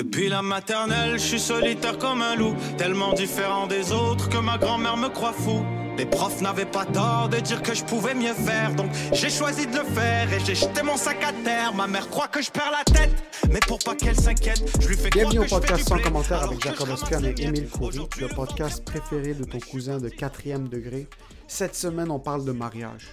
Depuis 0.00 0.30
la 0.30 0.40
maternelle, 0.40 1.18
je 1.18 1.26
suis 1.26 1.38
solitaire 1.38 1.98
comme 1.98 2.22
un 2.22 2.34
loup, 2.34 2.54
tellement 2.78 3.12
différent 3.12 3.66
des 3.66 3.92
autres 3.92 4.30
que 4.30 4.38
ma 4.38 4.56
grand-mère 4.56 4.96
me 4.96 5.08
croit 5.08 5.34
fou. 5.34 5.62
Les 5.98 6.06
profs 6.06 6.40
n'avaient 6.40 6.64
pas 6.64 6.86
tort 6.86 7.28
de 7.28 7.36
dire 7.36 7.62
que 7.62 7.74
je 7.74 7.84
pouvais 7.84 8.14
mieux 8.14 8.32
faire, 8.32 8.74
donc 8.74 8.90
j'ai 9.12 9.28
choisi 9.28 9.66
de 9.66 9.76
le 9.76 9.84
faire 9.84 10.32
et 10.32 10.40
j'ai 10.40 10.54
jeté 10.54 10.82
mon 10.82 10.96
sac 10.96 11.22
à 11.22 11.34
terre. 11.44 11.74
Ma 11.74 11.86
mère 11.86 12.08
croit 12.08 12.28
que 12.28 12.40
je 12.40 12.50
perds 12.50 12.70
la 12.70 12.82
tête, 12.82 13.12
mais 13.50 13.60
pour 13.68 13.78
pas 13.78 13.94
qu'elle 13.94 14.18
s'inquiète, 14.18 14.62
je 14.80 14.88
lui 14.88 14.96
fais 14.96 15.10
Bienvenue 15.10 15.40
au 15.40 15.44
podcast 15.44 15.86
sans 15.86 15.98
commentaire 15.98 16.44
avec 16.44 16.62
Jacob 16.62 16.88
Ospian 16.88 17.22
et. 17.24 17.34
Émile 17.38 17.68
Coury, 17.68 18.00
le 18.18 18.28
podcast 18.28 18.82
préféré 18.82 19.34
de 19.34 19.44
ton 19.44 19.58
cousin 19.58 19.98
de 19.98 20.08
quatrième 20.08 20.68
degré. 20.68 21.08
Cette 21.46 21.74
semaine, 21.76 22.10
on 22.10 22.20
parle 22.20 22.46
de 22.46 22.52
mariage. 22.52 23.10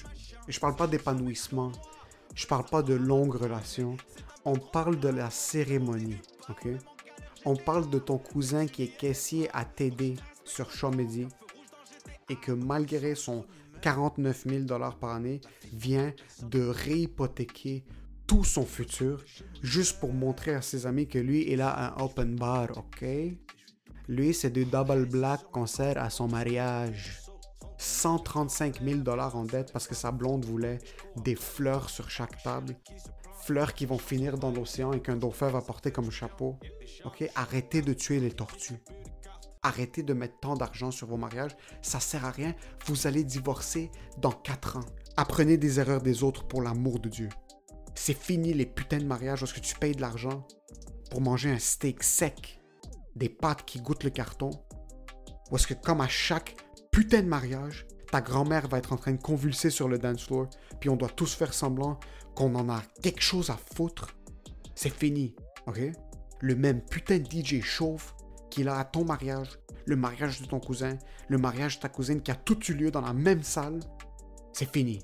Et 0.47 0.53
je 0.53 0.59
parle 0.61 0.77
pas 0.77 0.87
d'épanouissement, 0.87 1.73
je 2.33 2.47
parle 2.47 2.63
pas 2.63 2.81
de 2.81 2.93
longues 2.93 3.35
relations, 3.35 3.97
on 4.45 4.55
parle 4.55 4.97
de 5.01 5.09
la 5.09 5.29
cérémonie, 5.29 6.21
ok? 6.49 6.67
On 7.45 7.55
parle 7.55 7.89
de 7.89 7.99
ton 7.99 8.17
cousin 8.17 8.65
qui 8.67 8.83
est 8.83 8.97
caissier 8.97 9.49
à 9.53 9.63
TD 9.65 10.15
sur 10.43 10.71
Chomedy 10.71 11.27
et 12.29 12.35
que 12.35 12.51
malgré 12.51 13.15
son 13.15 13.45
49 13.81 14.45
000 14.47 14.63
dollars 14.63 14.97
par 14.97 15.11
année, 15.11 15.41
vient 15.73 16.13
de 16.43 16.67
réhypothéquer 16.67 17.83
tout 18.25 18.43
son 18.43 18.65
futur 18.65 19.23
juste 19.61 19.99
pour 19.99 20.13
montrer 20.13 20.53
à 20.53 20.61
ses 20.61 20.85
amis 20.85 21.07
que 21.07 21.19
lui, 21.19 21.49
il 21.49 21.61
a 21.61 21.87
un 21.87 22.03
open 22.03 22.35
bar, 22.35 22.69
ok? 22.77 23.05
Lui, 24.07 24.33
c'est 24.33 24.49
du 24.49 24.65
double 24.65 25.05
black 25.05 25.41
qu'on 25.51 25.65
sert 25.65 25.97
à 25.97 26.09
son 26.09 26.27
mariage. 26.27 27.21
135 27.77 28.81
000 28.83 28.99
dollars 29.01 29.35
en 29.35 29.43
dette 29.43 29.71
parce 29.71 29.87
que 29.87 29.93
sa 29.93 30.11
blonde 30.11 30.45
voulait 30.45 30.79
des 31.17 31.35
fleurs 31.35 31.89
sur 31.89 32.09
chaque 32.09 32.41
table. 32.41 32.75
Fleurs 33.47 33.73
qui 33.73 33.85
vont 33.85 33.97
finir 33.97 34.37
dans 34.37 34.51
l'océan 34.51 34.91
et 34.91 35.01
qu'un 35.01 35.15
dauphin 35.15 35.47
va 35.47 35.61
porter 35.61 35.89
comme 35.89 36.11
chapeau. 36.11 36.59
Ok? 37.05 37.31
Arrêtez 37.33 37.81
de 37.81 37.93
tuer 37.93 38.19
les 38.19 38.31
tortues. 38.31 38.83
Arrêtez 39.63 40.03
de 40.03 40.13
mettre 40.13 40.37
tant 40.41 40.55
d'argent 40.55 40.91
sur 40.91 41.07
vos 41.07 41.15
mariages. 41.15 41.55
Ça 41.81 42.01
sert 42.01 42.25
à 42.25 42.31
rien. 42.31 42.53
Vous 42.87 43.07
allez 43.07 43.23
divorcer 43.23 43.89
dans 44.17 44.33
4 44.33 44.75
ans. 44.75 44.85
Apprenez 45.15 45.55
des 45.55 45.79
erreurs 45.79 46.01
des 46.01 46.23
autres 46.23 46.45
pour 46.45 46.61
l'amour 46.61 46.99
de 46.99 47.07
Dieu. 47.07 47.29
C'est 47.95 48.17
fini 48.17 48.53
les 48.53 48.65
putains 48.65 48.97
de 48.97 49.05
mariages 49.05 49.39
parce 49.39 49.53
que 49.53 49.61
tu 49.61 49.75
payes 49.75 49.95
de 49.95 50.01
l'argent 50.01 50.45
pour 51.09 51.21
manger 51.21 51.49
un 51.49 51.59
steak 51.59 52.03
sec, 52.03 52.59
des 53.15 53.29
pâtes 53.29 53.63
qui 53.63 53.79
goûtent 53.79 54.03
le 54.03 54.09
carton. 54.09 54.49
Ou 55.51 55.55
est-ce 55.55 55.67
que 55.67 55.73
comme 55.73 56.01
à 56.01 56.09
chaque 56.09 56.57
putain 56.91 57.21
de 57.21 57.29
mariage, 57.29 57.87
ta 58.11 58.19
grand-mère 58.19 58.67
va 58.67 58.77
être 58.77 58.91
en 58.91 58.97
train 58.97 59.13
de 59.13 59.21
convulser 59.21 59.69
sur 59.69 59.87
le 59.87 59.97
dance 59.97 60.25
floor, 60.25 60.47
puis 60.81 60.89
on 60.89 60.97
doit 60.97 61.07
tous 61.07 61.33
faire 61.33 61.53
semblant 61.53 61.97
qu'on 62.37 62.53
en 62.53 62.69
a 62.69 62.83
quelque 63.01 63.21
chose 63.21 63.49
à 63.49 63.57
foutre. 63.57 64.15
C'est 64.75 64.93
fini, 64.93 65.35
ok? 65.65 65.79
Le 66.39 66.55
même 66.55 66.81
putain 66.81 67.17
de 67.17 67.25
DJ 67.25 67.63
chauve 67.63 68.13
qu'il 68.51 68.69
a 68.69 68.77
à 68.77 68.85
ton 68.85 69.03
mariage, 69.03 69.57
le 69.87 69.95
mariage 69.95 70.39
de 70.39 70.45
ton 70.45 70.59
cousin, 70.59 70.99
le 71.29 71.39
mariage 71.39 71.77
de 71.77 71.81
ta 71.81 71.89
cousine 71.89 72.21
qui 72.21 72.29
a 72.29 72.35
tout 72.35 72.63
eu 72.65 72.75
lieu 72.75 72.91
dans 72.91 73.01
la 73.01 73.13
même 73.13 73.41
salle, 73.41 73.79
c'est 74.53 74.71
fini. 74.71 74.99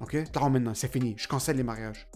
Ok? 0.00 0.16
T'en 0.32 0.50
maintenant, 0.50 0.74
c'est 0.74 0.92
fini. 0.92 1.14
Je 1.16 1.28
cancelle 1.28 1.56
les 1.56 1.62
mariages. 1.62 2.08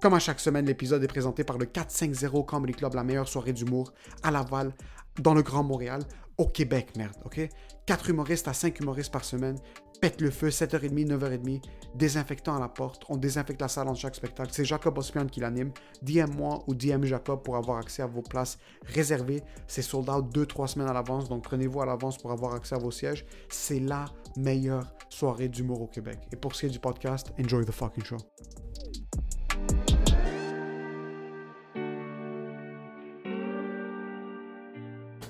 Comme 0.00 0.14
à 0.14 0.18
chaque 0.18 0.40
semaine, 0.40 0.64
l'épisode 0.64 1.04
est 1.04 1.08
présenté 1.08 1.44
par 1.44 1.58
le 1.58 1.66
450 1.66 2.46
Comedy 2.46 2.72
Club, 2.72 2.94
la 2.94 3.04
meilleure 3.04 3.28
soirée 3.28 3.52
d'humour 3.52 3.92
à 4.22 4.30
Laval, 4.30 4.72
dans 5.20 5.34
le 5.34 5.42
Grand 5.42 5.62
Montréal, 5.62 6.02
au 6.38 6.46
Québec, 6.46 6.96
merde, 6.96 7.16
ok? 7.24 7.48
4 7.86 8.10
humoristes 8.10 8.48
à 8.48 8.52
5 8.52 8.80
humoristes 8.80 9.12
par 9.12 9.24
semaine, 9.24 9.56
pète 10.00 10.20
le 10.20 10.30
feu, 10.30 10.48
7h30, 10.48 11.06
9h30, 11.06 11.62
désinfectant 11.94 12.56
à 12.56 12.60
la 12.60 12.68
porte, 12.68 13.04
on 13.08 13.16
désinfecte 13.16 13.60
la 13.60 13.68
salle 13.68 13.88
entre 13.88 14.00
chaque 14.00 14.14
spectacle. 14.14 14.50
C'est 14.52 14.64
Jacob 14.64 14.98
Ospian 14.98 15.26
qui 15.26 15.40
l'anime. 15.40 15.72
DM-moi 16.02 16.64
ou 16.66 16.74
DM 16.74 17.04
Jacob 17.04 17.42
pour 17.42 17.56
avoir 17.56 17.78
accès 17.78 18.02
à 18.02 18.06
vos 18.06 18.22
places 18.22 18.58
réservées. 18.84 19.42
C'est 19.66 19.82
sold 19.82 20.08
out 20.08 20.26
2-3 20.34 20.66
semaines 20.66 20.88
à 20.88 20.92
l'avance, 20.92 21.28
donc 21.28 21.44
prenez-vous 21.44 21.80
à 21.80 21.86
l'avance 21.86 22.18
pour 22.18 22.32
avoir 22.32 22.54
accès 22.54 22.74
à 22.74 22.78
vos 22.78 22.90
sièges. 22.90 23.24
C'est 23.48 23.80
la 23.80 24.06
meilleure 24.36 24.92
soirée 25.08 25.48
d'humour 25.48 25.82
au 25.82 25.86
Québec. 25.86 26.18
Et 26.32 26.36
pour 26.36 26.54
ce 26.54 26.60
qui 26.60 26.66
est 26.66 26.70
du 26.70 26.80
podcast, 26.80 27.32
enjoy 27.38 27.64
the 27.64 27.72
fucking 27.72 28.04
show. 28.04 28.18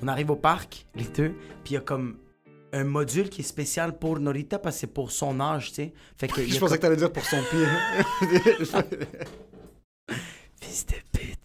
On 0.03 0.09
arrive 0.09 0.31
au 0.31 0.37
parc, 0.37 0.87
les 0.94 1.05
deux, 1.05 1.34
puis 1.62 1.72
il 1.72 1.75
y 1.75 1.77
a 1.77 1.81
comme 1.81 2.19
un 2.72 2.84
module 2.84 3.28
qui 3.31 3.41
est 3.43 3.44
spécial 3.44 3.99
pour 3.99 4.19
Norita 4.19 4.59
parce 4.59 4.77
que 4.77 4.81
c'est 4.81 4.87
pour 4.88 5.12
son 5.12 5.38
âge, 5.41 5.69
tu 5.69 5.75
sais. 5.77 5.93
Fait 6.16 6.28
que 6.28 6.43
Je 6.47 6.59
pensais 6.59 6.60
comme- 6.60 6.77
que 6.77 6.82
t'allais 6.82 6.97
dire 6.97 7.12
pour 7.12 7.25
son 7.25 7.38
pied. 7.50 7.65
Fils 10.60 10.87
de 10.87 10.94
pute. 11.12 11.38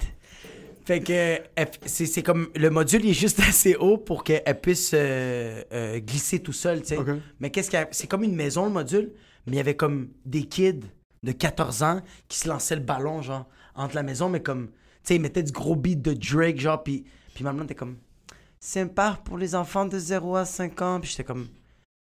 Fait 0.86 1.02
que 1.02 1.38
c'est 1.86 2.08
c'est 2.08 2.24
comme 2.24 2.48
le 2.56 2.70
module 2.72 3.06
il 3.06 3.12
est 3.12 3.14
juste 3.14 3.40
assez 3.42 3.76
haut 3.76 3.98
pour 3.98 4.24
qu'elle 4.24 4.60
puisse 4.60 4.92
euh, 4.96 5.62
euh, 5.72 6.00
glisser 6.00 6.40
tout 6.40 6.54
seul, 6.54 6.82
tu 6.82 6.88
sais. 6.96 6.98
Mais 7.40 7.52
qu'est-ce 7.52 7.70
qu'il 7.70 7.78
y 7.80 7.82
a 7.84 7.88
C'est 7.92 8.08
comme 8.08 8.24
une 8.24 8.36
maison 8.36 8.66
le 8.66 8.72
module, 8.72 9.12
mais 9.46 9.54
il 9.54 9.58
y 9.58 9.60
avait 9.60 9.76
comme 9.76 10.10
des 10.26 10.44
kids 10.46 10.80
de 11.22 11.32
14 11.32 11.84
ans 11.84 12.02
qui 12.28 12.40
se 12.40 12.48
lançaient 12.50 12.76
le 12.78 12.82
ballon 12.82 13.22
genre 13.22 13.48
entre 13.76 13.94
la 13.96 14.04
maison 14.04 14.30
mais 14.30 14.42
comme 14.42 14.68
tu 14.68 14.74
sais 15.04 15.16
ils 15.18 15.22
mettaient 15.22 15.44
du 15.44 15.52
gros 15.52 15.76
beat 15.76 16.02
de 16.02 16.14
Drake 16.14 16.60
genre 16.60 16.82
puis 16.82 17.04
puis 17.36 17.44
ma 17.44 17.52
blonde 17.52 17.66
était 17.66 17.76
comme 17.76 17.98
c'est 18.60 18.82
un 18.82 18.88
parc 18.88 19.26
pour 19.26 19.38
les 19.38 19.56
enfants 19.56 19.86
de 19.86 19.98
0 19.98 20.36
à 20.36 20.46
5 20.46 20.82
ans 20.82 21.00
puis 21.00 21.10
j'étais 21.10 21.24
comme 21.24 21.48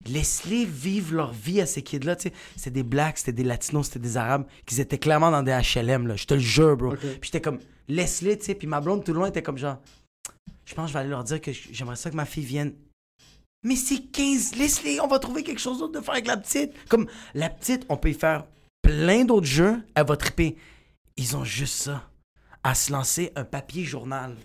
laisse-les 0.06 0.64
vivre 0.64 1.14
leur 1.14 1.32
vie 1.32 1.60
à 1.60 1.66
ces 1.66 1.82
kids-là, 1.82 2.16
tu 2.16 2.28
sais. 2.28 2.34
C'était 2.56 2.70
des 2.70 2.82
blacks, 2.82 3.18
c'était 3.18 3.32
des 3.32 3.44
latinos, 3.44 3.86
c'était 3.86 3.98
des 4.00 4.16
arabes, 4.16 4.46
qui 4.66 4.80
étaient 4.80 4.98
clairement 4.98 5.30
dans 5.30 5.42
des 5.42 5.52
HLM, 5.52 6.06
là. 6.06 6.16
Je 6.16 6.26
te 6.26 6.34
le 6.34 6.40
jure, 6.40 6.76
bro. 6.76 6.94
Puis 6.96 7.18
j'étais 7.22 7.40
comme, 7.40 7.60
laisse-les, 7.88 8.38
tu 8.38 8.46
sais. 8.46 8.54
Puis 8.54 8.66
ma 8.66 8.80
blonde, 8.80 9.04
tout 9.04 9.12
long, 9.12 9.26
était 9.26 9.42
comme 9.42 9.58
genre, 9.58 9.78
je 10.64 10.74
pense 10.74 10.86
que 10.86 10.88
je 10.88 10.92
vais 10.94 11.00
aller 11.00 11.10
leur 11.10 11.24
dire 11.24 11.40
que 11.40 11.52
j'aimerais 11.52 11.96
ça 11.96 12.10
que 12.10 12.16
ma 12.16 12.24
fille 12.24 12.44
vienne. 12.44 12.74
Mais 13.64 13.76
c'est 13.76 14.10
15, 14.10 14.56
laisse-les, 14.56 15.00
on 15.00 15.06
va 15.06 15.20
trouver 15.20 15.44
quelque 15.44 15.60
chose 15.60 15.78
d'autre 15.78 16.00
de 16.00 16.04
faire 16.04 16.14
avec 16.14 16.26
la 16.26 16.36
petite. 16.36 16.72
Comme, 16.88 17.06
la 17.34 17.48
petite, 17.48 17.86
on 17.88 17.96
peut 17.96 18.10
y 18.10 18.14
faire 18.14 18.44
plein 18.82 19.24
d'autres 19.24 19.46
jeux, 19.46 19.80
elle 19.94 20.06
va 20.06 20.16
triper. 20.16 20.56
Ils 21.16 21.36
ont 21.36 21.44
juste 21.44 21.76
ça, 21.76 22.10
à 22.64 22.74
se 22.74 22.90
lancer 22.90 23.30
un 23.36 23.44
papier 23.44 23.84
journal 23.84 24.36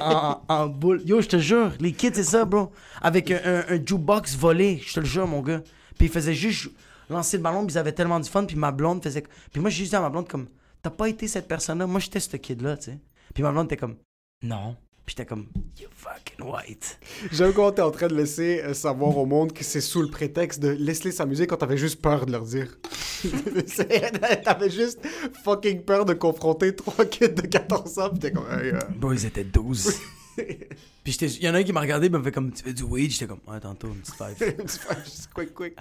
en, 0.00 0.66
boule. 0.66 1.02
Yo, 1.04 1.20
je 1.20 1.28
te 1.28 1.38
jure, 1.38 1.72
les 1.80 1.92
kids, 1.92 2.14
c'est 2.14 2.24
ça, 2.24 2.44
bro. 2.44 2.70
Avec 3.00 3.30
un 3.30 3.64
jukebox 3.84 4.36
volé, 4.36 4.80
je 4.84 4.94
te 4.94 5.00
le 5.00 5.06
jure, 5.06 5.26
mon 5.26 5.40
gars. 5.40 5.62
Puis 5.98 6.08
ils 6.08 6.12
faisaient 6.12 6.34
juste 6.34 6.70
lancer 7.10 7.36
le 7.36 7.42
ballon, 7.42 7.64
puis 7.66 7.74
ils 7.74 7.78
avaient 7.78 7.92
tellement 7.92 8.20
du 8.20 8.28
fun, 8.28 8.44
puis 8.44 8.56
ma 8.56 8.72
blonde 8.72 9.02
faisait. 9.02 9.24
Puis 9.52 9.60
moi, 9.60 9.70
j'ai 9.70 9.78
juste 9.78 9.90
dit 9.90 9.96
à 9.96 10.00
ma 10.00 10.10
blonde, 10.10 10.28
comme, 10.28 10.48
t'as 10.82 10.90
pas 10.90 11.08
été 11.08 11.28
cette 11.28 11.48
personne-là, 11.48 11.86
moi, 11.86 12.00
j'étais 12.00 12.20
ce 12.20 12.36
kid-là, 12.36 12.76
tu 12.76 12.84
sais. 12.84 12.98
Puis 13.32 13.42
ma 13.42 13.52
blonde 13.52 13.66
était 13.66 13.76
comme, 13.76 13.96
non. 14.42 14.76
Puis 15.06 15.14
j'étais 15.18 15.26
comme, 15.26 15.46
you 15.78 15.86
fucking 15.94 16.46
white. 16.46 16.98
J'aime 17.30 17.52
comment 17.52 17.72
t'es 17.72 17.82
en 17.82 17.90
train 17.90 18.08
de 18.08 18.14
laisser 18.14 18.62
euh, 18.62 18.72
savoir 18.72 19.16
au 19.18 19.26
monde 19.26 19.52
que 19.52 19.62
c'est 19.62 19.82
sous 19.82 20.00
le 20.00 20.08
prétexte 20.08 20.60
de 20.60 20.68
laisse-les 20.70 21.12
s'amuser 21.12 21.46
quand 21.46 21.58
t'avais 21.58 21.76
juste 21.76 22.00
peur 22.00 22.24
de 22.24 22.32
leur 22.32 22.44
dire. 22.44 22.78
T'avais 24.44 24.70
juste 24.70 25.00
fucking 25.44 25.82
peur 25.82 26.04
de 26.04 26.14
confronter 26.14 26.74
trois 26.74 27.04
kids 27.04 27.30
de 27.30 27.42
14 27.46 27.98
ans 27.98 28.10
pis 28.10 28.18
t'es 28.18 28.32
comme 28.32 28.46
hey, 28.50 28.70
euh, 28.70 28.78
Bro, 28.96 29.12
ils 29.12 29.26
étaient 29.26 29.44
12. 29.44 29.94
puis 30.36 31.12
j'étais- 31.12 31.26
il 31.26 31.44
y 31.44 31.48
en 31.48 31.54
a 31.54 31.58
un 31.58 31.62
qui 31.62 31.72
m'a 31.72 31.80
regardé, 31.80 32.06
il 32.06 32.12
m'a 32.12 32.22
fait 32.22 32.32
comme, 32.32 32.52
tu 32.52 32.62
fais 32.62 32.72
du 32.72 32.82
weed? 32.82 33.10
J'étais 33.10 33.26
comme, 33.26 33.40
ouais, 33.46 33.60
tantôt, 33.60 33.88
une 33.88 34.00
petite 34.00 34.14
five. 34.14 34.56
juste 35.04 35.28
quick 35.34 35.54
quick. 35.54 35.74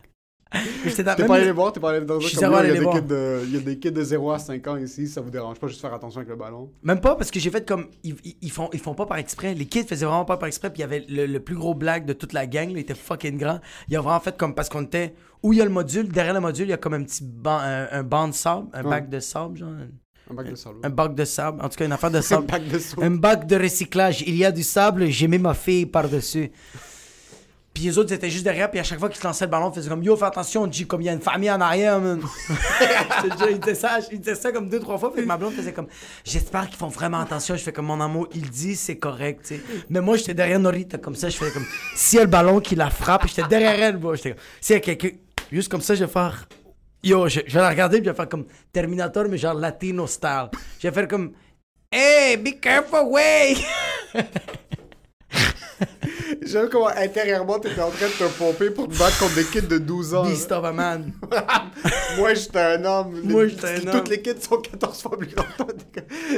T'es 0.96 1.04
pas 1.04 1.36
allé 1.36 1.46
les 1.46 1.52
voir, 1.52 1.74
t'es 1.74 1.80
pas 1.80 1.90
allé 1.92 2.06
dans 2.06 2.16
un 2.18 2.20
comme 2.20 2.52
là, 2.52 2.64
il 2.68 2.74
y, 2.76 2.78
a 2.78 2.94
des 2.94 3.02
de, 3.02 3.42
il 3.46 3.54
y 3.54 3.58
a 3.58 3.60
des 3.60 3.80
kids 3.80 3.92
de 3.92 4.04
0 4.04 4.32
à 4.32 4.40
5 4.40 4.68
ans 4.68 4.78
ici, 4.78 5.08
ça 5.08 5.20
vous 5.22 5.30
dérange 5.32 5.58
pas 5.60 5.68
juste 5.68 5.82
faire 5.82 5.94
attention 5.94 6.20
avec 6.20 6.30
le 6.30 6.36
ballon? 6.36 6.70
Même 6.84 7.00
pas 7.02 7.16
parce 7.16 7.32
que 7.32 7.40
j'ai 7.40 7.50
fait 7.50 7.68
comme 7.68 7.88
ils, 8.04 8.16
ils- 8.42 8.52
font 8.52 8.70
ils 8.74 8.80
font 8.80 8.94
pas 8.94 9.06
par 9.06 9.18
exprès. 9.18 9.54
Les 9.56 9.66
kids 9.66 9.84
faisaient 9.86 10.06
vraiment 10.06 10.26
pas 10.26 10.38
par 10.38 10.48
exprès. 10.48 10.70
Puis 10.70 10.80
il 10.80 10.82
y 10.82 10.84
avait 10.86 11.06
le, 11.10 11.26
le 11.26 11.40
plus 11.40 11.56
gros 11.56 11.74
blague 11.74 12.06
de 12.06 12.14
toute 12.14 12.34
la 12.34 12.46
gang. 12.46 12.68
Là, 12.68 12.74
il 12.74 12.80
était 12.80 12.94
fucking 12.96 13.38
grand. 13.38 13.60
Il 13.90 13.96
a 13.98 14.02
vraiment 14.02 14.20
fait 14.20 14.38
comme 14.38 14.54
parce 14.54 14.70
qu'on 14.70 14.84
était 14.84 15.16
où 15.42 15.54
il 15.54 15.60
y 15.60 15.62
a 15.62 15.66
le 15.66 15.72
module. 15.72 16.08
Derrière 16.10 16.34
le 16.36 16.40
module, 16.40 16.68
il 16.68 16.70
y 16.72 16.74
a 16.74 16.78
comme 16.78 16.94
un 16.94 17.04
petit 17.04 17.24
banc, 17.24 17.58
un, 17.60 17.88
un 17.92 18.04
banc 18.04 18.28
de 18.28 18.34
sable, 18.34 18.68
un 18.74 18.84
Ouais. 18.84 18.90
bac 18.90 19.10
de 19.10 19.20
sable, 19.20 19.58
genre 19.58 19.70
Un 20.30 20.34
bac 20.36 20.50
de 20.50 20.56
sable. 20.56 20.78
un 20.84 20.90
bac 20.90 21.16
de 21.16 21.26
sable. 21.26 21.62
En 21.62 21.70
tout 21.70 21.76
cas, 21.78 21.86
une 21.86 21.92
affaire 21.92 22.12
de 22.12 22.18
Un 22.20 22.22
sable. 22.22 22.46
bac 22.48 22.68
de 22.68 22.80
sauce. 22.80 23.04
un 23.04 23.12
bac 23.12 23.48
de 23.48 23.56
recyclage. 23.56 24.22
Il 24.28 24.36
y 24.36 24.46
a 24.46 24.52
du 24.52 24.62
sable. 24.64 25.08
J'ai 25.08 25.28
mis 25.28 25.40
ma 25.40 25.54
fille 25.56 25.86
par 25.88 26.08
dessus. 26.08 26.52
Puis 27.74 27.86
les 27.86 27.98
autres 27.98 28.14
étaient 28.14 28.30
juste 28.30 28.44
derrière, 28.44 28.70
puis 28.70 28.80
à 28.80 28.84
chaque 28.84 29.00
fois 29.00 29.10
qu'ils 29.10 29.20
se 29.20 29.26
lançaient 29.26 29.46
le 29.46 29.52
ballon, 29.52 29.72
ils 29.72 29.76
faisaient 29.76 29.90
comme 29.90 30.04
Yo, 30.04 30.16
fais 30.16 30.26
attention, 30.26 30.72
G, 30.72 30.86
comme 30.86 31.02
il 31.02 31.06
y 31.06 31.10
a 31.10 31.14
une 31.14 31.22
famille 31.22 31.50
en 31.50 31.60
arrière, 31.60 32.00
man. 32.00 32.22
Je 32.50 33.30
te 33.30 33.38
jure, 33.38 33.50
ils 33.50 33.60
disaient 33.60 33.74
ça, 33.74 33.98
ils 34.12 34.20
disaient 34.20 34.36
ça 34.36 34.52
comme 34.52 34.70
deux, 34.70 34.80
trois 34.80 35.00
fois, 35.00 35.12
puis 35.12 35.26
ma 35.26 35.38
blonde 35.38 35.54
faisait 35.54 35.74
comme 35.74 35.88
J'espère 36.24 36.68
qu'ils 36.68 36.78
font 36.78 36.90
vraiment 36.90 37.20
attention. 37.20 37.56
Je 37.56 37.64
fais 37.64 37.74
comme 37.74 37.88
mon 37.88 38.00
amour, 38.00 38.28
il 38.36 38.48
dit, 38.48 38.76
c'est 38.76 38.98
correct, 38.98 39.46
tu 39.48 39.56
sais. 39.56 39.62
Mais 39.90 40.02
moi, 40.02 40.18
j'étais 40.18 40.36
derrière 40.36 40.60
Norita, 40.60 41.00
comme 41.00 41.16
ça, 41.16 41.30
je 41.30 41.38
fais 41.38 41.50
comme 41.50 41.66
S'il 41.96 42.18
y 42.18 42.20
a 42.20 42.26
le 42.26 42.30
ballon 42.30 42.60
qui 42.60 42.76
la 42.76 42.92
frappe, 42.92 43.28
j'étais 43.28 43.48
derrière 43.48 43.82
elle, 43.82 43.98
bro. 43.98 44.14
J'étais 44.14 44.32
comme 44.32 44.40
S'il 44.62 44.76
y 44.76 44.78
a 44.78 44.80
quelqu'un, 44.80 45.10
juste 45.52 45.70
comme 45.70 45.82
ça, 45.82 45.96
je 45.96 46.06
vais 46.06 46.12
faire 46.12 46.48
Yo, 47.04 47.28
je, 47.28 47.40
je 47.48 47.54
vais 47.54 47.60
la 47.60 47.70
regarder, 47.70 47.98
puis 47.98 48.06
je 48.06 48.12
vais 48.12 48.16
faire 48.16 48.30
comme 48.30 48.46
Terminator, 48.72 49.26
mais 49.28 49.38
genre 49.38 49.56
latino 49.56 50.06
style. 50.06 50.50
Je 50.80 50.88
vais 50.88 50.94
faire 50.94 51.08
comme 51.08 51.34
Hey, 51.92 52.38
be 52.38 52.60
careful, 52.60 53.08
way! 53.08 53.56
J'aime 56.42 56.68
comment 56.70 56.88
intérieurement 56.88 57.60
t'étais 57.60 57.82
en 57.82 57.90
train 57.90 58.08
de 58.08 58.12
te 58.12 58.38
pomper 58.38 58.70
pour 58.70 58.88
te 58.88 58.98
battre 58.98 59.20
contre 59.20 59.36
des 59.36 59.46
kids 59.46 59.68
de 59.68 59.78
12 59.78 60.14
ans. 60.16 60.24
Beast 60.26 60.52
of 60.52 60.66
a 60.66 60.72
man. 60.72 61.12
Moi, 62.18 62.34
j'étais 62.34 62.60
un 62.60 62.86
homme. 62.86 63.22
Moi, 63.24 63.48
j'étais 63.48 63.68
un 63.68 63.80
Toutes 63.80 63.96
homme. 63.96 64.04
les 64.10 64.22
kids 64.22 64.42
sont 64.42 64.58
14 64.58 65.02
fois 65.02 65.18
plus 65.18 65.28
grands. 65.34 65.46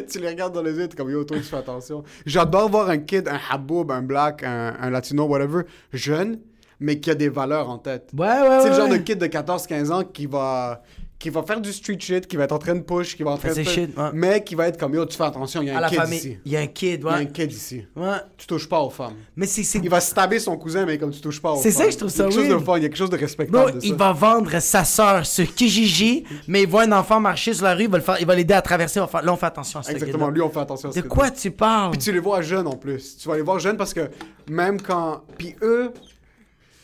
tu 0.10 0.20
les 0.20 0.28
regardes 0.30 0.54
dans 0.54 0.62
les 0.62 0.74
yeux, 0.74 0.88
t'es 0.88 0.96
comme 0.96 1.10
yo, 1.10 1.24
toi, 1.24 1.38
tu 1.38 1.44
fais 1.44 1.58
attention. 1.58 2.04
J'adore 2.26 2.70
voir 2.70 2.90
un 2.90 2.98
kid, 3.00 3.28
un 3.28 3.40
haboub, 3.50 3.92
un 3.92 4.02
black, 4.02 4.44
un, 4.44 4.76
un 4.80 4.90
latino, 4.90 5.26
whatever, 5.26 5.64
jeune, 5.94 6.40
mais 6.80 7.00
qui 7.00 7.10
a 7.12 7.16
des 7.16 7.30
valeurs 7.30 7.70
en 7.70 7.78
tête. 7.78 8.10
Ouais, 8.18 8.28
ouais, 8.28 8.60
C'est 8.62 8.64
ouais. 8.66 8.70
le 8.70 8.76
genre 8.76 8.90
de 8.90 8.98
kid 8.98 9.18
de 9.18 9.28
14-15 9.28 9.92
ans 9.92 10.04
qui 10.04 10.26
va, 10.26 10.82
qui 11.26 11.32
va 11.32 11.42
faire 11.42 11.60
du 11.60 11.74
street 11.74 11.98
shit, 12.00 12.28
qui 12.28 12.36
va 12.38 12.44
être 12.44 12.52
en 12.52 12.60
train 12.60 12.76
de 12.76 12.82
push, 12.82 13.16
qui 13.18 13.24
va 13.24 13.32
en 13.32 13.38
train 13.40 13.52
de 13.52 13.64
shit, 13.64 13.98
ouais. 13.98 14.10
mais 14.14 14.44
qui 14.44 14.54
va 14.54 14.68
être 14.68 14.78
comme 14.78 14.94
yo, 14.94 15.08
tu 15.08 15.18
fais 15.18 15.24
attention, 15.24 15.60
il 15.64 15.70
y 15.70 15.72
a 15.72 15.74
À 15.74 15.78
un 15.80 15.82
la 15.82 15.90
kid 15.90 15.98
famille. 15.98 16.18
ici. 16.20 16.38
Il 16.46 16.52
y 16.52 16.56
a 16.56 16.60
un 16.60 16.68
kid, 16.68 17.02
Il 17.02 17.04
y 17.04 17.10
a 17.10 17.14
un 17.14 17.18
ouais. 17.22 17.32
kid 17.32 17.52
ici. 17.52 17.84
Ouais. 17.96 18.18
Tu 18.38 18.46
touches 18.46 18.70
pas 18.70 18.80
aux 18.80 18.92
femmes. 18.92 19.16
Mais 19.36 19.48
c'est. 19.48 19.64
Il 19.80 19.90
va 19.90 20.00
stabber 20.02 20.38
son 20.38 20.56
cousin, 20.56 20.86
mais 20.86 21.00
comme 21.00 21.10
tu 21.10 21.20
touches 21.22 21.42
pas 21.42 21.50
aux 21.54 21.56
femmes. 21.56 21.64
C'est 21.64 21.72
ça 21.72 21.86
que 21.86 21.92
je 21.94 21.98
trouve 21.98 22.10
ça 22.12 22.28
Il 22.30 22.36
y 22.36 22.38
a 22.38 22.42
quelque 22.42 22.52
chose 22.52 22.60
de 22.60 22.64
fun, 22.64 22.78
il 22.78 22.84
y 22.84 22.86
a 22.86 22.90
quelque 22.90 22.98
chose 23.00 23.10
de 23.10 23.18
respectable 23.18 23.58
Bro, 23.72 23.72
de 23.72 23.80
ça. 23.80 23.88
il 23.88 23.96
va 23.96 24.14
vendre 24.14 24.60
sa 24.60 24.84
sœur 24.84 25.26
sur 25.26 25.52
Kijiji, 25.56 26.26
mais 26.48 26.62
il 26.62 26.70
voit 26.70 26.84
un 26.84 26.92
enfant 26.92 27.20
marcher 27.20 27.56
sur 27.56 27.64
la 27.66 27.74
rue, 27.74 27.90
il 28.20 28.26
va 28.28 28.36
l'aider 28.36 28.54
à 28.54 28.62
traverser. 28.62 29.02
faire- 29.10 29.24
Là, 29.24 29.34
on 29.34 29.36
fait 29.36 29.48
attention 29.48 29.80
à 29.80 29.84
ce 29.84 29.90
Exactement, 29.90 30.30
lui, 30.30 30.42
on 30.44 30.50
fait 30.52 30.60
attention 30.60 30.90
à 30.90 30.92
ce 30.92 31.00
De 31.00 31.08
quoi 31.08 31.32
tu 31.32 31.50
parles? 31.50 31.90
Puis 31.90 32.00
tu 32.02 32.12
les 32.12 32.20
vois 32.20 32.44
jeunes 32.44 32.68
en 32.68 32.76
plus. 32.76 33.18
Tu 33.18 33.28
vas 33.28 33.36
les 33.36 33.42
voir 33.42 33.58
jeunes 33.58 33.78
parce 33.78 33.96
que 33.96 34.12
même 34.48 34.80
quand. 34.80 35.24
Puis 35.40 35.56
eux, 35.64 35.92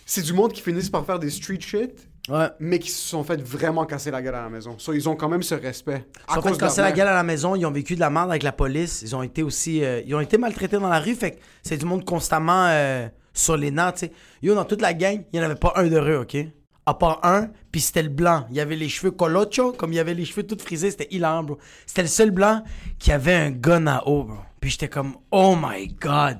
c'est 0.07 0.23
du 0.23 0.33
monde 0.33 0.51
qui 0.51 0.61
finissent 0.61 0.89
par 0.89 1.05
faire 1.05 1.19
des 1.19 1.29
street 1.29 1.59
shit, 1.61 2.07
Ouais. 2.29 2.49
mais 2.59 2.77
qui 2.77 2.91
se 2.91 3.09
sont 3.09 3.23
fait 3.23 3.41
vraiment 3.41 3.85
casser 3.85 4.11
la 4.11 4.21
gueule 4.21 4.35
à 4.35 4.43
la 4.43 4.49
maison. 4.49 4.75
So, 4.77 4.93
ils 4.93 5.09
ont 5.09 5.15
quand 5.15 5.27
même 5.27 5.41
ce 5.41 5.55
respect. 5.55 6.05
Ils 6.29 6.37
ont 6.37 6.41
fait 6.41 6.57
casser 6.57 6.81
la 6.81 6.91
gueule 6.91 7.07
à 7.07 7.13
la 7.13 7.23
maison, 7.23 7.55
ils 7.55 7.65
ont 7.65 7.71
vécu 7.71 7.95
de 7.95 7.99
la 7.99 8.11
merde 8.11 8.29
avec 8.29 8.43
la 8.43 8.51
police, 8.51 9.01
ils 9.01 9.15
ont 9.15 9.23
été 9.23 9.41
aussi 9.41 9.83
euh, 9.83 10.01
ils 10.05 10.13
ont 10.13 10.19
été 10.19 10.37
maltraités 10.37 10.77
dans 10.77 10.87
la 10.89 10.99
rue, 10.99 11.15
fait 11.15 11.31
que 11.31 11.39
c'est 11.63 11.77
du 11.77 11.85
monde 11.85 12.05
constamment 12.05 12.67
euh, 12.67 13.07
sur 13.33 13.57
les 13.57 13.71
nerfs, 13.71 13.93
tu 13.93 13.99
sais. 14.01 14.11
Yo, 14.43 14.53
dans 14.53 14.65
toute 14.65 14.81
la 14.81 14.93
gang, 14.93 15.23
il 15.33 15.39
n'y 15.39 15.43
en 15.43 15.49
avait 15.49 15.59
pas 15.59 15.73
un 15.75 15.87
d'heureux, 15.87 16.17
OK? 16.17 16.37
À 16.85 16.93
part 16.93 17.19
un, 17.23 17.49
puis 17.71 17.81
c'était 17.81 18.03
le 18.03 18.09
blanc. 18.09 18.45
Il 18.49 18.55
y 18.55 18.59
avait 18.59 18.75
les 18.75 18.89
cheveux 18.89 19.11
colocho, 19.11 19.71
comme 19.71 19.91
il 19.93 19.95
y 19.95 19.99
avait 19.99 20.13
les 20.13 20.25
cheveux 20.25 20.43
tout 20.43 20.57
frisés, 20.59 20.91
c'était 20.91 21.07
hilarant, 21.11 21.43
bro. 21.43 21.57
C'était 21.85 22.01
le 22.03 22.07
seul 22.07 22.31
blanc 22.31 22.63
qui 22.99 23.11
avait 23.11 23.35
un 23.35 23.51
gun 23.51 23.87
à 23.87 24.03
eau, 24.07 24.23
bro. 24.23 24.37
Puis 24.59 24.71
j'étais 24.71 24.89
comme, 24.89 25.15
oh 25.31 25.55
my 25.59 25.87
god, 25.87 26.37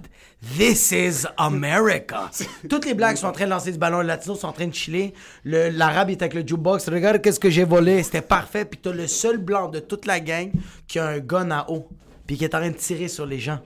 this 0.58 0.92
is 0.92 1.26
America. 1.38 2.30
Toutes 2.70 2.86
les 2.86 2.94
blacks 2.94 3.18
sont 3.18 3.28
en 3.28 3.32
train 3.32 3.46
de 3.46 3.50
lancer 3.52 3.72
du 3.72 3.78
ballon, 3.78 4.02
les 4.02 4.08
latinos 4.08 4.40
sont 4.40 4.48
en 4.48 4.52
train 4.54 4.68
de 4.68 4.74
chiller. 4.74 5.14
Le- 5.44 5.70
L'arabe 5.70 6.10
est 6.10 6.22
avec 6.22 6.34
le 6.34 6.42
jukebox, 6.42 6.90
regarde 6.90 7.22
qu'est-ce 7.22 7.40
que 7.40 7.50
j'ai 7.50 7.64
volé, 7.64 8.02
c'était 8.04 8.22
parfait. 8.22 8.66
Puis 8.66 8.80
t'as 8.82 8.92
le 8.92 9.08
seul 9.08 9.38
blanc 9.38 9.70
de 9.70 9.80
toute 9.80 10.06
la 10.06 10.20
gang 10.20 10.52
qui 10.88 11.00
a 11.00 11.08
un 11.08 11.20
gun 11.20 11.52
à 11.52 11.66
eau, 11.70 11.88
puis 12.26 12.38
qui 12.38 12.44
est 12.46 12.56
en 12.56 12.60
train 12.60 12.70
de 12.72 12.76
tirer 12.76 13.08
sur 13.08 13.26
les 13.26 13.40
gens. 13.40 13.60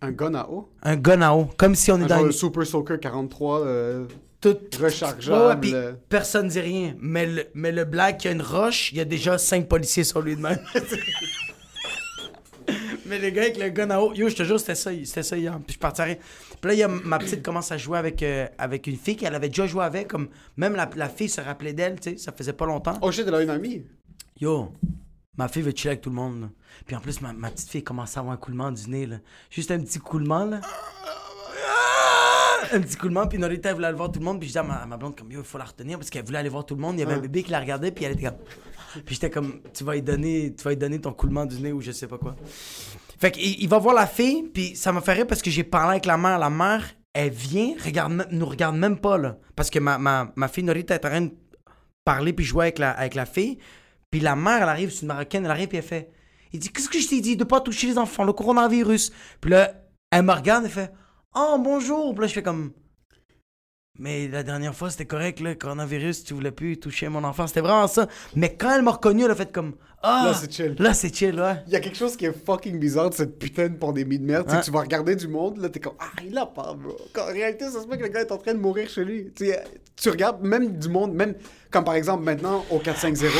Un 0.00 0.10
gun 0.12 0.34
à 0.34 0.48
eau? 0.48 0.68
Un 0.82 0.96
gun 0.96 1.22
à 1.22 1.32
eau, 1.32 1.48
comme 1.56 1.74
si 1.74 1.90
on 1.92 1.98
est 2.00 2.04
Un 2.04 2.06
dans 2.06 2.16
genre 2.16 2.26
une... 2.26 2.32
Super 2.32 2.66
Soaker 2.66 2.98
43 2.98 3.60
euh, 3.60 4.04
tout- 4.40 4.56
rechargeable. 4.80 5.40
Ouais, 5.40 5.46
ouais, 5.48 5.56
puis 5.60 5.74
personne 6.08 6.48
dit 6.48 6.58
rien. 6.60 6.94
Mais 6.98 7.26
le, 7.26 7.44
mais 7.54 7.70
le 7.70 7.84
black 7.84 8.18
qui 8.18 8.28
a 8.28 8.32
une 8.32 8.42
roche, 8.42 8.90
il 8.92 8.98
y 8.98 9.00
a 9.00 9.04
déjà 9.04 9.38
cinq 9.38 9.68
policiers 9.68 10.02
sur 10.04 10.20
lui 10.20 10.34
de 10.36 10.40
même. 10.40 10.58
mais 13.12 13.18
le 13.18 13.28
gars 13.28 13.42
avec 13.42 13.58
le 13.58 13.68
gun 13.68 13.90
à 13.90 14.00
eau, 14.00 14.14
yo, 14.14 14.26
je 14.30 14.34
te 14.34 14.42
jure, 14.42 14.58
c'était 14.58 14.74
ça, 14.74 14.90
c'était 15.04 15.22
ça 15.22 15.36
hier. 15.36 15.58
Puis 15.66 15.76
je 15.78 15.86
à 15.86 16.04
rien. 16.04 16.14
Puis 16.14 16.68
là, 16.68 16.72
il 16.72 16.78
y 16.78 16.82
a 16.82 16.88
ma 16.88 17.18
petite 17.18 17.42
commence 17.42 17.70
à 17.70 17.76
jouer 17.76 17.98
avec, 17.98 18.22
euh, 18.22 18.46
avec 18.56 18.86
une 18.86 18.96
fille 18.96 19.16
qu'elle 19.16 19.34
avait 19.34 19.48
déjà 19.50 19.66
joué 19.66 19.84
avec. 19.84 20.08
Comme, 20.08 20.28
même 20.56 20.74
la, 20.74 20.88
la 20.96 21.10
fille 21.10 21.28
se 21.28 21.42
rappelait 21.42 21.74
d'elle, 21.74 22.00
tu 22.00 22.12
sais, 22.12 22.16
ça 22.16 22.32
faisait 22.32 22.54
pas 22.54 22.64
longtemps. 22.64 22.98
Oh 23.02 23.12
shit, 23.12 23.26
elle 23.28 23.34
a 23.34 23.42
une 23.42 23.50
amie. 23.50 23.84
Yo, 24.40 24.72
ma 25.36 25.48
fille 25.48 25.60
veut 25.60 25.72
chiller 25.72 25.90
avec 25.90 26.00
tout 26.00 26.08
le 26.08 26.16
monde. 26.16 26.40
là. 26.40 26.48
Puis 26.86 26.96
en 26.96 27.00
plus, 27.00 27.20
ma, 27.20 27.34
ma 27.34 27.50
petite 27.50 27.68
fille 27.68 27.84
commence 27.84 28.16
à 28.16 28.20
avoir 28.20 28.34
un 28.34 28.38
coulement 28.38 28.72
du 28.72 28.88
nez. 28.88 29.04
Là. 29.04 29.16
Juste 29.50 29.70
un 29.70 29.80
petit 29.80 29.98
coulement, 29.98 30.46
là. 30.46 30.60
Un 32.72 32.80
petit 32.80 32.96
coulement, 32.96 33.26
puis 33.26 33.38
Norita, 33.38 33.68
elle 33.68 33.74
voulait 33.74 33.88
aller 33.88 33.96
voir 33.98 34.10
tout 34.10 34.20
le 34.20 34.24
monde. 34.24 34.38
Puis 34.40 34.48
je 34.48 34.52
dis 34.52 34.58
à 34.58 34.62
ma, 34.62 34.76
à 34.76 34.86
ma 34.86 34.96
blonde, 34.96 35.14
comme, 35.14 35.30
yo, 35.30 35.40
il 35.40 35.44
faut 35.44 35.58
la 35.58 35.64
retenir 35.64 35.98
parce 35.98 36.08
qu'elle 36.08 36.24
voulait 36.24 36.38
aller 36.38 36.48
voir 36.48 36.64
tout 36.64 36.74
le 36.74 36.80
monde. 36.80 36.96
Il 36.96 37.00
y 37.00 37.02
avait 37.02 37.12
un 37.12 37.18
bébé 37.18 37.42
qui 37.42 37.50
la 37.50 37.60
regardait, 37.60 37.90
puis 37.90 38.06
elle 38.06 38.12
était 38.12 38.24
comme. 38.24 38.38
Puis 39.04 39.14
j'étais 39.14 39.30
comme, 39.30 39.60
tu 39.74 39.84
vas 39.84 39.94
lui 39.94 40.02
donner, 40.02 40.54
tu 40.56 40.62
vas 40.64 40.70
lui 40.70 40.76
donner 40.76 41.00
ton 41.00 41.12
coulement 41.12 41.46
du 41.46 41.60
nez 41.60 41.72
ou 41.72 41.80
je 41.80 41.92
sais 41.92 42.06
pas 42.06 42.18
quoi. 42.18 42.36
Fait 43.18 43.30
qu'il 43.30 43.60
il 43.60 43.68
va 43.68 43.78
voir 43.78 43.94
la 43.94 44.06
fille, 44.06 44.44
puis 44.52 44.74
ça 44.76 44.92
m'a 44.92 45.00
fait 45.00 45.12
rire 45.12 45.26
parce 45.26 45.42
que 45.42 45.50
j'ai 45.50 45.64
parlé 45.64 45.92
avec 45.92 46.06
la 46.06 46.16
mère. 46.16 46.38
La 46.38 46.50
mère, 46.50 46.84
elle 47.12 47.30
vient, 47.30 47.74
regarde, 47.84 48.26
nous 48.30 48.46
regarde 48.46 48.76
même 48.76 48.98
pas, 48.98 49.18
là. 49.18 49.38
Parce 49.54 49.70
que 49.70 49.78
ma, 49.78 49.98
ma, 49.98 50.32
ma 50.34 50.48
fille 50.48 50.64
Norita 50.64 50.94
est 50.94 51.04
en 51.04 51.08
train 51.08 51.20
de 51.22 51.32
parler 52.04 52.32
puis 52.32 52.44
jouer 52.44 52.64
avec 52.64 52.78
la, 52.78 52.90
avec 52.90 53.14
la 53.14 53.26
fille. 53.26 53.58
Puis 54.10 54.20
la 54.20 54.36
mère, 54.36 54.62
elle 54.62 54.68
arrive, 54.68 54.90
c'est 54.90 55.02
une 55.02 55.08
marocaine, 55.08 55.44
elle 55.44 55.50
arrive 55.50 55.68
puis 55.68 55.78
elle 55.78 55.84
fait 55.84 56.10
Il 56.52 56.60
dit 56.60 56.70
Qu'est-ce 56.70 56.88
que 56.88 56.98
je 56.98 57.08
t'ai 57.08 57.20
dit 57.20 57.36
de 57.36 57.44
pas 57.44 57.60
toucher 57.60 57.86
les 57.86 57.98
enfants, 57.98 58.24
le 58.24 58.32
coronavirus. 58.32 59.12
Puis 59.40 59.50
là, 59.50 59.72
elle 60.10 60.22
me 60.22 60.32
regarde, 60.32 60.64
elle 60.64 60.70
fait 60.70 60.92
Oh, 61.34 61.56
bonjour. 61.58 62.14
Puis 62.14 62.22
là, 62.22 62.26
je 62.26 62.34
fais 62.34 62.42
comme 62.42 62.72
Mais 63.98 64.26
la 64.26 64.42
dernière 64.42 64.74
fois, 64.74 64.90
c'était 64.90 65.04
correct, 65.04 65.40
le 65.40 65.54
coronavirus, 65.54 66.24
tu 66.24 66.32
voulais 66.34 66.50
plus 66.50 66.78
toucher 66.78 67.08
mon 67.08 67.22
enfant. 67.24 67.46
C'était 67.46 67.60
vraiment 67.60 67.86
ça. 67.86 68.08
Mais 68.34 68.54
quand 68.54 68.74
elle 68.74 68.82
m'a 68.82 68.92
reconnu, 68.92 69.24
elle 69.24 69.30
a 69.30 69.34
fait 69.34 69.52
comme 69.52 69.74
Ah, 70.02 70.22
Là, 70.28 70.34
c'est 70.34 70.50
chill. 70.50 70.74
Là, 70.78 70.94
c'est 70.94 71.14
chill, 71.14 71.38
ouais. 71.38 71.62
Il 71.66 71.72
y 71.74 71.76
a 71.76 71.80
quelque 71.80 71.96
chose 71.98 72.16
qui 72.16 72.24
est 72.24 72.32
fucking 72.32 72.78
bizarre 72.78 73.10
de 73.10 73.14
cette 73.14 73.38
putain 73.38 73.68
de 73.68 73.76
pandémie 73.76 74.18
de 74.18 74.24
merde. 74.24 74.46
Tu 74.46 74.50
sais, 74.52 74.56
Ouais. 74.56 74.62
Tu 74.64 74.70
vas 74.70 74.80
regarder 74.80 75.14
du 75.14 75.28
monde, 75.28 75.58
là, 75.58 75.68
t'es 75.68 75.78
comme 75.78 75.92
Ah, 76.00 76.06
il 76.24 76.36
a 76.38 76.46
pas, 76.46 76.72
bro. 76.74 76.96
Quand, 77.12 77.24
en 77.24 77.32
réalité, 77.32 77.66
ça 77.68 77.82
se 77.82 77.86
peut 77.86 77.96
que 77.96 78.02
le 78.02 78.08
gars 78.08 78.22
est 78.22 78.32
en 78.32 78.38
train 78.38 78.54
de 78.54 78.58
mourir 78.58 78.88
chez 78.88 79.04
lui. 79.04 79.30
Tu, 79.36 79.46
sais, 79.46 79.62
tu 79.94 80.08
regardes 80.08 80.42
même 80.42 80.78
du 80.78 80.88
monde, 80.88 81.12
même 81.12 81.34
comme 81.70 81.84
par 81.84 81.94
exemple 81.94 82.24
maintenant 82.24 82.64
au 82.70 82.78
450. 82.78 83.30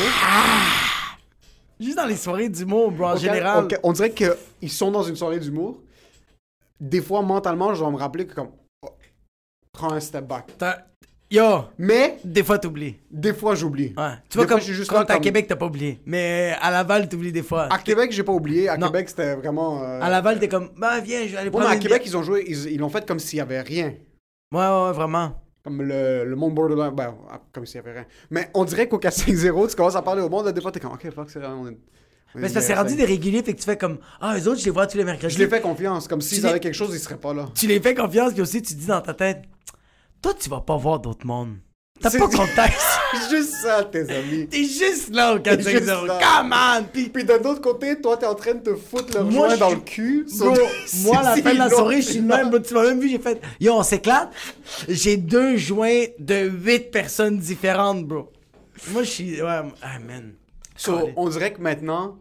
Juste 1.79 1.97
dans 1.97 2.05
les 2.05 2.15
soirées 2.15 2.49
d'humour, 2.49 2.91
bro, 2.91 3.05
en 3.07 3.13
au 3.15 3.17
général. 3.17 3.65
au- 3.65 3.67
on 3.81 3.91
dirait 3.91 4.11
qu'ils 4.11 4.71
sont 4.71 4.91
dans 4.91 5.03
une 5.03 5.15
soirée 5.15 5.39
d'humour. 5.39 5.81
Des 6.79 7.01
fois, 7.01 7.23
mentalement, 7.23 7.73
je 7.73 7.83
vais 7.83 7.89
me 7.91 7.97
rappeler 7.97 8.27
que 8.27 8.35
comme 8.35 8.51
prends 9.73 9.91
un 9.91 9.99
step 9.99 10.25
back. 10.25 10.45
Yo, 11.31 11.63
Mais 11.79 12.19
des 12.23 12.43
fois, 12.43 12.59
t'oublies. 12.59 12.95
des 13.09 13.33
fois, 13.33 13.55
j'oublie. 13.55 13.93
Ouais. 13.97 14.11
Tu 14.29 14.37
vois, 14.37 14.45
fois, 14.45 14.45
comme, 14.45 14.59
suis 14.61 14.73
juste 14.73 14.91
quand 14.91 15.03
t'es 15.03 15.13
à 15.13 15.19
Québec, 15.19 15.47
t'as 15.47 15.55
pas 15.55 15.65
oublié. 15.65 15.99
Mais 16.05 16.55
à 16.61 16.69
Laval, 16.69 17.09
t'oublies 17.09 17.31
des 17.31 17.41
fois. 17.41 17.67
À 17.73 17.79
Québec, 17.79 18.11
j'ai 18.11 18.21
pas 18.23 18.33
oublié. 18.33 18.69
À 18.69 18.77
Non. 18.77 18.87
Québec, 18.87 19.09
c'était 19.09 19.33
vraiment. 19.35 19.81
euh, 19.83 19.99
À 19.99 20.09
Laval, 20.11 20.39
t'es 20.39 20.47
comme, 20.47 20.69
bah 20.77 20.99
viens, 20.99 21.25
je 21.25 21.31
vais 21.31 21.37
aller 21.37 21.45
Ouais, 21.47 21.51
prendre 21.51 21.65
mais 21.65 21.71
à 21.71 21.75
une 21.75 21.81
Québec, 21.81 22.03
bière. 22.03 22.11
ils 22.13 22.17
ont 22.17 22.21
joué, 22.23 22.45
ils 22.47 22.71
ils 22.73 22.77
l'ont 22.79 22.89
fait 22.89 23.03
comme 23.07 23.17
s'il 23.17 23.37
y 23.37 23.41
avait 23.41 23.61
rien. 23.61 23.93
Ouais, 24.53 24.59
ouais, 24.59 24.85
ouais, 24.85 24.91
vraiment. 24.93 25.41
Comme 25.63 25.81
le, 25.81 26.23
le 26.25 26.35
monde 26.35 26.53
borderline, 26.53 26.93
ben, 26.93 27.15
ah, 27.31 27.41
comme 27.51 27.65
s'il 27.65 27.77
y 27.77 27.79
avait 27.79 27.93
rien. 27.93 28.05
Mais 28.29 28.51
on 28.53 28.63
dirait 28.65 28.87
qu'au 28.87 28.99
4-5-0, 28.99 29.69
tu 29.71 29.75
commences 29.75 29.95
à 29.95 30.03
parler 30.03 30.21
au 30.21 30.29
monde, 30.29 30.45
là, 30.45 30.51
des 30.51 30.61
fois, 30.61 30.71
t'es 30.71 30.79
comme, 30.81 30.93
ok, 30.93 31.09
fuck, 31.15 31.31
c'est 31.31 31.43
on 31.43 31.67
est 31.69 31.77
Mais 32.35 32.51
que 32.51 32.61
c'est 32.61 32.73
rendu 32.73 32.95
des 32.95 33.05
réguliers, 33.05 33.43
fait 33.43 33.53
que 33.53 33.59
tu 33.59 33.65
fais 33.65 33.77
comme, 33.77 33.97
ah, 34.19 34.37
eux 34.37 34.47
autres, 34.47 34.59
je 34.59 34.65
les 34.65 34.71
vois 34.71 34.87
tous 34.87 34.97
les 34.97 35.03
mercredis. 35.03 35.35
Je 35.35 35.39
les 35.39 35.47
fais 35.47 35.61
confiance, 35.61 36.07
comme 36.07 36.21
s'ils 36.21 36.45
avaient 36.45 36.59
quelque 36.59 36.73
chose, 36.73 36.93
ils 36.93 36.99
seraient 36.99 37.17
pas 37.17 37.33
là. 37.33 37.47
Tu 37.55 37.67
les 37.67 37.79
fais 37.79 37.93
confiance, 37.93 38.33
puis 38.33 38.41
aussi, 38.41 38.61
tu 38.61 38.73
dis 38.73 38.87
dans 38.87 39.01
ta 39.01 39.13
tête, 39.13 39.43
toi, 40.21 40.33
tu 40.39 40.49
vas 40.49 40.61
pas 40.61 40.77
voir 40.77 40.99
d'autres 40.99 41.27
mondes. 41.27 41.57
T'as 42.01 42.09
pas 42.09 42.27
contact. 42.27 42.81
Juste 43.29 43.53
ça, 43.61 43.83
tes 43.83 44.09
amis. 44.09 44.47
T'es 44.51 44.63
juste 44.63 45.13
là 45.13 45.35
au 45.35 45.39
T'es 45.39 45.57
juste 45.57 45.85
4-5-0. 45.85 46.07
là. 46.07 46.19
Come 46.19 46.53
on! 46.53 46.83
Puis, 46.91 47.09
Puis 47.09 47.23
d'un 47.23 47.39
autre 47.39 47.61
côté, 47.61 48.01
toi, 48.01 48.17
t'es 48.17 48.25
en 48.25 48.33
train 48.35 48.55
de 48.55 48.59
te 48.59 48.75
foutre 48.75 49.17
le 49.17 49.29
joint 49.31 49.55
dans 49.57 49.69
le 49.69 49.79
cul. 49.79 50.25
Bro, 50.37 50.53
moi, 51.03 51.17
à 51.19 51.23
la 51.35 51.41
fin 51.41 51.53
de 51.53 51.59
la 51.59 51.69
soirée, 51.69 52.01
je 52.01 52.09
suis 52.09 52.21
même. 52.21 52.51
Tu 52.61 52.73
m'as 52.73 52.83
même 52.83 52.99
vu, 52.99 53.09
j'ai 53.09 53.19
fait. 53.19 53.39
Yo, 53.59 53.73
on 53.73 53.83
s'éclate. 53.83 54.31
J'ai 54.89 55.17
deux 55.17 55.55
joints 55.55 56.05
de 56.19 56.49
huit 56.49 56.91
personnes 56.91 57.37
différentes, 57.37 58.05
bro. 58.05 58.31
Moi, 58.91 59.03
je 59.03 59.09
suis. 59.09 59.41
Ouais, 59.41 59.61
ah, 59.81 59.99
man. 60.05 60.33
So, 60.75 60.97
Calé. 60.97 61.13
on 61.15 61.29
dirait 61.29 61.53
que 61.53 61.61
maintenant, 61.61 62.17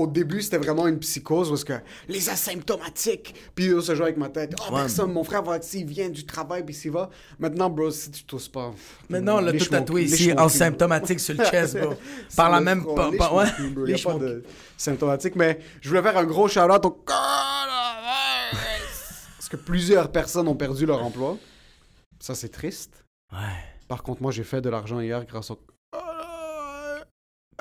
au 0.00 0.06
début, 0.06 0.42
c'était 0.42 0.58
vraiment 0.58 0.86
une 0.86 0.98
psychose 0.98 1.48
parce 1.48 1.64
que 1.64 1.74
les 2.08 2.28
asymptomatiques. 2.30 3.34
Puis 3.54 3.68
là, 3.68 3.80
ça 3.82 3.94
joue 3.94 4.02
avec 4.04 4.16
ma 4.16 4.28
tête. 4.28 4.54
Oh, 4.60 4.72
Ouais. 4.74 4.80
personne, 4.80 5.12
mon 5.12 5.24
frère 5.24 5.42
va 5.42 5.58
il 5.74 5.84
vient 5.86 6.08
du 6.08 6.24
travail, 6.26 6.64
puis 6.64 6.74
s'il 6.74 6.90
va. 6.90 7.10
Maintenant, 7.38 7.70
bro, 7.70 7.90
si 7.90 8.10
tu 8.10 8.24
tousses 8.24 8.48
pas. 8.48 8.72
Maintenant, 9.08 9.40
lèche 9.40 9.64
tout 9.64 9.70
tatoué 9.70 10.02
ici 10.04 10.32
en 10.32 10.48
symptomatique 10.48 11.20
sur 11.20 11.34
le 11.34 11.44
chest, 11.44 11.78
bro. 11.78 11.94
Par 12.36 12.50
la 12.50 12.58
le 12.58 12.64
même. 12.64 12.84
pas- 12.84 13.10
ouais. 13.34 13.46
cul, 13.56 13.68
bro. 13.70 13.86
Y 13.86 13.94
a 13.94 13.98
pas 13.98 14.14
de 14.14 14.44
symptomatique, 14.76 15.36
mais 15.36 15.58
je 15.80 15.88
voulais 15.88 16.02
faire 16.02 16.16
un 16.18 16.24
gros 16.24 16.48
shout-out 16.48 16.84
au. 16.84 16.90
Parce 19.36 19.48
que 19.50 19.56
plusieurs 19.56 20.10
personnes 20.12 20.48
ont 20.48 20.54
perdu 20.56 20.86
leur 20.86 21.02
emploi. 21.04 21.36
Ça, 22.18 22.34
c'est 22.34 22.48
triste. 22.50 23.04
Ouais. 23.32 23.38
Par 23.88 24.02
contre, 24.02 24.22
moi, 24.22 24.30
j'ai 24.32 24.44
fait 24.44 24.60
de 24.60 24.68
l'argent 24.68 25.00
hier 25.00 25.24
grâce 25.24 25.50
au 25.50 25.58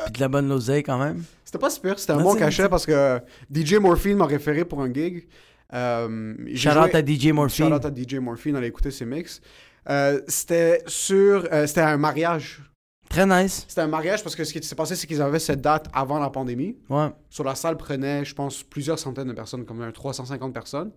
Puis 0.05 0.13
de 0.13 0.19
la 0.19 0.27
bonne 0.27 0.47
l'oseille 0.47 0.83
quand 0.83 0.97
même. 0.97 1.23
C'était 1.45 1.57
pas 1.59 1.69
super, 1.69 1.97
c'était 1.99 2.13
un 2.13 2.21
bon 2.21 2.35
cachet 2.35 2.69
parce 2.69 2.85
que 2.85 3.19
DJ 3.53 3.75
Morphine 3.75 4.17
m'a 4.17 4.25
référé 4.25 4.65
pour 4.65 4.81
un 4.81 4.93
gig. 4.93 5.27
Euh, 5.73 6.35
Shout 6.55 6.71
joué- 6.71 6.79
out 6.79 6.95
à 6.95 7.05
DJ 7.05 7.27
Morphine. 7.31 7.67
Shout 7.67 7.73
out 7.75 7.85
à 7.85 7.91
DJ 7.93 8.15
Morphine, 8.15 8.55
allez 8.55 8.67
écouter 8.67 8.91
ses 8.91 9.05
mix. 9.05 9.41
Euh, 9.89 10.21
c'était 10.27 10.81
sur. 10.87 11.47
euh, 11.51 11.65
c'était 11.67 11.81
un 11.81 11.97
mariage. 11.97 12.61
Très 13.09 13.25
nice. 13.25 13.65
C'était 13.67 13.81
un 13.81 13.87
mariage 13.87 14.21
parce 14.21 14.35
que 14.35 14.43
ce 14.43 14.53
qui 14.53 14.61
s'est 14.61 14.75
passé, 14.75 14.95
c'est 14.95 15.07
qu'ils 15.07 15.21
avaient 15.21 15.39
cette 15.39 15.61
date 15.61 15.87
avant 15.93 16.19
la 16.19 16.29
pandémie. 16.29 16.77
Ouais. 16.89 17.09
Sur 17.29 17.43
la 17.43 17.55
salle 17.55 17.75
prenait, 17.77 18.23
je 18.23 18.35
pense, 18.35 18.61
plusieurs 18.61 18.99
centaines 18.99 19.27
de 19.27 19.33
personnes, 19.33 19.65
comme 19.65 19.81
un 19.81 19.91
350 19.91 20.53
personnes. 20.53 20.91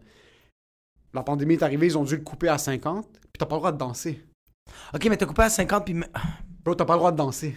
La 1.15 1.23
pandémie 1.23 1.55
est 1.55 1.63
arrivée, 1.63 1.87
ils 1.87 1.97
ont 1.99 2.05
dû 2.05 2.17
le 2.17 2.23
couper 2.23 2.49
à 2.49 2.59
50, 2.59 3.07
puis 3.11 3.39
t'as 3.39 3.47
pas 3.47 3.55
le 3.57 3.61
droit 3.61 3.73
de 3.73 3.79
danser. 3.79 4.23
Ok, 4.95 5.07
mais 5.09 5.17
t'as 5.17 5.27
coupé 5.27 5.43
à 5.43 5.51
50 5.51 5.85
puis. 5.87 5.95
Bro, 6.65 6.75
t'as 6.75 6.85
pas 6.85 6.95
le 6.95 6.99
droit 6.99 7.13
de 7.13 7.17
danser. 7.17 7.57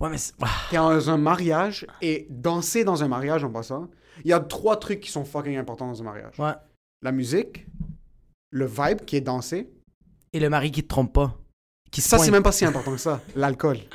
Ouais, 0.00 0.10
mais. 0.10 0.18
c'est- 0.18 0.34
Ah, 0.42 0.48
T'es 0.70 0.76
dans 0.76 1.10
un 1.10 1.16
mariage 1.16 1.86
et 2.02 2.26
danser 2.30 2.84
dans 2.84 3.02
un 3.02 3.08
mariage 3.08 3.44
en 3.44 3.50
passant, 3.50 3.88
il 4.24 4.28
y 4.28 4.32
a 4.32 4.40
trois 4.40 4.76
trucs 4.78 5.00
qui 5.00 5.10
sont 5.10 5.24
fucking 5.24 5.56
importants 5.56 5.86
dans 5.88 6.00
un 6.00 6.04
mariage. 6.04 6.38
Ouais. 6.38 6.52
La 7.02 7.12
musique, 7.12 7.66
le 8.50 8.66
vibe 8.66 9.00
qui 9.04 9.16
est 9.16 9.20
dansé. 9.20 9.70
Et 10.32 10.40
le 10.40 10.48
mari 10.50 10.70
qui 10.70 10.82
te 10.82 10.88
trompe 10.88 11.12
pas. 11.12 11.36
Qui 11.90 12.00
Ça, 12.00 12.18
c'est 12.18 12.30
même 12.30 12.42
pas 12.42 12.52
si 12.52 12.64
important 12.64 12.92
que 12.92 12.98
ça. 12.98 13.20
L'alcool. 13.36 13.78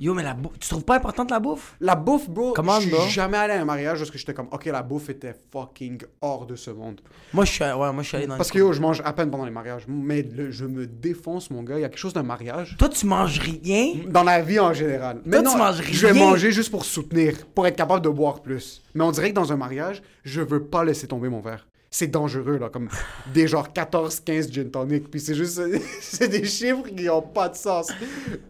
Yo, 0.00 0.14
mais 0.14 0.22
la 0.22 0.34
bouffe. 0.34 0.58
Tu 0.60 0.68
trouves 0.68 0.84
pas 0.84 0.94
importante 0.96 1.30
la 1.30 1.40
bouffe? 1.40 1.74
La 1.80 1.96
bouffe, 1.96 2.30
bro. 2.30 2.52
Comment, 2.52 2.78
je 2.80 2.88
suis 2.88 3.10
jamais 3.10 3.36
allé 3.36 3.54
à 3.54 3.60
un 3.60 3.64
mariage 3.64 3.98
parce 3.98 4.10
que 4.12 4.18
j'étais 4.18 4.32
comme, 4.32 4.46
ok, 4.52 4.66
la 4.66 4.82
bouffe 4.82 5.08
était 5.10 5.34
fucking 5.52 6.02
hors 6.20 6.46
de 6.46 6.54
ce 6.54 6.70
monde. 6.70 7.00
Moi, 7.32 7.44
je 7.44 7.50
suis, 7.52 7.64
ouais, 7.64 7.72
moi, 7.92 8.02
je 8.02 8.08
suis 8.08 8.16
allé 8.16 8.26
dans 8.28 8.36
Parce 8.36 8.50
que 8.52 8.58
yo, 8.58 8.72
je 8.72 8.80
mange 8.80 9.02
à 9.04 9.12
peine 9.12 9.28
pendant 9.30 9.44
les 9.44 9.50
mariages. 9.50 9.82
Mais 9.88 10.22
le- 10.22 10.52
je 10.52 10.66
me 10.66 10.86
défonce, 10.86 11.50
mon 11.50 11.64
gars. 11.64 11.78
Il 11.78 11.82
y 11.82 11.84
a 11.84 11.88
quelque 11.88 11.98
chose 11.98 12.12
d'un 12.12 12.22
mariage. 12.22 12.76
Toi, 12.78 12.88
tu 12.90 13.06
manges 13.06 13.40
rien? 13.40 13.94
Dans 14.08 14.22
la 14.22 14.40
vie 14.40 14.60
en 14.60 14.72
général. 14.72 15.20
Mais 15.24 15.42
tu 15.42 15.56
manges 15.56 15.82
je 15.82 16.06
vais 16.06 16.12
rien. 16.12 16.26
manger 16.30 16.52
juste 16.52 16.70
pour 16.70 16.84
soutenir, 16.84 17.34
pour 17.54 17.66
être 17.66 17.76
capable 17.76 18.04
de 18.04 18.08
boire 18.08 18.40
plus. 18.40 18.82
Mais 18.94 19.02
on 19.02 19.10
dirait 19.10 19.30
que 19.30 19.34
dans 19.34 19.52
un 19.52 19.56
mariage, 19.56 20.02
je 20.24 20.40
veux 20.40 20.62
pas 20.64 20.84
laisser 20.84 21.08
tomber 21.08 21.28
mon 21.28 21.40
verre. 21.40 21.66
C'est 21.90 22.08
dangereux, 22.08 22.58
là, 22.58 22.68
comme 22.68 22.90
des 23.32 23.48
genre 23.48 23.66
14-15 23.68 24.52
gin 24.52 24.70
tonic. 24.70 25.10
Puis 25.10 25.20
c'est 25.20 25.34
juste, 25.34 25.60
c'est 26.02 26.28
des 26.28 26.44
chiffres 26.44 26.86
qui 26.94 27.08
ont 27.08 27.22
pas 27.22 27.48
de 27.48 27.56
sens. 27.56 27.90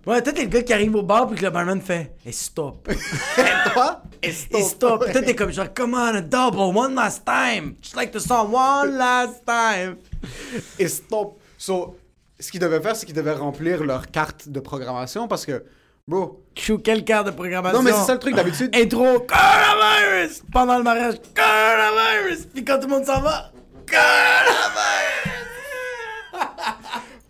Ouais, 0.04 0.20
toi, 0.20 0.32
t'es 0.32 0.42
le 0.42 0.48
gars 0.48 0.62
qui 0.62 0.72
arrive 0.72 0.96
au 0.96 1.02
bar 1.02 1.28
puis 1.28 1.38
que 1.38 1.44
le 1.44 1.50
barman 1.50 1.80
fait 1.80 2.16
Et 2.26 2.32
stop. 2.32 2.88
Et 3.38 3.72
toi? 3.72 4.02
Et 4.22 4.28
Et 4.28 4.32
stop. 4.62 5.04
Puis 5.04 5.12
toi, 5.12 5.22
t'es 5.22 5.36
comme 5.36 5.52
genre, 5.52 5.72
come 5.72 5.94
on, 5.94 6.16
a 6.16 6.20
double, 6.20 6.58
one 6.76 6.94
last 6.96 7.24
time. 7.24 7.76
Just 7.80 7.94
like 7.94 8.10
the 8.10 8.18
song, 8.18 8.52
one 8.52 8.96
last 8.96 9.44
time. 9.46 9.96
Et 10.78 10.88
stop. 10.88 11.38
So, 11.56 11.96
ce 12.40 12.50
qu'ils 12.50 12.60
devaient 12.60 12.80
faire, 12.80 12.96
c'est 12.96 13.06
qu'ils 13.06 13.14
devaient 13.14 13.32
remplir 13.32 13.84
leur 13.84 14.10
carte 14.10 14.48
de 14.48 14.58
programmation 14.58 15.28
parce 15.28 15.46
que, 15.46 15.64
bro. 16.08 16.42
Chou, 16.56 16.78
quelle 16.78 17.04
carte 17.04 17.26
de 17.26 17.30
programmation? 17.30 17.78
Non, 17.78 17.84
mais 17.84 17.92
c'est 17.92 18.04
ça 18.04 18.14
le 18.14 18.18
truc 18.18 18.34
d'habitude. 18.34 18.74
Intro, 18.74 19.20
coronavirus! 19.20 20.42
Pendant 20.52 20.78
le 20.78 20.82
mariage, 20.82 21.14
coronavirus! 21.36 22.46
Puis 22.52 22.64
quand 22.64 22.80
tout 22.80 22.88
le 22.88 22.94
monde 22.94 23.04
s'en 23.04 23.20
va, 23.20 23.52
coronavirus! 23.86 25.38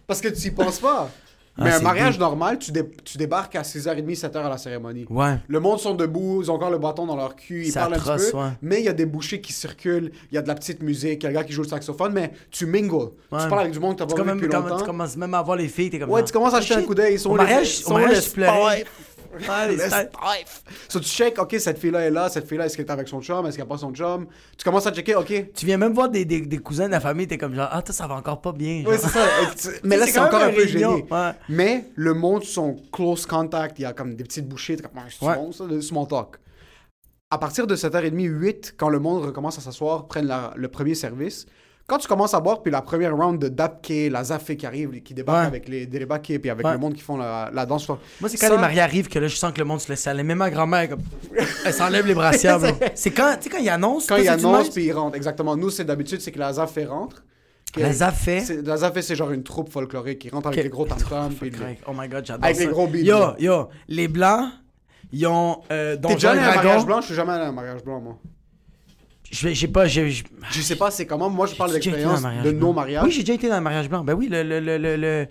Parce 0.06 0.20
que 0.22 0.28
tu 0.28 0.46
y 0.46 0.50
penses 0.50 0.78
pas. 0.78 1.10
Ah, 1.60 1.64
Mais 1.64 1.72
un 1.72 1.80
mariage 1.80 2.12
deep. 2.12 2.20
normal, 2.20 2.58
tu, 2.58 2.70
dé- 2.70 2.88
tu 3.04 3.18
débarques 3.18 3.56
à 3.56 3.62
6h30, 3.62 4.14
7h 4.16 4.36
à 4.38 4.48
la 4.48 4.58
cérémonie. 4.58 5.06
Ouais. 5.10 5.38
Le 5.48 5.58
monde 5.60 5.80
sont 5.80 5.94
debout, 5.94 6.40
ils 6.42 6.50
ont 6.50 6.54
encore 6.54 6.70
le 6.70 6.78
bâton 6.78 7.04
dans 7.06 7.16
leur 7.16 7.34
cul, 7.34 7.64
ils 7.66 7.72
parlent 7.72 7.94
un 7.94 7.96
atroce, 7.96 8.26
petit 8.26 8.30
peu. 8.32 8.38
ouais. 8.38 8.50
Mais 8.62 8.78
il 8.78 8.84
y 8.84 8.88
a 8.88 8.92
des 8.92 9.06
bouchées 9.06 9.40
qui 9.40 9.52
circulent, 9.52 10.12
il 10.30 10.34
y 10.36 10.38
a 10.38 10.42
de 10.42 10.46
la 10.48 10.54
petite 10.54 10.82
musique, 10.82 11.22
il 11.22 11.24
y 11.24 11.26
a 11.26 11.30
le 11.30 11.34
gars 11.34 11.42
qui 11.44 11.52
joue 11.52 11.62
le 11.62 11.68
saxophone, 11.68 12.12
mais 12.12 12.32
tu 12.52 12.66
mingles. 12.66 13.10
Ouais. 13.32 13.42
Tu 13.42 13.48
parles 13.48 13.60
avec 13.62 13.72
du 13.72 13.80
monde 13.80 13.94
que 13.94 14.04
t'as 14.04 14.06
pas 14.06 14.22
vu 14.22 14.30
depuis 14.36 14.48
comme- 14.48 14.64
tu 14.64 14.70
longtemps. 14.70 14.84
commences 14.84 15.16
même 15.16 15.34
à 15.34 15.42
voir 15.42 15.56
les 15.56 15.68
filles, 15.68 15.90
t'es 15.90 15.98
comme 15.98 16.10
Ouais, 16.10 16.20
genre, 16.20 16.26
tu 16.28 16.32
commences 16.32 16.54
à 16.54 16.60
jeter 16.60 16.74
un 16.74 16.78
shit. 16.78 16.86
coup 16.86 16.94
d'œil. 16.94 17.14
Ils 17.14 17.18
sont 17.18 17.30
Au 17.30 17.34
mariage, 17.34 17.80
ils 17.80 17.86
au 17.86 17.92
mariage, 17.94 18.84
Ouais, 19.32 19.68
les 19.68 19.78
spies. 19.78 20.06
So, 20.88 21.00
tu 21.00 21.08
check, 21.08 21.38
ok, 21.38 21.56
cette 21.58 21.78
fille-là 21.78 22.00
est 22.06 22.10
là, 22.10 22.28
cette 22.28 22.48
fille-là, 22.48 22.66
est-ce 22.66 22.76
qu'elle 22.76 22.86
est 22.86 22.90
avec 22.90 23.08
son 23.08 23.20
chum, 23.20 23.46
est-ce 23.46 23.56
qu'elle 23.56 23.66
n'a 23.66 23.68
pas 23.68 23.78
son 23.78 23.92
chum? 23.92 24.26
Tu 24.56 24.64
commences 24.64 24.86
à 24.86 24.92
checker, 24.92 25.14
ok. 25.14 25.52
Tu 25.54 25.66
viens 25.66 25.76
même 25.76 25.92
voir 25.92 26.08
des, 26.08 26.24
des, 26.24 26.40
des 26.40 26.58
cousins 26.58 26.86
de 26.86 26.92
la 26.92 27.00
famille, 27.00 27.26
t'es 27.26 27.38
comme 27.38 27.54
genre, 27.54 27.68
ah, 27.70 27.82
toi, 27.82 27.94
ça 27.94 28.06
va 28.06 28.14
encore 28.16 28.40
pas 28.40 28.52
bien. 28.52 28.82
Genre. 28.82 28.92
c'est 28.98 29.08
ça. 29.08 29.26
Tu- 29.60 29.68
Mais 29.84 29.96
là, 29.96 30.06
C'est 30.06 30.18
encore 30.18 30.42
un 30.42 30.50
peu 30.52 30.66
gêné. 30.66 30.84
ouais. 30.86 31.30
Mais 31.48 31.84
le 31.94 32.14
monde 32.14 32.44
sont 32.44 32.76
close 32.92 33.26
contact. 33.26 33.78
Il 33.78 33.82
y 33.82 33.84
a 33.84 33.92
comme 33.92 34.14
des 34.14 34.24
petites 34.24 34.48
bouchées. 34.48 34.76
t'es 34.76 34.82
comme, 34.82 34.92
Ah, 34.96 35.02
c'est 35.08 35.24
Ouais. 35.26 35.34
bon, 35.34 35.52
ça, 35.52 35.64
le 35.64 35.80
small 35.80 36.06
talk. 36.08 36.36
À 37.30 37.36
partir 37.38 37.66
de 37.66 37.76
7h30, 37.76 38.22
8, 38.22 38.74
quand 38.78 38.88
le 38.88 38.98
monde 38.98 39.22
recommence 39.24 39.58
à 39.58 39.60
s'asseoir, 39.60 40.06
prennent 40.06 40.26
la- 40.26 40.52
le 40.56 40.68
premier 40.68 40.94
service, 40.94 41.44
quand 41.88 41.98
tu 41.98 42.06
commences 42.06 42.34
à 42.34 42.40
boire, 42.40 42.62
puis 42.62 42.70
la 42.70 42.82
première 42.82 43.16
round 43.16 43.40
de 43.40 43.48
Dapke, 43.48 43.92
la 44.10 44.22
Zafé 44.22 44.56
qui 44.56 44.66
arrive, 44.66 45.02
qui 45.02 45.14
débarque 45.14 45.40
Ouais. 45.40 45.46
avec 45.46 45.68
les 45.68 45.86
Délébakés, 45.86 46.38
puis 46.38 46.50
avec 46.50 46.64
Ouais. 46.64 46.72
le 46.72 46.78
monde 46.78 46.94
qui 46.94 47.00
font 47.00 47.16
la, 47.16 47.50
la 47.52 47.64
danse. 47.66 47.88
Moi, 47.88 47.98
c'est 48.28 48.36
quand 48.36 48.46
Ça- 48.48 48.54
les 48.54 48.60
mariés 48.60 48.80
arrivent 48.82 49.08
que 49.08 49.18
là, 49.18 49.26
je 49.26 49.34
sens 49.36 49.52
que 49.52 49.58
le 49.58 49.64
monde 49.64 49.80
se 49.80 49.88
laisse 49.88 50.06
aller. 50.06 50.22
Même 50.22 50.38
ma 50.38 50.50
grand-mère, 50.50 50.90
comme, 50.90 51.00
elle 51.64 51.72
s'enlève 51.72 52.06
les 52.06 52.14
brassières. 52.14 52.60
C'est 52.94 53.10
quand, 53.10 53.34
tu 53.38 53.44
sais, 53.44 53.48
quand 53.50 53.58
ils 53.58 53.68
annoncent. 53.70 54.06
Quand 54.08 54.16
toi, 54.16 54.24
ils 54.24 54.28
annoncent, 54.28 54.70
puis 54.70 54.84
ils 54.84 54.92
rentrent. 54.92 55.16
Exactement. 55.16 55.56
Nous, 55.56 55.70
c'est 55.70 55.84
d'habitude, 55.84 56.20
c'est 56.20 56.30
que 56.30 56.38
la 56.38 56.52
Zafé 56.52 56.84
rentre. 56.84 57.24
La 57.76 57.92
Zafé. 57.92 58.42
La 58.64 58.76
Zafé, 58.78 59.02
c'est 59.02 59.16
genre 59.16 59.30
une 59.30 59.42
troupe 59.42 59.70
folklorique 59.72 60.18
qui 60.20 60.28
rentre 60.30 60.48
avec 60.48 60.62
les 60.62 60.68
gros 60.70 60.84
tam-tams. 60.86 61.32
puis 61.34 61.50
les- 61.50 61.78
Oh 61.86 61.92
my 61.96 62.06
god, 62.08 62.24
j'adore 62.26 62.44
Avec 62.44 62.56
ça. 62.56 62.62
les 62.64 62.68
gros 62.70 62.86
beats, 62.86 62.98
Yo, 63.00 63.18
yo, 63.38 63.68
les 63.88 64.08
blancs, 64.08 64.50
ils 65.12 65.26
ont 65.26 65.62
euh, 65.70 65.96
T'es 65.96 66.14
déjà 66.14 66.30
allé 66.32 66.40
à 66.40 66.52
un 66.52 66.54
mariage 66.56 66.84
blanc? 66.86 67.00
Je 67.00 67.06
suis 67.06 67.14
jamais 67.14 67.32
allé 67.32 67.44
à 67.44 67.48
un 67.48 67.52
mariage 67.52 67.82
blanc, 67.84 68.00
moi. 68.00 68.18
Je 69.30 69.48
vais- 69.48 69.54
j'ai 69.54 69.68
pas, 69.68 69.86
j'ai... 69.86 70.10
j'ai- 70.10 70.24
Je 70.50 70.60
sais 70.62 70.76
pas 70.76 70.90
c'est 70.90 71.06
comment. 71.06 71.28
Moi, 71.28 71.46
je 71.46 71.54
parle 71.54 71.70
d'expérience 71.74 72.20
de 72.20 72.22
mariages. 72.22 72.44
Oui, 73.04 73.10
j'ai 73.10 73.20
déjà 73.20 73.34
été 73.34 73.48
dans 73.48 73.54
un 73.56 73.60
mariage 73.60 73.88
blanc. 73.88 74.02
Ben 74.04 74.14
oui, 74.14 74.28
le, 74.30 74.42
le, 74.42 74.58
le, 74.60 74.78
le, 74.78 74.96
le, 74.96 75.26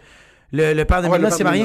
le, 0.51 0.74
le 0.74 0.86
père 0.86 1.01
de 1.01 1.08
Mélina 1.18 1.30
de 1.30 1.44
marié. 1.44 1.63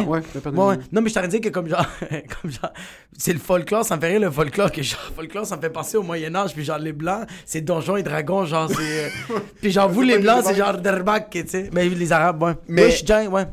Non, 0.90 1.02
mais 1.02 1.08
je 1.10 1.14
t'aurais 1.14 1.28
dit 1.28 1.40
que 1.40 1.50
comme 1.50 1.68
genre, 1.68 1.86
comme 2.42 2.50
genre, 2.50 2.72
c'est 3.16 3.32
le 3.32 3.38
folklore, 3.38 3.84
ça 3.84 3.96
me 3.96 4.00
fait 4.00 4.08
rire 4.08 4.20
le 4.20 4.30
folklore, 4.30 4.72
que 4.72 4.82
genre, 4.82 4.98
folklore, 5.14 5.46
ça 5.46 5.56
me 5.56 5.60
fait 5.60 5.70
penser 5.70 5.96
au 5.98 6.02
Moyen-Âge, 6.02 6.54
puis 6.54 6.64
genre, 6.64 6.78
les 6.78 6.92
blancs, 6.92 7.28
c'est 7.44 7.60
donjons 7.60 7.96
et 7.96 8.02
dragons, 8.02 8.44
genre, 8.46 8.68
c'est. 8.70 9.04
euh, 9.34 9.38
puis 9.60 9.70
genre, 9.70 9.88
vous, 9.88 10.02
les 10.02 10.18
blancs, 10.18 10.42
c'est 10.44 10.54
genre 10.56 10.78
Derbak, 10.78 11.30
tu 11.30 11.44
sais. 11.46 11.70
Mais 11.72 11.88
les 11.88 12.12
arabes, 12.12 12.42
ouais. 12.42 12.54
Mais- 12.66 12.90
je 12.90 12.96
suis 12.96 13.28
ouais. 13.28 13.46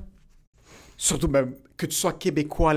Surtout, 0.98 1.28
ben, 1.28 1.52
que 1.80 1.86
tu 1.86 1.96
sois 1.96 2.12
québécois, 2.14 2.74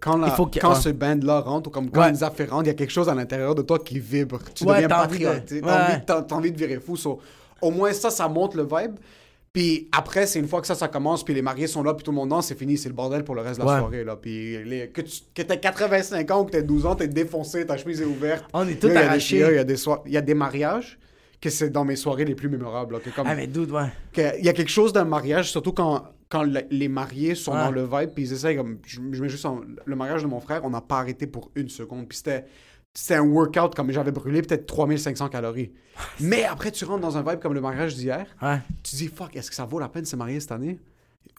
quand, 0.00 0.16
la- 0.16 0.36
quand 0.60 0.74
ce 0.74 0.88
band-là 0.88 1.40
rentre, 1.40 1.68
ou 1.68 1.70
comme 1.72 1.90
quand 1.90 2.00
Ouais. 2.00 2.46
rentre, 2.46 2.64
il 2.64 2.66
y 2.66 2.70
a 2.70 2.74
quelque 2.74 2.90
chose 2.90 3.08
à 3.08 3.14
l'intérieur 3.14 3.54
de 3.54 3.62
toi 3.62 3.78
qui 3.78 4.00
vibre. 4.00 4.40
Tu 4.54 4.64
Ouais, 4.64 4.74
deviens 4.74 4.88
t'as 4.88 5.04
envie 5.06 5.18
de- 5.20 5.24
patriote. 5.24 5.62
T'as 5.64 5.84
envie, 5.94 6.04
t'as 6.26 6.34
envie 6.36 6.52
de 6.52 6.58
virer 6.58 6.80
fou. 6.80 6.96
so, 6.96 7.20
au 7.60 7.70
moins, 7.70 7.92
ça, 7.92 8.10
ça 8.10 8.26
monte 8.28 8.56
le 8.56 8.64
vibe. 8.64 8.96
Puis 9.52 9.88
après, 9.92 10.26
c'est 10.26 10.38
une 10.40 10.48
fois 10.48 10.60
que 10.60 10.66
ça, 10.66 10.74
ça 10.74 10.88
commence, 10.88 11.22
puis 11.24 11.34
les 11.34 11.42
mariés 11.42 11.66
sont 11.68 11.82
là, 11.82 11.92
puis 11.94 12.02
tout 12.02 12.10
le 12.10 12.16
monde 12.16 12.30
danse, 12.30 12.46
c'est 12.48 12.58
fini, 12.58 12.76
c'est 12.78 12.88
le 12.88 12.94
bordel 12.94 13.22
pour 13.22 13.34
le 13.34 13.42
reste 13.42 13.60
de 13.60 13.64
la 13.66 13.72
Ouais. 13.74 13.78
soirée. 13.80 14.02
Là. 14.02 14.16
Puis 14.16 14.64
les- 14.64 14.88
que, 14.88 15.02
tu, 15.02 15.20
que 15.34 15.42
t'aies 15.42 15.60
85 15.60 16.30
ans 16.30 16.40
ou 16.40 16.44
que 16.46 16.50
t'aies 16.52 16.62
12 16.62 16.84
ans, 16.86 16.94
t'es 16.96 17.06
défoncé, 17.06 17.64
ta 17.66 17.76
chemise 17.76 18.00
est 18.00 18.06
ouverte. 18.06 18.46
On 18.54 18.66
est 18.66 18.74
tous 18.80 18.88
Là, 18.88 18.94
il 18.94 18.96
y 18.96 19.08
a 19.08 19.18
des- 19.18 19.24
Il 19.52 19.56
y, 19.56 19.58
a 19.58 19.64
des 19.64 19.76
soi- 19.76 20.02
il 20.06 20.12
y 20.12 20.16
a 20.16 20.20
des 20.22 20.34
mariages 20.34 20.98
que 21.40 21.50
c'est 21.50 21.68
dans 21.70 21.84
mes 21.84 21.96
soirées 21.96 22.24
les 22.24 22.34
plus 22.34 22.48
mémorables. 22.48 22.94
là, 22.94 23.00
que 23.00 23.10
comme, 23.10 23.26
Ah, 23.28 23.34
mais 23.34 23.46
dude, 23.46 23.70
ouais. 23.70 23.88
Il 24.16 24.44
y 24.44 24.48
a 24.48 24.52
quelque 24.54 24.70
chose 24.70 24.92
d'un 24.92 25.04
mariage, 25.04 25.50
surtout 25.50 25.72
quand, 25.72 26.02
quand 26.32 26.42
le- 26.44 26.62
les 26.70 26.88
mariés 26.88 27.34
sont 27.34 27.52
Ouais. 27.52 27.58
dans 27.58 27.70
le 27.70 27.82
vibe, 27.84 28.10
puis 28.14 28.24
ils 28.24 28.32
essayent 28.32 28.56
comme. 28.56 28.78
Je, 28.86 29.00
je 29.12 29.22
mets 29.22 29.28
juste 29.28 29.44
en- 29.46 29.60
le 29.84 29.96
mariage 29.96 30.22
de 30.22 30.26
mon 30.28 30.40
frère, 30.40 30.64
on 30.64 30.70
n'a 30.70 30.80
pas 30.80 30.98
arrêté 31.00 31.26
pour 31.26 31.50
une 31.54 31.68
seconde. 31.68 32.08
Puis 32.08 32.18
c'était. 32.18 32.44
C'était 32.94 33.14
un 33.14 33.22
workout 33.26 33.74
comme 33.74 33.90
j'avais 33.90 34.10
brûlé 34.12 34.42
peut-être 34.42 34.66
3500 34.66 35.28
calories. 35.30 35.72
Mais 36.20 36.44
après, 36.44 36.70
tu 36.70 36.84
rentres 36.84 37.00
dans 37.00 37.16
un 37.16 37.22
vibe 37.22 37.40
comme 37.40 37.54
le 37.54 37.60
mariage 37.62 37.94
d'hier. 37.94 38.26
Ouais. 38.42 38.58
Tu 38.82 38.96
dis, 38.96 39.08
fuck, 39.08 39.34
est-ce 39.34 39.48
que 39.48 39.56
ça 39.56 39.64
vaut 39.64 39.78
la 39.78 39.88
peine 39.88 40.02
de 40.02 40.06
se 40.08 40.16
marier 40.16 40.40
cette 40.40 40.52
année? 40.52 40.78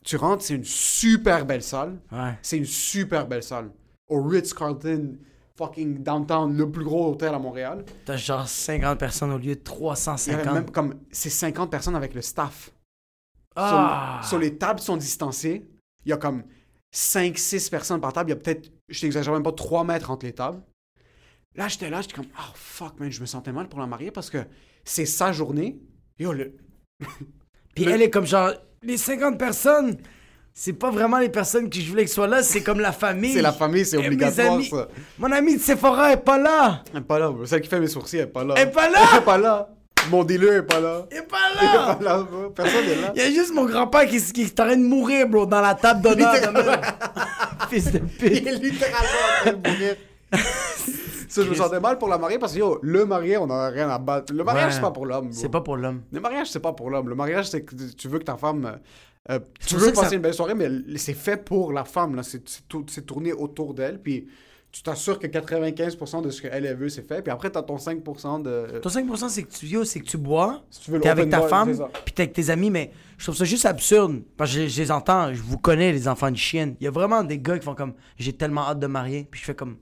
Tu 0.03 0.15
rentres, 0.15 0.43
c'est 0.43 0.55
une 0.55 0.63
super 0.63 1.45
belle 1.45 1.62
salle. 1.62 2.00
Ouais. 2.12 2.33
C'est 2.41 2.57
une 2.57 2.65
super 2.65 3.27
belle 3.27 3.43
salle. 3.43 3.69
Au 4.09 4.23
Ritz-Carlton, 4.23 5.15
fucking 5.55 6.01
downtown, 6.03 6.57
le 6.57 6.69
plus 6.71 6.83
gros 6.83 7.12
hôtel 7.12 7.33
à 7.35 7.39
Montréal. 7.39 7.85
T'as 8.05 8.17
genre 8.17 8.47
50 8.47 8.97
personnes 8.97 9.31
au 9.31 9.38
lieu 9.38 9.43
de 9.43 9.45
Il 9.45 9.47
y 9.50 9.51
avait 9.51 9.63
350. 9.63 10.53
même 10.55 10.69
comme. 10.71 10.95
C'est 11.12 11.29
50 11.29 11.69
personnes 11.69 11.95
avec 11.95 12.15
le 12.15 12.21
staff. 12.21 12.71
Ah! 13.55 14.19
Sur, 14.22 14.29
sur 14.29 14.39
les 14.39 14.57
tables 14.57 14.79
sont 14.79 14.98
distancées. 14.98 15.65
Il 16.05 16.10
y 16.10 16.13
a 16.13 16.17
comme 16.17 16.43
5-6 16.93 17.69
personnes 17.69 18.01
par 18.01 18.13
table. 18.13 18.29
Il 18.29 18.33
y 18.33 18.38
a 18.38 18.39
peut-être, 18.39 18.72
je 18.89 19.01
t'exagère 19.01 19.33
même 19.33 19.43
pas, 19.43 19.51
3 19.51 19.83
mètres 19.83 20.12
entre 20.12 20.25
les 20.25 20.33
tables. 20.33 20.62
Là, 21.55 21.67
j'étais 21.67 21.89
là, 21.89 22.01
j'étais 22.01 22.15
comme, 22.15 22.27
oh 22.38 22.51
fuck, 22.55 23.00
man, 23.00 23.12
je 23.12 23.22
me 23.22 23.25
sentais 23.25 23.51
mal 23.51 23.67
pour 23.69 23.79
la 23.79 23.86
mariée 23.88 24.12
parce 24.12 24.29
que 24.29 24.39
c'est 24.83 25.05
sa 25.05 25.31
journée. 25.31 25.77
Yo, 26.19 26.33
le... 26.33 26.55
Puis 27.75 27.86
Le- 27.86 27.91
elle 27.91 28.01
est 28.01 28.10
comme 28.10 28.25
genre, 28.25 28.51
les 28.81 28.98
50 28.98 29.38
personnes, 29.38 29.98
c'est 30.53 30.74
pas 30.74 30.91
vraiment 30.91 31.19
les 31.19 31.29
personnes 31.29 31.69
que 31.69 31.79
je 31.79 31.89
voulais 31.89 32.03
qu'elles 32.03 32.10
soient 32.12 32.27
là, 32.27 32.43
c'est 32.43 32.62
comme 32.63 32.79
la 32.79 32.91
famille. 32.91 33.33
c'est 33.33 33.41
la 33.41 33.53
famille, 33.53 33.86
c'est 33.86 33.98
mes 33.98 34.05
obligatoire, 34.07 34.53
amis- 34.55 34.65
ça. 34.69 34.88
Mon 35.19 35.31
ami 35.31 35.55
de 35.57 35.62
Sephora 35.62 36.12
est 36.13 36.17
pas 36.17 36.38
là. 36.39 36.83
Elle 36.91 37.00
est 37.00 37.01
pas 37.01 37.19
là, 37.19 37.29
bro. 37.31 37.45
Celle 37.45 37.62
qui 37.62 37.69
fait 37.69 37.79
mes 37.79 37.88
sourcils, 37.88 38.17
elle 38.17 38.24
est 38.25 38.27
pas 38.27 38.43
là. 38.43 38.55
Elle 38.57 38.67
est 38.67 38.72
pas 38.72 38.89
là? 38.89 39.00
Elle 39.13 39.17
est 39.19 39.25
pas 39.25 39.38
là. 39.38 39.69
Mon 40.10 40.24
dealer 40.24 40.53
est 40.57 40.63
pas 40.63 40.79
là. 40.79 41.05
Il 41.12 41.17
est 41.17 41.22
pas 41.24 41.38
Elle 41.60 41.67
est 41.67 41.74
là. 41.74 41.95
pas 41.95 42.03
là, 42.03 42.17
bro. 42.24 42.50
Personne 42.50 42.86
n'est 42.86 42.95
là. 43.01 43.12
Il 43.15 43.22
y 43.22 43.25
a 43.25 43.29
juste 43.29 43.53
mon 43.53 43.65
grand-père 43.65 44.05
qui, 44.07 44.22
qui 44.33 44.41
est 44.43 44.60
en 44.60 44.65
train 44.65 44.75
de 44.75 44.83
mourir, 44.83 45.27
bro, 45.27 45.45
dans 45.45 45.62
la 45.62 45.75
table 45.75 46.01
d'honneur. 46.01 46.33
Fils 47.69 47.91
de 47.91 48.00
Il 48.00 48.05
pute. 48.17 48.48
est 48.48 48.51
littéralement 48.55 49.07
en 49.07 49.41
train 49.41 49.53
de 49.53 49.69
mourir. 49.69 49.95
Ça, 51.29 51.41
je 51.43 51.50
me 51.50 51.55
sentais 51.55 51.79
mal 51.79 51.98
pour 51.98 52.10
la 52.10 52.17
mariée 52.19 52.38
parce 52.38 52.53
que, 52.53 52.60
yo, 52.60 52.77
le 52.83 53.05
marié, 53.05 53.38
on 53.38 53.50
a 53.50 53.69
rien 53.69 53.89
à 53.89 53.98
battre. 53.98 54.31
Le 54.33 54.43
mariage, 54.43 54.65
Ouais. 54.67 54.72
c'est 54.75 54.81
pas 54.81 54.91
pour 54.91 55.05
l'homme. 55.07 55.29
C'est 55.31 55.50
pas 55.50 55.62
pour 55.62 55.77
l'homme. 55.77 56.01
Le 56.12 56.19
mariage, 56.19 56.48
c'est 56.51 56.60
pas 56.60 56.74
pour 56.74 56.89
l'homme. 56.91 57.10
Le 57.10 57.15
mariage, 57.15 57.50
c'est 57.50 57.63
que 57.63 57.74
tu 57.98 58.07
veux 58.07 58.19
que 58.19 58.24
ta 58.25 58.38
femme. 58.38 58.65
euh, 59.29 59.36
euh, 59.36 59.39
tu 59.65 59.75
veux 59.75 59.91
passer 59.93 60.10
ça- 60.10 60.15
une 60.15 60.22
belle 60.22 60.33
soirée, 60.33 60.53
mais 60.53 60.69
c'est 60.98 61.13
fait 61.15 61.43
pour 61.43 61.72
la 61.74 61.86
femme. 61.86 62.15
là. 62.15 62.22
C'est 62.24 63.05
tourné 63.05 63.33
autour 63.33 63.74
d'elle. 63.74 64.00
Puis 64.00 64.27
tu 64.73 64.81
t'assures 64.81 65.19
que 65.19 65.27
95% 65.27 66.23
de 66.23 66.29
ce 66.31 66.41
qu'elle 66.41 66.65
elle 66.65 66.75
veut, 66.75 66.89
c'est 66.89 67.07
fait. 67.07 67.21
Puis 67.21 67.31
après, 67.31 67.49
t'as 67.51 67.61
ton 67.61 67.75
5% 67.77 68.41
de. 68.41 68.79
Ton 68.79 68.89
5%, 68.89 69.29
c'est 69.29 69.43
que 69.43 69.53
tu, 69.53 69.67
yo, 69.67 69.85
c'est 69.85 69.99
que 69.99 70.05
tu 70.05 70.17
bois, 70.17 70.63
Si 70.71 70.81
tu 70.81 70.91
veux 70.91 70.99
t'es 70.99 71.09
avec 71.09 71.29
ta 71.29 71.41
femme, 71.43 71.71
puis 72.03 72.13
t'es 72.13 72.23
avec 72.23 72.33
tes 72.33 72.49
amis, 72.49 72.71
mais 72.71 72.91
je 73.19 73.23
trouve 73.25 73.35
ça 73.37 73.45
juste 73.45 73.65
absurde. 73.67 74.23
Parce 74.35 74.51
que 74.51 74.63
je, 74.63 74.67
je 74.67 74.81
les 74.81 74.91
entends, 74.91 75.31
je 75.33 75.41
vous 75.43 75.59
connais, 75.59 75.91
les 75.91 76.07
enfants 76.07 76.31
de 76.31 76.35
chienne. 76.37 76.75
Il 76.81 76.85
y 76.85 76.87
a 76.87 76.91
vraiment 76.91 77.23
des 77.23 77.37
gars 77.37 77.57
qui 77.59 77.63
font 77.65 77.75
comme, 77.75 77.93
j'ai 78.17 78.33
tellement 78.33 78.67
hâte 78.67 78.79
de 78.79 78.87
marier, 78.87 79.27
puis 79.29 79.39
je 79.39 79.45
fais 79.45 79.55
comme, 79.55 79.77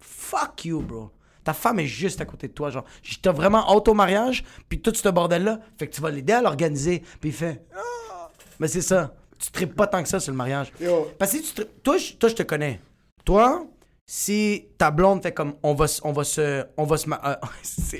fuck 0.00 0.64
you, 0.64 0.80
bro. 0.80 1.10
Ta 1.42 1.52
femme 1.52 1.78
est 1.80 1.86
juste 1.86 2.20
à 2.20 2.24
côté 2.24 2.46
de 2.48 2.52
toi, 2.52 2.70
genre, 2.70 2.84
t'as 3.22 3.32
vraiment 3.32 3.68
hâte 3.68 3.88
au 3.88 3.94
mariage, 3.94 4.44
puis 4.68 4.80
tout 4.80 4.92
ce 4.94 5.08
bordel-là, 5.08 5.58
fait 5.78 5.88
que 5.88 5.94
tu 5.94 6.00
vas 6.00 6.10
l'aider 6.10 6.32
à 6.32 6.40
l'organiser. 6.42 7.02
Puis 7.20 7.30
il 7.30 7.32
fait, 7.34 7.64
Ah! 7.74 8.30
mais 8.60 8.68
c'est 8.68 8.80
ça, 8.80 9.14
tu 9.38 9.50
tripes 9.50 9.74
pas 9.74 9.86
tant 9.88 10.02
que 10.04 10.08
ça 10.08 10.18
sur 10.20 10.30
le 10.32 10.36
mariage. 10.38 10.72
Yo, 10.80 11.08
Parce 11.18 11.32
que 11.32 11.38
si 11.38 11.42
tu 11.44 11.52
tripes- 11.54 11.82
toi, 11.82 11.96
je, 11.98 12.12
toi, 12.14 12.28
je 12.28 12.34
te 12.36 12.42
connais. 12.44 12.80
Toi, 13.24 13.66
si 14.06 14.68
ta 14.78 14.92
blonde 14.92 15.22
fait 15.22 15.32
comme 15.32 15.54
on 15.64 15.74
va, 15.74 15.86
on 16.04 16.12
va 16.12 16.24
se, 16.24 16.64
on 16.76 16.84
va 16.84 16.96
se, 16.96 17.10
euh, 17.10 17.34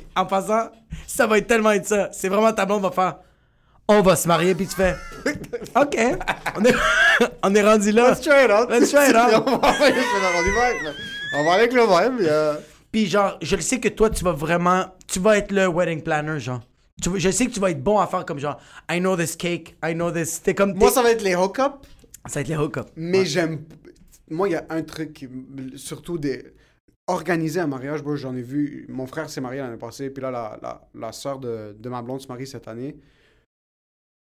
en 0.17 0.25
passant, 0.25 0.71
ça 1.07 1.27
va 1.27 1.39
être 1.39 1.49
tellement 1.49 1.73
être 1.73 1.87
ça. 1.87 2.09
C'est 2.13 2.29
vraiment 2.29 2.53
ta 2.53 2.65
blonde 2.65 2.83
va 2.83 2.93
faire. 2.93 3.17
on 3.89 4.03
va 4.03 4.15
se 4.15 4.29
marier, 4.29 4.55
puis 4.55 4.69
tu 4.69 4.77
fais, 4.77 4.95
OK, 5.77 5.99
on 6.57 6.65
est, 6.65 6.75
on 7.43 7.55
est 7.55 7.63
rendu 7.63 7.91
là. 7.91 8.11
Let's 8.11 8.21
try 8.21 8.45
it 8.45 8.51
out. 8.51 8.71
Let's 8.71 8.91
try 8.91 9.11
it 9.11 9.17
out. 9.17 9.43
on, 9.47 9.59
va 11.45 11.53
avec, 11.53 11.73
le 11.73 12.17
puis, 12.17 12.27
euh, 12.29 12.55
Puis 12.93 13.07
genre, 13.07 13.37
je 13.43 13.57
le 13.57 13.63
sais 13.63 13.81
que 13.81 13.89
toi, 13.89 14.09
tu 14.09 14.23
vas 14.23 14.33
vraiment, 14.33 14.87
tu 15.09 15.19
vas 15.19 15.39
être 15.39 15.51
le 15.51 15.67
wedding 15.67 16.03
planner, 16.03 16.39
genre. 16.39 16.61
Tu 17.03 17.11
je 17.19 17.31
sais 17.31 17.47
que 17.47 17.51
tu 17.51 17.61
vas 17.61 17.71
être 17.73 17.83
bon 17.83 17.99
à 17.99 18.07
faire 18.07 18.25
comme 18.25 18.39
genre, 18.39 18.59
I 18.91 19.01
know 19.01 19.17
this 19.17 19.35
cake, 19.37 19.77
I 19.85 19.93
know 19.93 20.13
this. 20.13 20.41
T'es 20.41 20.55
comme. 20.55 20.73
Moi, 20.75 20.91
ça 20.91 21.03
va 21.03 21.11
être 21.11 21.23
les 21.23 21.35
hook-ups. 21.35 21.87
ça 22.27 22.35
va 22.37 22.41
être 22.43 22.49
les 22.49 22.57
hook-ups. 22.57 22.93
Mais 22.95 23.27
j'aime. 23.27 23.65
Moi, 24.31 24.49
il 24.49 24.53
y 24.53 24.57
a 24.57 24.67
un 24.71 24.83
truc, 24.83 25.29
surtout 25.77 26.19
des. 26.19 26.55
Organiser 27.09 27.61
un 27.61 27.69
mariage, 27.69 28.03
moi, 28.03 28.17
j'en 28.17 28.35
ai 28.35 28.43
vu. 28.43 28.85
Mon 28.89 29.07
frère 29.07 29.31
s'est 29.31 29.41
marié 29.41 29.61
l'année 29.61 29.77
passée, 29.77 30.11
puis 30.11 30.21
là, 30.23 30.33
la, 30.33 30.59
la, 30.61 30.89
la 30.93 31.13
soeur 31.13 31.39
de, 31.39 31.77
de 31.79 31.89
ma 31.89 32.03
blonde 32.03 32.21
se 32.21 32.27
marie 32.27 32.49
cette 32.49 32.67
année. 32.67 32.97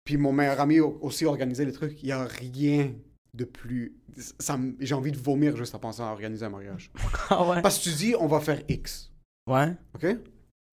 Puis 0.04 0.16
mon 0.16 0.32
meilleur 0.32 0.61
ami 0.61 0.80
aussi 0.80 1.25
organisé 1.25 1.64
les 1.64 1.73
trucs. 1.73 2.02
Il 2.02 2.06
n'y 2.06 2.12
a 2.12 2.25
rien 2.25 2.92
de 3.35 3.44
plus. 3.44 3.97
Ça, 4.38 4.59
J'ai 4.80 4.94
envie 4.94 5.12
de 5.12 5.18
vomir 5.18 5.56
juste 5.56 5.75
en 5.75 5.78
pensant 5.78 6.09
à 6.09 6.12
organiser 6.12 6.44
un 6.44 6.50
mariage. 6.50 6.90
Ah 7.30 7.49
ouais? 7.49 7.62
Parce 7.62 7.78
que 7.78 7.85
tu 7.85 7.90
dis, 7.90 8.14
on 8.18 8.26
va 8.26 8.40
faire 8.40 8.61
X. 8.68 9.12
Ouais. 9.49 9.75
OK? 9.94 10.06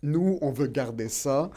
Nous, 0.02 0.38
on 0.42 0.52
veut 0.52 0.68
garder 0.68 1.10
ça. 1.10 1.52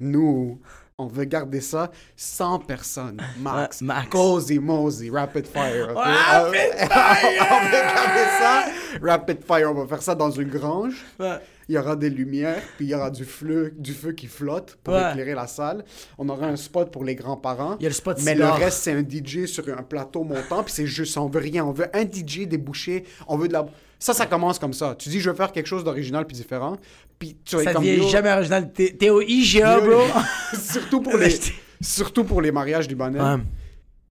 Nous, 0.00 0.60
on 0.98 1.06
veut 1.06 1.24
garder 1.24 1.60
ça 1.60 1.90
100 2.16 2.60
personnes, 2.60 3.20
max. 3.40 3.80
Ouais, 3.80 3.86
max. 3.88 4.08
Cozy 4.10 4.60
Mosey, 4.60 5.10
rapid 5.10 5.44
fire. 5.46 5.92
Rapid 5.92 6.88
fire! 6.88 7.48
on 7.50 7.64
veut 7.64 7.72
garder 7.72 8.26
ça. 8.38 8.64
Rapid 9.02 9.44
fire, 9.44 9.70
on 9.72 9.74
va 9.74 9.86
faire 9.88 10.02
ça 10.02 10.14
dans 10.14 10.30
une 10.30 10.48
grange. 10.48 11.04
Ouais. 11.18 11.38
Il 11.68 11.74
y 11.74 11.78
aura 11.78 11.96
des 11.96 12.10
lumières, 12.10 12.62
puis 12.76 12.86
il 12.86 12.90
y 12.90 12.94
aura 12.94 13.10
du 13.10 13.24
feu, 13.24 13.72
du 13.76 13.92
feu 13.92 14.12
qui 14.12 14.26
flotte 14.28 14.76
pour 14.84 14.94
Ouais. 14.94 15.10
éclairer 15.10 15.34
la 15.34 15.48
salle. 15.48 15.84
On 16.18 16.28
aura 16.28 16.46
un 16.46 16.56
spot 16.56 16.92
pour 16.92 17.04
les 17.04 17.16
grands-parents. 17.16 17.76
Il 17.80 17.84
y 17.84 17.86
a 17.86 17.88
le 17.88 17.94
spot 17.94 18.20
Mais 18.22 18.34
le 18.36 18.46
reste, 18.46 18.82
c'est 18.82 18.92
un 18.92 19.02
DJ 19.02 19.46
sur 19.46 19.66
un 19.76 19.82
plateau 19.82 20.22
montant, 20.22 20.62
puis 20.62 20.72
c'est 20.72 20.86
juste, 20.86 21.16
on 21.18 21.26
veut 21.28 21.40
rien. 21.40 21.64
On 21.64 21.72
veut 21.72 21.88
un 21.92 22.02
DJ 22.04 22.46
débouché, 22.46 23.04
on 23.26 23.36
veut 23.36 23.48
de 23.48 23.54
la... 23.54 23.66
Ça, 24.04 24.12
ça 24.12 24.26
commence 24.26 24.58
comme 24.58 24.74
ça. 24.74 24.94
Tu 24.98 25.08
dis, 25.08 25.18
je 25.18 25.30
veux 25.30 25.36
faire 25.36 25.50
quelque 25.50 25.66
chose 25.66 25.82
d'original 25.82 26.26
puis 26.26 26.36
différent, 26.36 26.76
puis 27.18 27.38
tu 27.42 27.56
Ça 27.62 27.72
comme... 27.72 27.82
devient 27.82 28.02
yo, 28.02 28.08
jamais 28.10 28.30
original. 28.32 28.70
T'es 28.70 29.08
au 29.08 29.22
IGA, 29.22 29.80
bro. 29.80 30.02
surtout, 30.60 31.00
pour 31.00 31.16
les, 31.18 31.34
surtout 31.80 32.24
pour 32.24 32.42
les 32.42 32.52
mariages 32.52 32.86
libanais. 32.86 33.18
Ouais. 33.18 33.40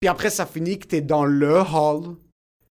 Puis 0.00 0.08
après, 0.08 0.30
ça 0.30 0.46
finit 0.46 0.78
que 0.78 0.86
t'es 0.86 1.02
dans 1.02 1.26
le 1.26 1.58
hall. 1.58 2.14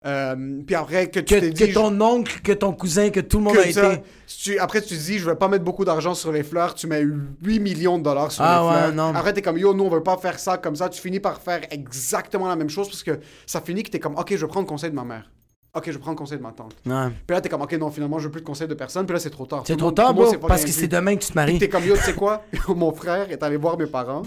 Euh, 0.06 0.62
puis 0.66 0.76
après, 0.76 1.08
que 1.12 1.20
tu 1.20 1.36
Que, 1.36 1.40
t'es 1.40 1.54
que 1.54 1.66
dit... 1.66 1.74
ton 1.74 2.02
oncle, 2.02 2.42
que 2.42 2.52
ton 2.52 2.74
cousin, 2.74 3.12
que 3.12 3.20
tout 3.20 3.38
le 3.38 3.44
monde 3.44 3.58
a 3.58 3.72
ça- 3.72 3.94
été. 3.94 4.04
tu- 4.42 4.58
après, 4.58 4.82
tu 4.82 4.90
te 4.98 5.00
dis, 5.02 5.20
je 5.20 5.26
vais 5.30 5.36
pas 5.36 5.48
mettre 5.48 5.64
beaucoup 5.64 5.86
d'argent 5.86 6.16
sur 6.16 6.32
les 6.32 6.42
fleurs, 6.44 6.74
tu 6.74 6.88
mets 6.88 7.04
8 7.44 7.60
millions 7.60 8.00
de 8.00 8.04
dollars 8.04 8.32
sur 8.32 8.44
Ah 8.44 8.60
les 8.60 8.68
ouais, 8.68 8.92
fleurs. 8.92 8.96
non. 9.14 9.16
Après, 9.16 9.32
t'es 9.34 9.42
comme, 9.44 9.60
yo, 9.60 9.74
nous, 9.76 9.84
on 9.86 9.90
veut 9.90 10.02
pas 10.04 10.18
faire 10.18 10.40
ça 10.40 10.58
comme 10.58 10.76
ça. 10.76 10.90
Tu 10.90 11.00
finis 11.00 11.20
par 11.20 11.40
faire 11.40 11.62
exactement 11.70 12.48
la 12.50 12.56
même 12.56 12.70
chose 12.70 12.88
parce 12.90 13.04
que 13.04 13.20
ça 13.46 13.62
finit 13.62 13.84
que 13.84 13.92
t'es 13.92 14.00
comme, 14.00 14.16
ok, 14.18 14.32
je 14.36 14.44
vais 14.46 14.48
prendre 14.52 14.68
conseil 14.68 14.90
de 14.90 14.96
ma 14.96 15.04
mère. 15.06 15.32
Ok, 15.76 15.86
je 15.88 15.92
vais 15.94 16.00
prendre 16.00 16.18
conseil 16.18 16.38
de 16.38 16.44
ma 16.44 16.52
tante. 16.52 16.76
Ouais. 16.86 17.10
Puis 17.26 17.34
là, 17.36 17.42
t'es 17.42 17.50
comme, 17.50 17.64
ok, 17.64 17.72
non, 17.74 17.90
finalement, 17.90 18.20
je 18.20 18.26
veux 18.26 18.32
plus 18.32 18.42
de 18.42 18.46
conseil 18.46 18.68
de 18.68 18.76
personne. 18.76 19.06
Puis 19.08 19.14
là, 19.14 19.20
c'est 19.20 19.32
trop 19.32 19.48
tard. 19.48 19.64
C'est 19.66 19.74
le 19.74 19.80
trop 19.80 19.92
tard, 19.92 20.10
le 20.14 20.38
bro, 20.38 20.48
parce 20.48 20.64
que 20.64 20.72
c'est 20.72 20.88
demain 20.88 21.16
que 21.16 21.24
tu 21.24 21.32
te 21.32 21.36
maries. 21.36 21.58
t'es 21.58 21.68
comme, 21.70 21.84
yo, 21.86 21.96
tu 21.96 22.04
sais 22.04 22.14
quoi? 22.14 22.44
Mon 22.68 22.94
frère 22.94 23.32
est 23.32 23.42
allé 23.42 23.58
voir 23.58 23.78
mes 23.78 23.88
parents. 23.88 24.22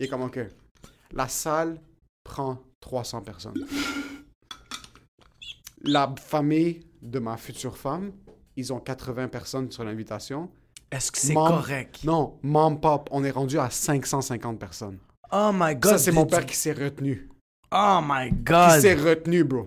Il 0.00 0.06
est 0.06 0.08
comme, 0.08 0.22
ok, 0.22 0.40
la 1.12 1.28
salle 1.28 1.78
prend 2.24 2.58
300 2.80 3.20
personnes. 3.20 3.54
La 5.84 6.14
famille 6.18 6.86
de 7.02 7.18
ma 7.18 7.36
future 7.36 7.76
femme, 7.76 8.12
ils 8.56 8.72
ont 8.72 8.78
80 8.80 9.28
personnes 9.28 9.70
sur 9.70 9.84
l'invitation. 9.84 10.48
Est-ce 10.90 11.10
que 11.12 11.18
c'est 11.18 11.34
Mom- 11.34 11.48
correct? 11.48 12.04
Non, 12.04 12.38
mom, 12.42 12.80
pop, 12.80 13.08
on 13.12 13.24
est 13.24 13.30
rendu 13.30 13.58
à 13.58 13.68
550 13.68 14.58
personnes. 14.58 14.98
Oh 15.32 15.50
my 15.52 15.74
god. 15.74 15.92
ça, 15.92 15.98
c'est 15.98 16.12
mon 16.12 16.26
père 16.26 16.46
qui 16.46 16.54
s'est 16.56 16.72
retenu. 16.72 17.28
Oh 17.74 18.00
my 18.06 18.28
Qui 18.30 18.36
god. 18.44 18.80
s'est 18.80 18.94
retenu, 18.94 19.44
bro. 19.44 19.66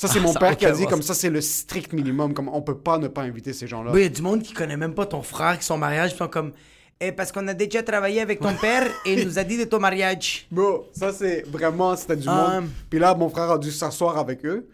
Ça, 0.00 0.06
c'est 0.06 0.20
Ah, 0.20 0.22
mon 0.22 0.32
ça 0.32 0.38
père 0.38 0.56
qui 0.56 0.64
a 0.64 0.70
dit 0.70 0.86
comme 0.86 1.02
ça, 1.02 1.12
c'est 1.12 1.28
le 1.28 1.40
strict 1.40 1.92
minimum. 1.92 2.32
Comme 2.32 2.48
on 2.48 2.62
peut 2.62 2.78
pas 2.78 2.98
ne 2.98 3.08
pas 3.08 3.22
inviter 3.22 3.52
ces 3.52 3.66
gens-là. 3.66 3.90
Oui, 3.92 4.00
il 4.00 4.04
y 4.04 4.06
a 4.06 4.10
du 4.10 4.22
monde 4.22 4.42
qui 4.42 4.52
connaît 4.52 4.76
même 4.76 4.94
pas 4.94 5.06
ton 5.06 5.22
frère, 5.22 5.58
qui 5.58 5.64
son 5.64 5.76
mariage, 5.76 6.14
sont 6.14 6.28
comme. 6.28 6.52
Eh, 7.00 7.10
parce 7.12 7.32
qu'on 7.32 7.46
a 7.48 7.54
déjà 7.54 7.82
travaillé 7.82 8.20
avec 8.20 8.38
ton 8.40 8.54
père 8.54 8.86
et 9.04 9.14
il 9.14 9.26
nous 9.26 9.38
a 9.40 9.44
dit 9.44 9.58
de 9.58 9.64
ton 9.64 9.80
mariage. 9.80 10.46
Bro, 10.52 10.86
ça 10.92 11.12
c'est 11.12 11.42
vraiment, 11.48 11.96
c'était 11.96 12.16
du 12.16 12.28
Ah. 12.28 12.60
monde. 12.60 12.70
Puis 12.88 13.00
là, 13.00 13.12
mon 13.16 13.28
frère 13.28 13.50
a 13.50 13.58
dû 13.58 13.72
s'asseoir 13.72 14.16
avec 14.18 14.44
eux. 14.46 14.68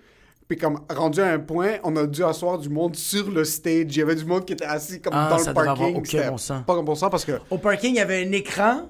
Puis 0.47 0.59
comme 0.59 0.81
rendu 0.91 1.23
à 1.23 1.29
un 1.33 1.39
point, 1.39 1.77
on 1.85 1.97
a 1.97 2.07
dû 2.07 2.23
asseoir 2.23 2.59
du 2.59 2.69
monde 2.69 2.95
sur 2.95 3.31
le 3.31 3.45
stage. 3.45 3.87
Il 3.89 3.97
y 3.97 4.03
avait 4.03 4.15
du 4.17 4.27
monde 4.27 4.45
qui 4.45 4.53
était 4.53 4.67
assis 4.67 5.01
comme 5.01 5.15
Ah, 5.17 5.29
dans 5.31 5.39
ça 5.39 5.51
le 5.51 5.55
parking. 5.55 5.97
avoir 5.97 6.07
C'était 6.07 6.29
bon. 6.29 6.63
Pas 6.67 6.83
bon 6.83 6.95
sens 6.95 7.11
parce 7.11 7.25
que. 7.25 7.33
Au 7.51 7.57
parking, 7.57 7.93
il 7.95 7.97
y 7.97 8.01
avait 8.01 8.27
un 8.27 8.33
écran 8.33 8.83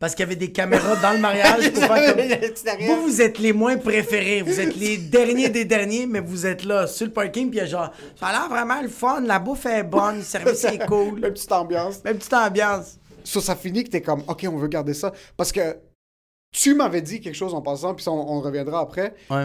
parce 0.00 0.14
qu'il 0.14 0.24
y 0.24 0.26
avait 0.26 0.34
des 0.36 0.50
caméras 0.50 0.96
dans 0.96 1.12
le 1.12 1.18
mariage 1.18 1.70
pour 1.72 1.84
faire 1.84 2.16
comme. 2.16 2.80
Vous, 2.86 3.02
vous 3.02 3.20
êtes 3.20 3.38
les 3.38 3.52
moins 3.52 3.76
préférés. 3.76 4.42
Vous 4.42 4.58
êtes 4.58 4.74
les 4.76 4.96
derniers 4.96 5.50
des 5.50 5.64
derniers, 5.64 6.06
mais 6.06 6.18
vous 6.20 6.46
êtes 6.46 6.64
là 6.64 6.86
sur 6.88 7.06
le 7.06 7.12
parking. 7.12 7.50
Puis 7.50 7.58
il 7.58 7.62
y 7.62 7.64
a 7.64 7.66
genre, 7.66 7.92
ça 8.18 8.26
a 8.28 8.32
l'air 8.32 8.48
vraiment 8.48 8.80
le 8.82 8.88
fun. 8.88 9.20
La 9.20 9.38
bouffe 9.38 9.66
est 9.66 9.84
bonne, 9.84 10.16
le 10.16 10.22
service 10.22 10.64
est 10.64 10.78
cool. 10.88 11.20
La 11.20 11.30
petite 11.30 11.52
ambiance. 11.52 12.02
Même 12.02 12.16
petite 12.16 12.32
ambiance. 12.34 12.98
Ça, 13.22 13.40
ça 13.40 13.54
finit 13.54 13.84
que 13.84 13.90
t'es 13.90 14.00
comme, 14.00 14.24
OK, 14.26 14.44
on 14.50 14.56
veut 14.56 14.68
garder 14.68 14.94
ça. 14.94 15.12
Parce 15.36 15.52
que 15.52 15.76
tu 16.52 16.74
m'avais 16.74 17.02
dit 17.02 17.20
quelque 17.20 17.34
chose 17.36 17.54
en 17.54 17.60
passant, 17.60 17.94
puis 17.94 18.08
on, 18.08 18.12
on 18.32 18.40
reviendra 18.40 18.80
après. 18.80 19.14
Ouais. 19.30 19.44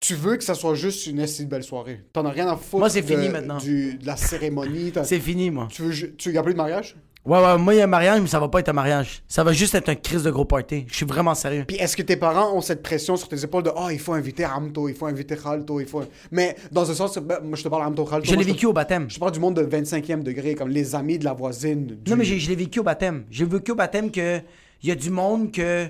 Tu 0.00 0.14
veux 0.14 0.36
que 0.38 0.42
ça 0.44 0.54
soit 0.54 0.74
juste 0.74 1.06
une 1.08 1.20
assez 1.20 1.44
belle 1.44 1.62
soirée. 1.62 2.02
T'en 2.14 2.24
as 2.24 2.30
rien 2.30 2.48
à 2.48 2.56
foutre. 2.56 2.78
Moi, 2.78 2.88
c'est 2.88 3.02
fini 3.02 3.28
maintenant. 3.28 3.58
du- 3.58 3.96
de 3.98 4.06
la 4.06 4.16
cérémonie. 4.16 4.92
C'est 5.04 5.20
fini, 5.20 5.50
moi. 5.50 5.68
Tu 5.70 5.82
veux, 5.82 6.16
tu 6.16 6.32
y 6.32 6.38
a 6.38 6.42
plus 6.42 6.54
de 6.54 6.58
mariage? 6.58 6.96
Ouais, 7.26 7.38
ouais, 7.38 7.58
moi, 7.58 7.74
il 7.74 7.76
y 7.76 7.80
a 7.80 7.84
un 7.84 7.86
mariage, 7.86 8.18
mais 8.20 8.26
ça 8.28 8.40
va 8.40 8.48
pas 8.48 8.60
être 8.60 8.70
un 8.70 8.72
mariage. 8.72 9.22
Ça 9.28 9.44
va 9.44 9.52
juste 9.52 9.74
être 9.74 9.90
un 9.90 9.94
crise 9.94 10.22
de 10.22 10.30
gros 10.30 10.46
party. 10.46 10.86
Je 10.88 10.94
suis 10.96 11.04
vraiment 11.04 11.34
sérieux. 11.34 11.64
Puis 11.68 11.76
est-ce 11.76 11.94
que 11.94 12.02
tes 12.02 12.16
parents 12.16 12.56
ont 12.56 12.62
cette 12.62 12.82
pression 12.82 13.14
sur 13.16 13.28
tes 13.28 13.44
épaules 13.44 13.62
de 13.62 13.70
oh 13.76 13.88
il 13.90 13.98
faut 13.98 14.14
inviter 14.14 14.46
Amto, 14.46 14.88
il 14.88 14.94
faut 14.94 15.04
inviter 15.06 15.36
Khalto, 15.36 15.80
il 15.80 15.86
faut 15.86 16.02
mais 16.30 16.56
dans 16.72 16.90
un 16.90 16.94
sens 16.94 17.18
ben, 17.18 17.40
moi 17.42 17.56
je 17.58 17.62
te 17.62 17.68
parle 17.68 17.82
Amto 17.82 18.06
Khalto. 18.06 18.26
Je 18.26 18.34
l'ai 18.36 18.44
te- 18.44 18.50
vécu 18.50 18.64
au 18.64 18.72
baptême. 18.72 19.10
Je 19.10 19.16
te 19.16 19.20
parle 19.20 19.32
du 19.32 19.38
monde 19.40 19.54
de 19.56 19.62
25e 19.66 20.22
degré 20.22 20.54
comme 20.54 20.70
les 20.70 20.94
amis 20.94 21.18
de 21.18 21.24
la 21.26 21.34
voisine. 21.34 21.86
du- 21.88 22.10
Non, 22.10 22.16
mais 22.16 22.24
je 22.24 22.48
l'ai 22.48 22.56
vécu 22.56 22.80
au 22.80 22.84
baptême. 22.84 23.24
J'ai 23.30 23.44
vécu 23.44 23.72
au 23.72 23.76
baptême 23.76 24.10
que 24.10 24.40
il 24.82 24.88
y 24.88 24.92
a 24.92 24.94
du 24.94 25.10
monde 25.10 25.52
que. 25.52 25.88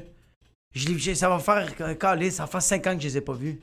Je 0.74 1.14
ça 1.14 1.28
va 1.28 1.38
faire. 1.38 1.68
euh, 1.80 1.94
calé, 1.94 2.30
ça 2.32 2.44
va 2.44 2.48
faire 2.48 2.62
5 2.62 2.86
ans 2.88 2.94
que 2.96 3.02
je 3.02 3.06
les 3.08 3.16
ai 3.18 3.20
pas 3.20 3.34
vus. 3.34 3.60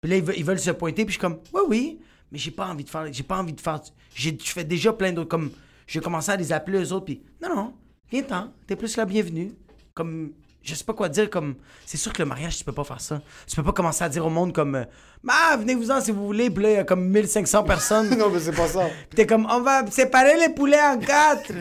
Puis 0.00 0.10
là, 0.10 0.16
ils 0.36 0.44
veulent, 0.44 0.58
se 0.58 0.70
pointer, 0.72 1.04
puis 1.04 1.14
je 1.14 1.18
suis 1.18 1.20
comme, 1.20 1.38
ouais, 1.52 1.62
oui, 1.68 2.00
mais 2.30 2.38
j'ai 2.38 2.50
pas 2.50 2.66
envie 2.66 2.84
de 2.84 2.90
faire. 2.90 3.06
J'ai 3.12 3.22
pas 3.22 3.38
envie 3.38 3.52
de 3.52 3.60
faire. 3.60 3.80
Je 4.14 4.30
fais 4.42 4.64
déjà 4.64 4.92
plein 4.92 5.12
d'autres. 5.12 5.28
Comme. 5.28 5.50
J'ai 5.86 6.00
commencé 6.00 6.30
à 6.30 6.36
les 6.36 6.52
appeler 6.52 6.78
eux 6.82 6.92
autres, 6.92 7.04
puis 7.06 7.22
non, 7.42 7.54
non, 7.54 7.74
viens-t'en, 8.10 8.52
t'es 8.66 8.76
plus 8.76 8.96
la 8.96 9.04
bienvenue. 9.04 9.52
Comme. 9.94 10.32
Je 10.62 10.74
sais 10.74 10.84
pas 10.84 10.94
quoi 10.94 11.10
dire, 11.10 11.28
comme. 11.28 11.56
C'est 11.84 11.98
sûr 11.98 12.10
que 12.12 12.22
le 12.22 12.26
mariage, 12.28 12.56
tu 12.56 12.64
peux 12.64 12.72
pas 12.72 12.84
faire 12.84 13.00
ça. 13.00 13.20
Tu 13.46 13.54
peux 13.54 13.62
pas 13.62 13.72
commencer 13.72 14.02
à 14.02 14.08
dire 14.08 14.24
au 14.24 14.30
monde 14.30 14.52
comme. 14.54 14.76
euh, 14.76 14.84
Ah, 15.28 15.56
venez-vous-en 15.58 16.00
si 16.00 16.10
vous 16.10 16.24
voulez, 16.26 16.48
puis 16.48 16.62
là, 16.64 16.70
il 16.70 16.74
y 16.76 16.78
a 16.78 16.84
comme 16.84 17.06
1500 17.08 17.64
personnes. 17.64 18.08
non 18.18 18.30
mais 18.30 18.40
c'est 18.40 18.52
pas 18.56 18.66
ça. 18.68 18.86
Puis 19.10 19.16
t'es 19.16 19.26
comme, 19.26 19.46
on 19.50 19.60
va 19.60 19.86
séparer 19.90 20.38
les 20.38 20.48
poulets 20.54 20.80
en 20.82 20.98
quatre. 20.98 21.52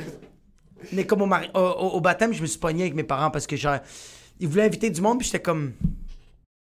Mais 0.93 1.05
comme 1.05 1.21
au, 1.21 1.25
mari- 1.25 1.49
au, 1.53 1.59
au- 1.59 1.89
au 1.95 2.01
baptême, 2.01 2.31
je 2.33 2.41
me 2.41 2.47
suis 2.47 2.59
pogné 2.59 2.83
avec 2.83 2.93
mes 2.95 3.03
parents 3.03 3.29
parce 3.31 3.45
que 3.45 3.55
genre, 3.57 3.79
ils 4.39 4.47
voulaient 4.47 4.65
inviter 4.65 4.89
du 4.89 5.01
monde, 5.01 5.19
puis 5.19 5.25
j'étais 5.25 5.41
comme. 5.41 5.73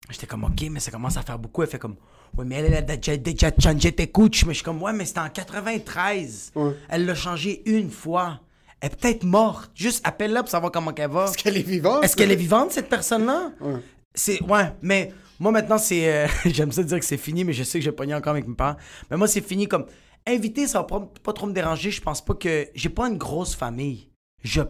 J'étais 0.09 0.27
comme, 0.27 0.43
ok, 0.45 0.63
mais 0.71 0.79
ça 0.79 0.91
commence 0.91 1.17
à 1.17 1.21
faire 1.21 1.39
beaucoup. 1.39 1.61
Elle 1.63 1.69
fait 1.69 1.79
comme, 1.79 1.95
ouais, 2.37 2.45
mais 2.45 2.55
elle, 2.55 2.65
elle 2.65 2.73
a 2.75 2.81
déjà, 2.81 3.17
déjà 3.17 3.51
changé 3.59 3.91
tes 3.91 4.07
couches. 4.07 4.45
Mais 4.45 4.53
je 4.53 4.57
suis 4.57 4.63
comme, 4.63 4.81
ouais, 4.81 4.93
mais 4.93 5.05
c'était 5.05 5.19
en 5.19 5.29
93. 5.29 6.51
Ouais. 6.55 6.71
Elle 6.89 7.05
l'a 7.05 7.15
changé 7.15 7.61
une 7.65 7.89
fois. 7.91 8.39
Elle 8.79 8.91
est 8.91 8.95
peut-être 8.95 9.23
morte. 9.23 9.71
Juste 9.75 10.01
appelle-la 10.07 10.43
pour 10.43 10.49
savoir 10.49 10.71
comment 10.71 10.93
elle 10.95 11.09
va. 11.09 11.25
Est-ce 11.25 11.37
qu'elle 11.37 11.57
est 11.57 11.61
vivante? 11.61 12.03
Est-ce 12.03 12.15
qu'elle 12.15 12.31
est 12.31 12.35
vivante, 12.35 12.71
cette 12.71 12.89
personne-là? 12.89 13.51
Ouais. 13.61 13.79
C'est, 14.13 14.41
ouais, 14.43 14.71
mais 14.81 15.11
moi 15.39 15.51
maintenant, 15.51 15.77
c'est. 15.77 16.11
euh, 16.11 16.27
j'aime 16.45 16.71
ça 16.71 16.83
dire 16.83 16.99
que 16.99 17.05
c'est 17.05 17.17
fini, 17.17 17.43
mais 17.43 17.53
je 17.53 17.63
sais 17.63 17.79
que 17.79 17.85
j'ai 17.85 17.91
pogné 17.91 18.13
encore 18.15 18.31
avec 18.31 18.47
mes 18.47 18.55
parents. 18.55 18.77
Mais 19.09 19.17
moi, 19.17 19.27
c'est 19.27 19.41
fini 19.41 19.67
comme. 19.67 19.85
Inviter, 20.29 20.67
ça 20.67 20.79
va 20.79 20.83
pas, 20.85 20.99
pas 21.23 21.31
trop 21.33 21.47
me 21.47 21.53
déranger. 21.53 21.89
Je 21.89 22.01
pense 22.01 22.23
pas 22.23 22.33
que. 22.33 22.67
J'ai 22.75 22.89
pas 22.89 23.07
une 23.07 23.17
grosse 23.17 23.55
famille. 23.55 24.09
Je. 24.43 24.61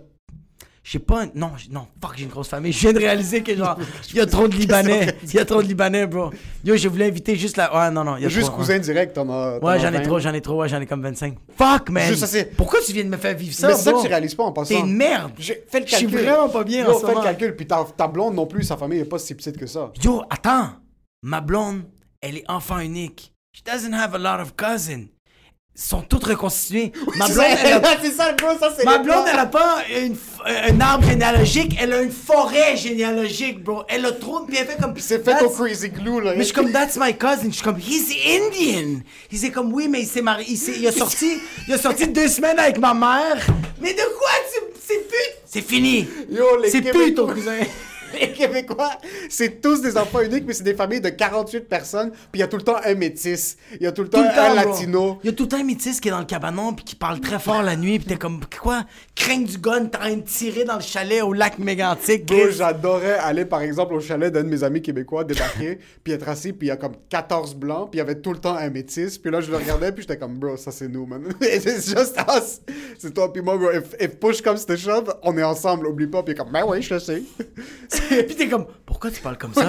J'ai 0.89 0.99
pas 0.99 1.23
un... 1.23 1.25
Non, 1.35 1.51
non, 1.69 1.85
fuck, 2.01 2.13
j'ai 2.15 2.23
une 2.23 2.29
grosse 2.29 2.47
famille. 2.47 2.71
Je 2.71 2.79
viens 2.79 2.93
de 2.93 2.99
réaliser 2.99 3.43
que, 3.43 3.53
genre, 3.53 3.77
il 4.09 4.15
y 4.15 4.19
a 4.21 4.25
trop 4.25 4.47
de 4.47 4.55
Libanais. 4.55 5.17
Il 5.23 5.33
y 5.33 5.37
a 5.39 5.43
trop 5.43 5.61
de 5.61 5.67
Libanais, 5.67 6.07
bro. 6.07 6.29
Yo, 6.63 6.77
je 6.77 6.87
voulais 6.87 7.07
inviter 7.07 7.35
juste 7.35 7.57
la. 7.57 7.75
Ouais, 7.75 7.91
non, 7.91 8.05
non, 8.05 8.15
il 8.15 8.23
y 8.23 8.25
a 8.25 8.29
Juste 8.29 8.47
trop, 8.47 8.55
cousin 8.57 8.79
direct, 8.79 9.13
t'en 9.13 9.29
as. 9.29 9.57
Ouais, 9.59 9.79
j'en 9.79 9.89
ai 9.89 9.97
20. 9.97 10.01
trop, 10.03 10.19
j'en 10.19 10.33
ai 10.33 10.39
trop, 10.39 10.61
ouais, 10.61 10.69
j'en 10.69 10.79
ai 10.79 10.85
comme 10.85 11.01
25. 11.01 11.35
Fuck, 11.57 11.89
man. 11.89 12.07
Juste 12.07 12.23
assez. 12.23 12.45
Pourquoi 12.45 12.79
tu 12.85 12.93
viens 12.93 13.03
de 13.03 13.09
me 13.09 13.17
faire 13.17 13.35
vivre 13.35 13.53
ça, 13.53 13.67
Mais 13.67 13.73
c'est 13.73 13.81
ça 13.83 13.91
que 13.93 14.01
tu 14.01 14.07
réalises 14.07 14.33
pas 14.35 14.43
en 14.45 14.53
passant. 14.53 14.75
T'es 14.75 14.79
une 14.79 14.95
merde. 14.95 15.33
J'ai- 15.37 15.61
Fais 15.69 15.81
le 15.81 15.87
Je 15.87 15.95
suis 15.95 16.05
calcul. 16.07 16.23
vraiment 16.25 16.47
pas 16.47 16.63
bien 16.63 16.85
Yo, 16.85 16.91
en 16.91 16.93
ce 16.93 16.99
fais 17.01 17.07
le 17.07 17.13
moment. 17.15 17.23
calcul. 17.25 17.55
Puis 17.57 17.67
ta, 17.67 17.85
ta 17.97 18.07
blonde 18.07 18.35
non 18.35 18.45
plus, 18.47 18.63
sa 18.63 18.77
famille 18.77 18.99
est 18.99 19.05
pas 19.05 19.19
si 19.19 19.35
petite 19.35 19.57
que 19.57 19.67
ça. 19.67 19.91
Yo, 20.01 20.23
attends. 20.29 20.69
Ma 21.21 21.41
blonde, 21.41 21.83
elle 22.21 22.37
est 22.37 22.49
enfant 22.49 22.79
unique. 22.79 23.33
She 23.53 23.61
doesn't 23.61 23.93
have 23.93 24.15
a 24.15 24.17
lot 24.17 24.41
of 24.41 24.53
cousins. 24.55 25.07
Sont 25.79 26.01
toutes 26.01 26.23
reconstituées. 26.23 26.91
Ma 27.17 27.27
blonde, 27.27 27.45
elle 27.63 27.73
a... 27.73 27.81
c'est 28.01 28.11
ça, 28.11 28.31
bro, 28.33 28.47
ça 28.59 28.73
c'est. 28.75 28.83
Ma 28.83 28.97
blonde, 28.97 29.25
elle 29.31 29.37
a 29.37 29.45
pas 29.45 29.83
une 29.95 30.15
f- 30.15 30.71
un 30.71 30.81
arbre 30.81 31.07
généalogique, 31.07 31.77
elle 31.79 31.93
a 31.93 32.01
une 32.01 32.11
forêt 32.11 32.75
généalogique, 32.75 33.63
bro. 33.63 33.83
Elle 33.87 34.03
a 34.07 34.11
trop 34.13 34.43
elle 34.49 34.65
fait 34.65 34.77
comme... 34.81 34.95
C'est 34.97 35.23
fait 35.23 35.39
au 35.43 35.49
crazy 35.51 35.89
glue, 35.89 36.19
là. 36.23 36.31
Mais 36.33 36.39
je 36.39 36.45
suis 36.45 36.53
comme, 36.53 36.71
that's 36.71 36.97
my 36.99 37.15
cousin. 37.15 37.49
Je 37.49 37.53
suis 37.53 37.63
comme, 37.63 37.77
he's 37.77 38.09
Indian. 38.25 39.01
Il 39.31 39.37
s'est 39.37 39.51
comme, 39.51 39.71
oui, 39.71 39.87
mais 39.87 40.01
il 40.01 40.07
s'est 40.07 40.23
marié. 40.23 40.47
Il, 40.49 40.87
a 40.87 40.91
sorti, 40.91 41.33
il 41.67 41.73
a 41.75 41.77
sorti 41.77 42.07
deux 42.07 42.27
semaines 42.27 42.57
avec 42.57 42.79
ma 42.79 42.95
mère. 42.95 43.37
Mais 43.79 43.93
de 43.93 43.99
quoi 44.17 44.29
tu. 44.51 44.59
C'est 44.83 45.07
plus. 45.07 45.17
C'est 45.45 45.61
fini. 45.61 46.07
Yo, 46.31 46.57
les 46.59 46.71
C'est 46.71 46.81
Québécois- 46.81 47.13
ton 47.15 47.27
cousin. 47.27 47.51
Les 48.13 48.31
Québécois, 48.31 48.91
c'est 49.29 49.61
tous 49.61 49.81
des 49.81 49.97
enfants 49.97 50.21
uniques, 50.21 50.43
mais 50.47 50.53
c'est 50.53 50.63
des 50.63 50.73
familles 50.73 51.01
de 51.01 51.09
48 51.09 51.67
personnes, 51.67 52.11
puis 52.11 52.19
il 52.35 52.39
y 52.39 52.43
a 52.43 52.47
tout 52.47 52.57
le 52.57 52.63
temps 52.63 52.77
un 52.83 52.93
métis, 52.95 53.57
il 53.73 53.83
y 53.83 53.87
a 53.87 53.91
tout 53.91 54.03
le 54.03 54.09
temps, 54.09 54.19
Tout 54.19 54.27
le 54.29 54.35
temps, 54.35 54.51
un 54.57 54.61
bro. 54.63 54.71
latino. 54.71 55.19
Il 55.23 55.27
y 55.27 55.29
a 55.29 55.33
tout 55.35 55.43
le 55.43 55.49
temps 55.49 55.57
un 55.59 55.63
métis 55.63 55.99
qui 55.99 56.07
est 56.07 56.11
dans 56.11 56.19
le 56.19 56.25
cabanon 56.25 56.73
puis 56.73 56.85
qui 56.85 56.95
parle 56.95 57.19
très 57.19 57.39
fort 57.39 57.61
la 57.63 57.75
nuit 57.75 57.99
puis 57.99 58.07
t'es 58.07 58.15
comme 58.17 58.39
quoi? 58.61 58.85
Crainte 59.15 59.45
du 59.45 59.57
gun 59.57 59.85
t'es 59.85 59.97
en 59.97 60.01
train 60.01 60.15
de 60.15 60.21
tirer 60.21 60.63
dans 60.63 60.75
le 60.75 60.81
chalet 60.81 61.21
au 61.21 61.33
lac 61.33 61.59
mégantique 61.59 62.25
Bro, 62.25 62.51
j'adorais 62.51 63.17
aller 63.17 63.45
par 63.45 63.61
exemple 63.61 63.93
au 63.93 63.99
chalet 63.99 64.31
d'un 64.31 64.43
de 64.43 64.49
mes 64.49 64.63
amis 64.63 64.81
québécois, 64.81 65.23
débarquer, 65.23 65.79
puis 66.03 66.13
être 66.13 66.27
assis, 66.29 66.53
puis 66.53 66.67
il 66.67 66.69
y 66.69 66.73
a 66.73 66.77
comme 66.77 66.93
14 67.09 67.55
blancs, 67.55 67.89
puis 67.91 67.97
il 67.97 67.99
y 67.99 68.01
avait 68.01 68.19
tout 68.19 68.31
le 68.33 68.39
temps 68.39 68.55
un 68.55 68.69
métis, 68.69 69.17
puis 69.17 69.31
là 69.31 69.41
je 69.41 69.49
le 69.51 69.57
regardais, 69.57 69.91
puis 69.91 70.03
j'étais 70.03 70.17
comme 70.17 70.35
bro, 70.37 70.55
ça 70.57 70.71
c'est 70.71 70.87
nous, 70.87 71.05
man. 71.05 71.23
It's 71.41 71.89
just 71.89 72.15
us. 72.29 72.61
C'est 72.97 73.13
toi, 73.13 73.31
puis 73.31 73.41
moi, 73.41 73.57
bro. 73.57 73.71
If, 73.71 73.95
if 73.99 74.15
push 74.19 74.41
comes 74.41 74.63
to 74.65 74.75
shove, 74.75 75.13
on 75.23 75.37
est 75.37 75.43
ensemble, 75.43 75.87
oublie 75.87 76.07
pas, 76.07 76.23
puis 76.23 76.35
comme 76.35 76.51
ben 76.51 76.63
oui, 76.67 76.81
je 76.81 76.93
le 76.93 76.99
sais. 76.99 77.21
puis 78.27 78.35
t'es 78.35 78.47
comme 78.47 78.65
pourquoi 78.85 79.11
tu 79.11 79.21
parles 79.21 79.37
comme 79.37 79.53
ça? 79.53 79.67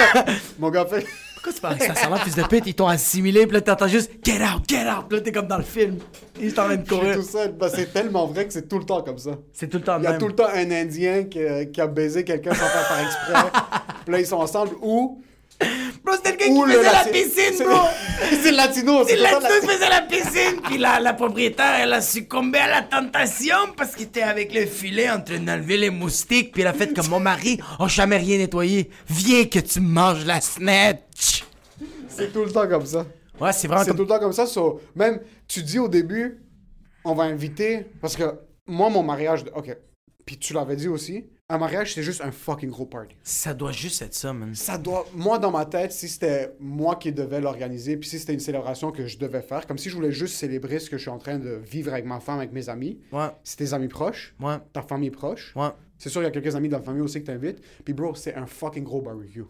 Mon 0.58 0.70
gars 0.70 0.86
fait. 0.86 1.06
pourquoi 1.34 1.52
tu 1.52 1.60
parles 1.60 1.74
avec 1.74 1.94
ça? 1.94 1.94
Ça 1.94 2.16
fils 2.16 2.34
de 2.34 2.42
pute 2.42 2.66
ils 2.66 2.74
t'ont 2.74 2.88
assimilé 2.88 3.46
puis 3.46 3.54
là 3.54 3.60
t'entends 3.60 3.88
juste 3.88 4.10
get 4.24 4.40
out 4.42 4.62
get 4.68 4.88
out 4.88 5.06
Puis 5.08 5.18
là 5.18 5.24
t'es 5.24 5.32
comme 5.32 5.46
dans 5.46 5.58
le 5.58 5.62
film 5.64 5.98
il 6.40 6.48
est 6.48 6.58
en 6.58 6.64
train 6.64 6.76
de 6.76 6.82
Je 6.84 6.86
suis 6.86 6.98
courir 6.98 7.16
tout 7.16 7.22
seul. 7.22 7.52
Ben, 7.52 7.68
c'est 7.68 7.92
tellement 7.92 8.26
vrai 8.26 8.46
que 8.46 8.52
c'est 8.52 8.68
tout 8.68 8.78
le 8.78 8.84
temps 8.84 9.02
comme 9.02 9.18
ça. 9.18 9.32
c'est 9.52 9.68
tout 9.68 9.78
le 9.78 9.84
temps 9.84 9.98
Il 9.98 10.04
y 10.04 10.06
a 10.06 10.10
même 10.10 10.20
tout 10.20 10.28
le 10.28 10.34
temps 10.34 10.48
un 10.52 10.70
Indien 10.70 11.24
qui, 11.24 11.40
qui 11.72 11.80
a 11.80 11.86
baisé 11.86 12.24
quelqu'un 12.24 12.54
sans 12.54 12.66
faire 12.66 12.88
par 12.88 13.00
exprès. 13.00 13.60
puis 14.04 14.12
là, 14.12 14.20
ils 14.20 14.26
sont 14.26 14.36
ensemble. 14.36 14.72
Ou. 14.82 15.22
Bro 16.12 16.22
c'était 16.24 16.32
le 16.32 16.36
gars 16.36 16.66
qui 16.66 16.72
faisait 16.72 16.92
la 16.92 17.04
piscine 17.12 17.66
bro 17.66 17.80
c'est 18.42 18.50
le 18.50 18.56
latino. 18.56 19.04
C'est 19.06 19.16
le 19.16 19.22
temps 19.22 19.40
là-dessus 19.40 19.46
lati- 19.48 19.60
qui 19.60 19.66
faisait 19.68 19.88
la 19.88 20.02
piscine, 20.02 20.60
puis 20.64 20.78
la, 20.78 21.00
la 21.00 21.12
propriétaire, 21.14 21.74
elle 21.80 21.92
a 21.92 22.00
succombé 22.00 22.58
à 22.58 22.68
la 22.68 22.82
tentation 22.82 23.56
parce 23.76 23.94
qu'il 23.94 24.06
était 24.06 24.22
avec 24.22 24.54
le 24.54 24.66
filet 24.66 25.10
en 25.10 25.20
train 25.20 25.38
d'enlever 25.38 25.76
les 25.76 25.90
moustiques, 25.90 26.52
puis 26.52 26.62
elle 26.62 26.68
a 26.68 26.72
fait 26.72 26.94
comme 26.94 27.08
mon 27.08 27.20
mari, 27.20 27.58
oh, 27.80 27.88
jamais 27.88 28.16
rien 28.18 28.38
nettoyé, 28.38 28.90
viens 29.08 29.44
que 29.46 29.58
tu 29.58 29.80
manges 29.80 30.24
la 30.24 30.40
snatch. 30.40 31.44
C'est 32.08 32.32
tout 32.32 32.44
le 32.44 32.52
temps 32.52 32.68
comme 32.68 32.86
ça. 32.86 33.06
Ouais, 33.40 33.52
c'est 33.52 33.66
vraiment 33.66 33.82
C'est 33.84 33.88
comme... 33.90 33.96
tout 33.96 34.02
le 34.02 34.08
temps 34.08 34.18
comme 34.20 34.32
ça. 34.32 34.46
so, 34.46 34.80
même, 34.94 35.20
tu 35.48 35.62
dis 35.62 35.78
au 35.78 35.88
début, 35.88 36.42
on 37.04 37.14
va 37.14 37.24
inviter. 37.24 37.86
Parce 38.00 38.14
que 38.16 38.24
moi, 38.66 38.88
mon 38.90 39.02
mariage. 39.02 39.44
Ok. 39.54 39.76
Puis 40.24 40.38
tu 40.38 40.52
l'avais 40.52 40.76
dit 40.76 40.88
aussi. 40.88 41.24
Un 41.48 41.58
mariage, 41.58 41.92
c'est 41.92 42.02
juste 42.02 42.22
un 42.22 42.30
fucking 42.32 42.70
gros 42.70 42.86
party. 42.86 43.14
Ça 43.24 43.52
doit 43.52 43.72
juste 43.72 44.00
être 44.00 44.14
ça, 44.14 44.32
man. 44.32 44.54
Ça 44.54 44.78
doit. 44.78 45.06
Moi, 45.14 45.38
dans 45.38 45.50
ma 45.50 45.66
tête, 45.66 45.92
si 45.92 46.08
c'était 46.08 46.54
moi 46.58 46.96
qui 46.96 47.12
devais 47.12 47.40
l'organiser, 47.42 47.96
puis 47.98 48.08
si 48.08 48.18
c'était 48.18 48.32
une 48.32 48.40
célébration 48.40 48.90
que 48.90 49.06
je 49.06 49.18
devais 49.18 49.42
faire, 49.42 49.66
comme 49.66 49.76
si 49.76 49.90
je 49.90 49.94
voulais 49.94 50.12
juste 50.12 50.36
célébrer 50.36 50.78
ce 50.78 50.88
que 50.88 50.96
je 50.96 51.02
suis 51.02 51.10
en 51.10 51.18
train 51.18 51.38
de 51.38 51.60
vivre 51.64 51.92
avec 51.92 52.06
ma 52.06 52.20
femme, 52.20 52.38
avec 52.38 52.52
mes 52.52 52.68
amis, 52.70 53.00
Ouais, 53.12 53.28
c'est 53.44 53.56
tes 53.56 53.74
amis 53.74 53.88
proches, 53.88 54.34
ouais, 54.40 54.56
ta 54.72 54.82
famille 54.82 55.10
proche. 55.10 55.52
ouais. 55.56 55.68
C'est 55.98 56.08
sûr, 56.08 56.20
il 56.22 56.24
y 56.24 56.28
a 56.28 56.30
quelques 56.32 56.56
amis 56.56 56.68
dans 56.68 56.78
la 56.78 56.82
famille 56.84 57.02
aussi 57.02 57.20
que 57.20 57.26
t'invites. 57.26 57.60
Puis, 57.84 57.92
bro, 57.94 58.14
c'est 58.14 58.34
un 58.34 58.46
fucking 58.46 58.82
gros 58.82 59.02
barbecue. 59.02 59.44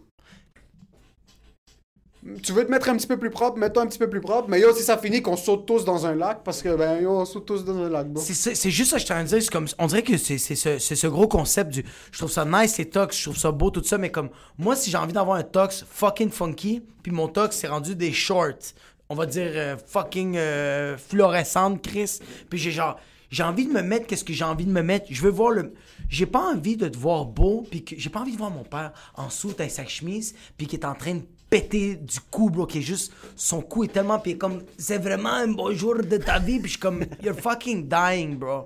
Tu 2.41 2.53
veux 2.53 2.65
te 2.65 2.71
mettre 2.71 2.87
un 2.89 2.95
petit 2.95 3.07
peu 3.07 3.17
plus 3.17 3.29
propre, 3.29 3.57
mets-toi 3.57 3.83
un 3.83 3.87
petit 3.87 3.99
peu 3.99 4.09
plus 4.09 4.21
propre. 4.21 4.47
Mais 4.47 4.61
yo, 4.61 4.73
si 4.73 4.83
ça 4.83 4.97
finit 4.97 5.21
qu'on 5.21 5.35
saute 5.35 5.65
tous 5.65 5.83
dans 5.83 6.05
un 6.05 6.15
lac, 6.15 6.43
parce 6.43 6.61
que, 6.61 6.73
ben, 6.75 7.01
yo, 7.01 7.11
on 7.11 7.25
saute 7.25 7.45
tous 7.45 7.65
dans 7.65 7.77
un 7.77 7.89
lac, 7.89 8.07
bro. 8.07 8.23
C'est 8.23 8.55
c'est 8.55 8.71
juste 8.71 8.91
ça 8.91 8.95
que 8.95 9.01
je 9.01 9.05
suis 9.05 9.13
en 9.13 9.27
c'est 9.27 9.49
Comme, 9.49 9.67
on 9.77 9.87
dirait 9.87 10.03
que 10.03 10.17
c'est 10.17 10.37
c'est 10.37 10.55
ce, 10.55 10.77
c'est 10.79 10.95
ce 10.95 11.07
gros 11.07 11.27
concept 11.27 11.71
du. 11.71 11.83
Je 12.11 12.17
trouve 12.17 12.31
ça 12.31 12.45
nice, 12.45 12.77
les 12.77 12.89
tox, 12.89 13.17
je 13.17 13.23
trouve 13.23 13.37
ça 13.37 13.51
beau, 13.51 13.71
tout 13.71 13.83
ça, 13.83 13.97
mais 13.97 14.09
comme. 14.09 14.29
Moi, 14.57 14.75
si 14.75 14.89
j'ai 14.89 14.97
envie 14.97 15.13
d'avoir 15.13 15.37
un 15.37 15.43
tox 15.43 15.85
fucking 15.89 16.29
funky, 16.29 16.81
puis 17.01 17.11
mon 17.11 17.27
tox, 17.27 17.57
c'est 17.57 17.67
rendu 17.67 17.95
des 17.95 18.13
shorts, 18.13 18.73
on 19.09 19.15
va 19.15 19.25
dire 19.25 19.51
euh, 19.53 19.75
fucking 19.85 20.37
euh, 20.37 20.97
fluorescentes, 20.97 21.81
Chris, 21.81 22.19
puis 22.49 22.57
j'ai 22.57 22.71
genre. 22.71 22.97
J'ai 23.31 23.41
envie 23.41 23.65
de 23.65 23.73
me 23.73 23.81
mettre 23.81 24.05
qu'est-ce 24.05 24.23
que 24.23 24.31
j'ai 24.31 24.43
envie 24.43 24.65
de 24.65 24.71
me 24.71 24.83
mettre. 24.83 25.07
Je 25.09 25.19
veux 25.23 25.31
voir 25.31 25.49
le. 25.49 25.73
J'ai 26.07 26.27
pas 26.27 26.53
envie 26.53 26.77
de 26.77 26.87
te 26.87 26.97
voir 26.97 27.25
beau, 27.25 27.65
puis 27.69 27.83
que 27.83 27.95
j'ai 27.97 28.11
pas 28.11 28.19
envie 28.19 28.33
de 28.33 28.37
voir 28.37 28.51
mon 28.51 28.63
père 28.63 28.91
en 29.15 29.31
soute 29.31 29.59
avec 29.59 29.71
sa 29.71 29.87
chemise, 29.87 30.35
puis 30.55 30.67
qui 30.67 30.75
est 30.75 30.85
en 30.85 30.93
train 30.93 31.15
de 31.15 31.23
péter 31.53 31.95
du 31.97 32.19
cou, 32.31 32.49
bro, 32.49 32.65
qui 32.65 32.79
est 32.79 32.81
juste. 32.81 33.13
Son 33.35 33.61
cou 33.61 33.83
est 33.83 33.89
tellement. 33.89 34.17
Puis 34.17 34.39
comme. 34.39 34.63
C'est 34.75 34.97
vraiment 34.97 35.33
un 35.33 35.49
beau 35.49 35.71
jour 35.71 35.97
de 35.97 36.17
ta 36.17 36.39
vie, 36.39 36.57
puis 36.57 36.65
je 36.65 36.71
suis 36.71 36.79
comme. 36.79 37.05
You're 37.23 37.35
fucking 37.35 37.87
dying, 37.87 38.37
bro. 38.37 38.65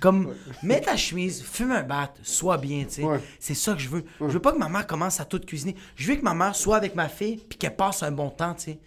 Comme, 0.00 0.34
mets 0.62 0.80
ta 0.80 0.96
chemise, 0.96 1.42
fume 1.42 1.72
un 1.72 1.82
bat, 1.82 2.12
sois 2.22 2.56
bien, 2.58 2.84
tu 2.84 2.94
sais. 2.96 3.02
Ouais. 3.04 3.20
C'est 3.38 3.54
ça 3.54 3.74
que 3.74 3.80
je 3.80 3.88
veux. 3.88 4.04
Je 4.20 4.26
veux 4.26 4.40
pas 4.40 4.52
que 4.52 4.58
ma 4.58 4.68
mère 4.68 4.86
commence 4.86 5.20
à 5.20 5.24
tout 5.24 5.38
cuisiner. 5.40 5.76
Je 5.96 6.08
veux 6.10 6.16
que 6.16 6.22
ma 6.24 6.34
mère 6.34 6.56
soit 6.56 6.76
avec 6.76 6.94
ma 6.94 7.08
fille, 7.08 7.36
puis 7.48 7.58
qu'elle 7.58 7.76
passe 7.76 8.02
un 8.02 8.10
bon 8.12 8.30
temps, 8.30 8.54
tu 8.54 8.64
sais. 8.64 8.78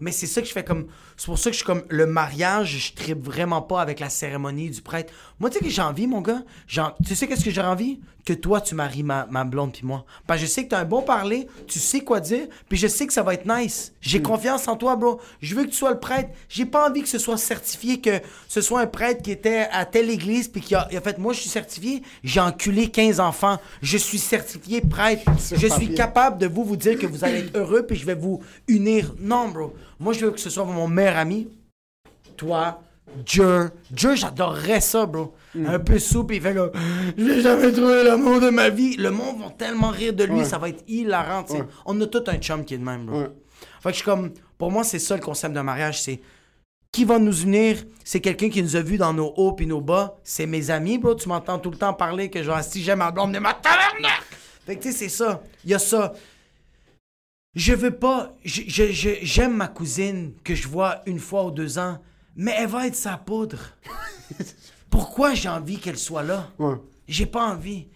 Mais 0.00 0.12
c'est 0.12 0.26
ça 0.26 0.42
que 0.42 0.46
je 0.46 0.52
fais 0.52 0.62
comme. 0.62 0.88
C'est 1.16 1.24
pour 1.24 1.38
ça 1.38 1.48
que 1.48 1.54
je 1.54 1.58
suis 1.60 1.64
comme. 1.66 1.82
Le 1.88 2.04
mariage, 2.04 2.76
je 2.76 2.92
tripe 3.02 3.24
vraiment 3.24 3.62
pas 3.62 3.80
avec 3.80 3.98
la 3.98 4.10
cérémonie 4.10 4.68
du 4.68 4.82
prêtre. 4.82 5.10
Moi, 5.38 5.48
tu 5.48 5.56
sais 5.58 5.64
que 5.64 5.70
j'ai 5.70 5.80
envie, 5.80 6.06
mon 6.06 6.20
gars. 6.20 6.42
En- 6.76 6.90
Tu 7.02 7.14
sais 7.14 7.26
qu'est-ce 7.26 7.44
que 7.44 7.50
j'ai 7.50 7.62
envie? 7.62 7.98
Que 8.26 8.34
toi, 8.34 8.60
tu 8.60 8.74
maries 8.74 9.02
ma, 9.02 9.26
ma 9.30 9.44
blonde 9.44 9.72
puis 9.72 9.86
moi. 9.86 10.04
Parce 10.26 10.38
que 10.40 10.46
je 10.46 10.50
sais 10.52 10.64
que 10.64 10.68
t'as 10.68 10.80
un 10.80 10.84
bon 10.84 11.00
parler, 11.00 11.48
tu 11.66 11.78
sais 11.78 12.00
quoi 12.00 12.20
dire, 12.20 12.46
puis 12.68 12.76
je 12.76 12.86
sais 12.86 13.06
que 13.06 13.14
ça 13.14 13.22
va 13.22 13.32
être 13.32 13.46
nice. 13.46 13.94
J'ai 14.02 14.20
confiance 14.20 14.68
en 14.68 14.76
toi, 14.76 14.96
bro. 14.96 15.18
Je 15.40 15.54
veux 15.54 15.64
que 15.64 15.70
tu 15.70 15.76
sois 15.76 15.92
le 15.92 15.98
prêtre. 15.98 16.28
J'ai 16.50 16.66
pas 16.66 16.86
envie 16.90 17.00
que 17.02 17.08
ce 17.08 17.18
soit 17.18 17.38
certifié 17.38 18.02
que 18.02 18.20
ce 18.48 18.60
soit 18.60 18.80
un 18.82 18.86
prêtre 18.86 19.22
qui 19.22 19.30
était 19.30 19.66
à 19.72 19.86
telle 19.86 20.10
église 20.10 20.48
puis 20.48 20.59
qui 20.60 20.74
a, 20.74 20.86
il 20.90 20.96
a 20.96 21.00
fait 21.00 21.18
moi 21.18 21.32
je 21.32 21.40
suis 21.40 21.50
certifié, 21.50 22.02
j'ai 22.22 22.40
enculé 22.40 22.88
15 22.88 23.20
enfants, 23.20 23.58
je 23.82 23.96
suis 23.96 24.18
certifié 24.18 24.80
prêtre. 24.80 25.22
Je 25.54 25.66
suis 25.66 25.94
capable 25.94 26.38
de 26.38 26.46
vous 26.46 26.64
vous 26.64 26.76
dire 26.76 26.98
que 26.98 27.06
vous 27.06 27.24
allez 27.24 27.40
être 27.40 27.56
heureux 27.56 27.84
puis 27.86 27.96
je 27.96 28.06
vais 28.06 28.14
vous 28.14 28.40
unir. 28.68 29.14
Non, 29.18 29.48
bro. 29.48 29.74
Moi 29.98 30.12
je 30.12 30.26
veux 30.26 30.30
que 30.30 30.40
ce 30.40 30.50
soit 30.50 30.64
mon 30.64 30.88
meilleur 30.88 31.16
ami, 31.16 31.48
toi, 32.36 32.82
Dieu. 33.26 33.70
Dieu, 33.90 34.14
j'adorerais 34.14 34.80
ça, 34.80 35.06
bro. 35.06 35.34
Mm. 35.54 35.66
Un 35.66 35.78
peu 35.80 35.98
soupe, 35.98 36.32
il 36.32 36.40
fait 36.40 36.54
comme 36.54 36.70
Je 37.18 37.24
vais 37.24 37.40
jamais 37.40 37.72
trouver 37.72 38.04
l'amour 38.04 38.40
de 38.40 38.50
ma 38.50 38.68
vie. 38.68 38.96
Le 38.96 39.10
monde 39.10 39.40
va 39.40 39.50
tellement 39.50 39.88
rire 39.90 40.12
de 40.12 40.24
lui, 40.24 40.38
Ouais. 40.38 40.44
ça 40.44 40.58
va 40.58 40.68
être 40.68 40.84
hilarant. 40.86 41.44
Ouais. 41.50 41.64
On 41.86 42.00
a 42.00 42.06
tout 42.06 42.22
un 42.28 42.36
chum 42.38 42.64
qui 42.64 42.74
est 42.74 42.78
de 42.78 42.84
même, 42.84 43.06
bro. 43.06 43.20
Ouais. 43.22 43.30
Fait 43.82 43.88
que 43.88 43.90
je 43.90 43.96
suis 43.96 44.04
comme, 44.04 44.30
pour 44.56 44.70
moi, 44.70 44.84
c'est 44.84 44.98
ça 44.98 45.16
le 45.16 45.22
concept 45.22 45.54
d'un 45.54 45.62
mariage, 45.62 46.00
c'est 46.02 46.20
qui 46.92 47.04
va 47.04 47.18
nous 47.18 47.42
unir, 47.42 47.84
c'est 48.04 48.20
quelqu'un 48.20 48.48
qui 48.50 48.62
nous 48.62 48.74
a 48.76 48.82
vus 48.82 48.98
dans 48.98 49.12
nos 49.12 49.32
hauts 49.36 49.52
puis 49.52 49.66
nos 49.66 49.80
bas. 49.80 50.16
C'est 50.24 50.46
mes 50.46 50.70
amis, 50.70 50.98
bro. 50.98 51.14
Tu 51.14 51.28
m'entends 51.28 51.58
tout 51.58 51.70
le 51.70 51.76
temps 51.76 51.94
parler 51.94 52.30
que 52.30 52.42
genre, 52.42 52.62
si 52.62 52.82
j'aime 52.82 52.98
ma 52.98 53.10
blonde 53.10 53.32
de 53.32 53.38
ma 53.38 53.54
tavernacle. 53.54 54.36
Fait 54.66 54.76
que 54.76 54.82
tu 54.82 54.92
sais, 54.92 54.98
c'est 54.98 55.08
ça. 55.08 55.42
Il 55.64 55.70
y 55.70 55.74
a 55.74 55.78
ça. 55.78 56.12
Je 57.54 57.74
veux 57.74 57.96
pas. 57.96 58.34
je- 58.44 58.62
je- 58.66 58.92
je- 58.92 59.18
J'aime 59.22 59.56
ma 59.56 59.68
cousine 59.68 60.32
que 60.44 60.54
je 60.54 60.68
vois 60.68 61.02
une 61.06 61.18
fois 61.18 61.46
ou 61.46 61.50
deux 61.50 61.78
ans, 61.78 61.98
mais 62.36 62.54
elle 62.56 62.68
va 62.68 62.86
être 62.86 62.94
sa 62.96 63.16
poudre. 63.16 63.58
Pourquoi 64.90 65.34
j'ai 65.34 65.48
envie 65.48 65.78
qu'elle 65.78 65.98
soit 65.98 66.22
là? 66.22 66.48
Ouais. 66.58 66.74
J'ai 67.08 67.26
pas 67.26 67.44
envie. 67.52 67.88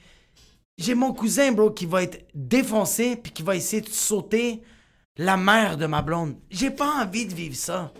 J'ai 0.78 0.94
mon 0.94 1.12
cousin, 1.12 1.52
bro, 1.52 1.70
qui 1.70 1.86
va 1.86 2.02
être 2.02 2.24
défoncé 2.34 3.16
puis 3.16 3.30
qui 3.32 3.42
va 3.42 3.54
essayer 3.56 3.82
de 3.82 3.88
sauter 3.88 4.60
la 5.16 5.36
mère 5.36 5.76
de 5.76 5.86
ma 5.86 6.02
blonde. 6.02 6.36
J'ai 6.50 6.70
pas 6.70 7.02
envie 7.04 7.26
de 7.26 7.34
vivre 7.34 7.54
ça. 7.56 7.92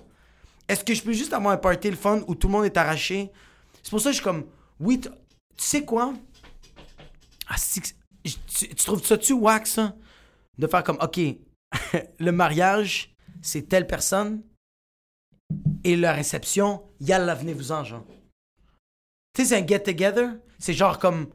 Est-ce 0.69 0.85
que 0.85 0.95
je 0.95 1.03
peux 1.03 1.13
juste 1.13 1.33
avoir 1.33 1.53
un 1.55 1.59
party 1.59 1.91
le 1.91 1.97
fun 1.97 2.23
où 2.27 2.35
tout 2.35 2.49
le 2.49 2.53
monde 2.53 2.65
est 2.65 2.77
arraché? 2.77 3.31
C'est 3.83 3.91
pour 3.91 4.01
ça 4.01 4.11
que 4.11 4.13
je 4.13 4.17
suis 4.17 4.25
comme, 4.25 4.45
oui, 4.81 4.99
tu 5.01 5.09
sais 5.57 5.85
quoi? 5.85 6.15
Ah, 7.49 7.57
tu, 8.25 8.35
tu 8.69 8.75
trouves 8.77 9.05
ça-tu 9.05 9.35
wax, 9.35 9.73
ça? 9.73 9.95
De 10.59 10.67
faire 10.67 10.83
comme, 10.83 10.99
OK, 11.03 11.21
le 12.19 12.33
mariage, 12.33 13.15
c'est 13.43 13.69
telle 13.69 13.87
personne 13.87 14.43
et 15.85 15.97
la 15.97 16.13
réception, 16.13 16.83
yalla, 17.01 17.35
venez-vous-en, 17.35 17.85
genre. 17.85 18.05
Tu 19.35 19.43
sais, 19.43 19.49
c'est 19.49 19.63
un 19.63 19.67
get-together. 19.67 20.31
C'est 20.59 20.73
genre 20.73 20.99
comme 20.99 21.27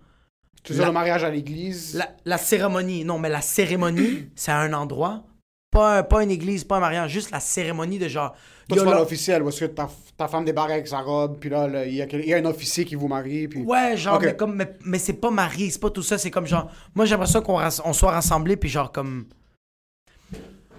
Tu 0.64 0.74
dire 0.74 0.82
La- 0.82 0.88
le 0.88 0.94
mariage 0.94 1.24
à 1.24 1.30
l'église? 1.30 1.94
la, 1.96 2.16
la 2.26 2.38
cérémonie. 2.40 3.04
Non, 3.06 3.20
mais 3.20 3.30
la 3.30 3.42
cérémonie, 3.42 4.30
c'est 4.36 4.52
à 4.52 4.60
un 4.60 4.74
endroit. 4.74 5.24
Pas, 5.72 6.00
un- 6.00 6.04
pas 6.04 6.24
une 6.24 6.32
église, 6.32 6.64
pas 6.64 6.78
un 6.78 6.80
mariage, 6.80 7.12
juste 7.12 7.30
la 7.32 7.40
cérémonie 7.40 8.00
de 8.00 8.08
genre. 8.08 8.36
Toi, 8.68 8.78
tu 8.78 8.84
parles 8.84 9.02
officiel, 9.02 9.44
parce 9.44 9.60
que 9.60 9.66
ta, 9.66 9.88
ta 10.18 10.28
femme 10.28 10.46
débarque 10.46 10.72
avec 10.72 10.88
sa 10.88 11.02
robe, 11.02 11.38
puis 11.40 11.50
là, 11.50 11.86
il 11.86 11.94
y, 11.94 11.98
y 11.98 12.34
a 12.34 12.38
un 12.38 12.46
officier 12.46 12.86
qui 12.86 12.96
vous 12.96 13.08
marie, 13.08 13.48
puis... 13.48 13.62
Ouais, 13.64 13.96
genre, 13.98 14.20
mais, 14.22 14.36
comme, 14.36 14.56
mais, 14.56 14.78
mais 14.84 15.00
c'est 15.00 15.14
pas 15.14 15.30
marié, 15.32 15.70
c'est 15.70 15.80
pas 15.80 15.90
tout 15.92 16.04
ça, 16.04 16.18
c'est 16.18 16.32
comme 16.32 16.48
genre. 16.48 16.72
Moi, 16.96 17.06
j'aimerais 17.06 17.28
ça 17.28 17.42
qu'on 17.42 17.60
on 17.86 17.94
soit 17.94 18.12
rassemblés, 18.12 18.58
puis 18.58 18.70
genre 18.70 18.92
comme. 18.92 19.28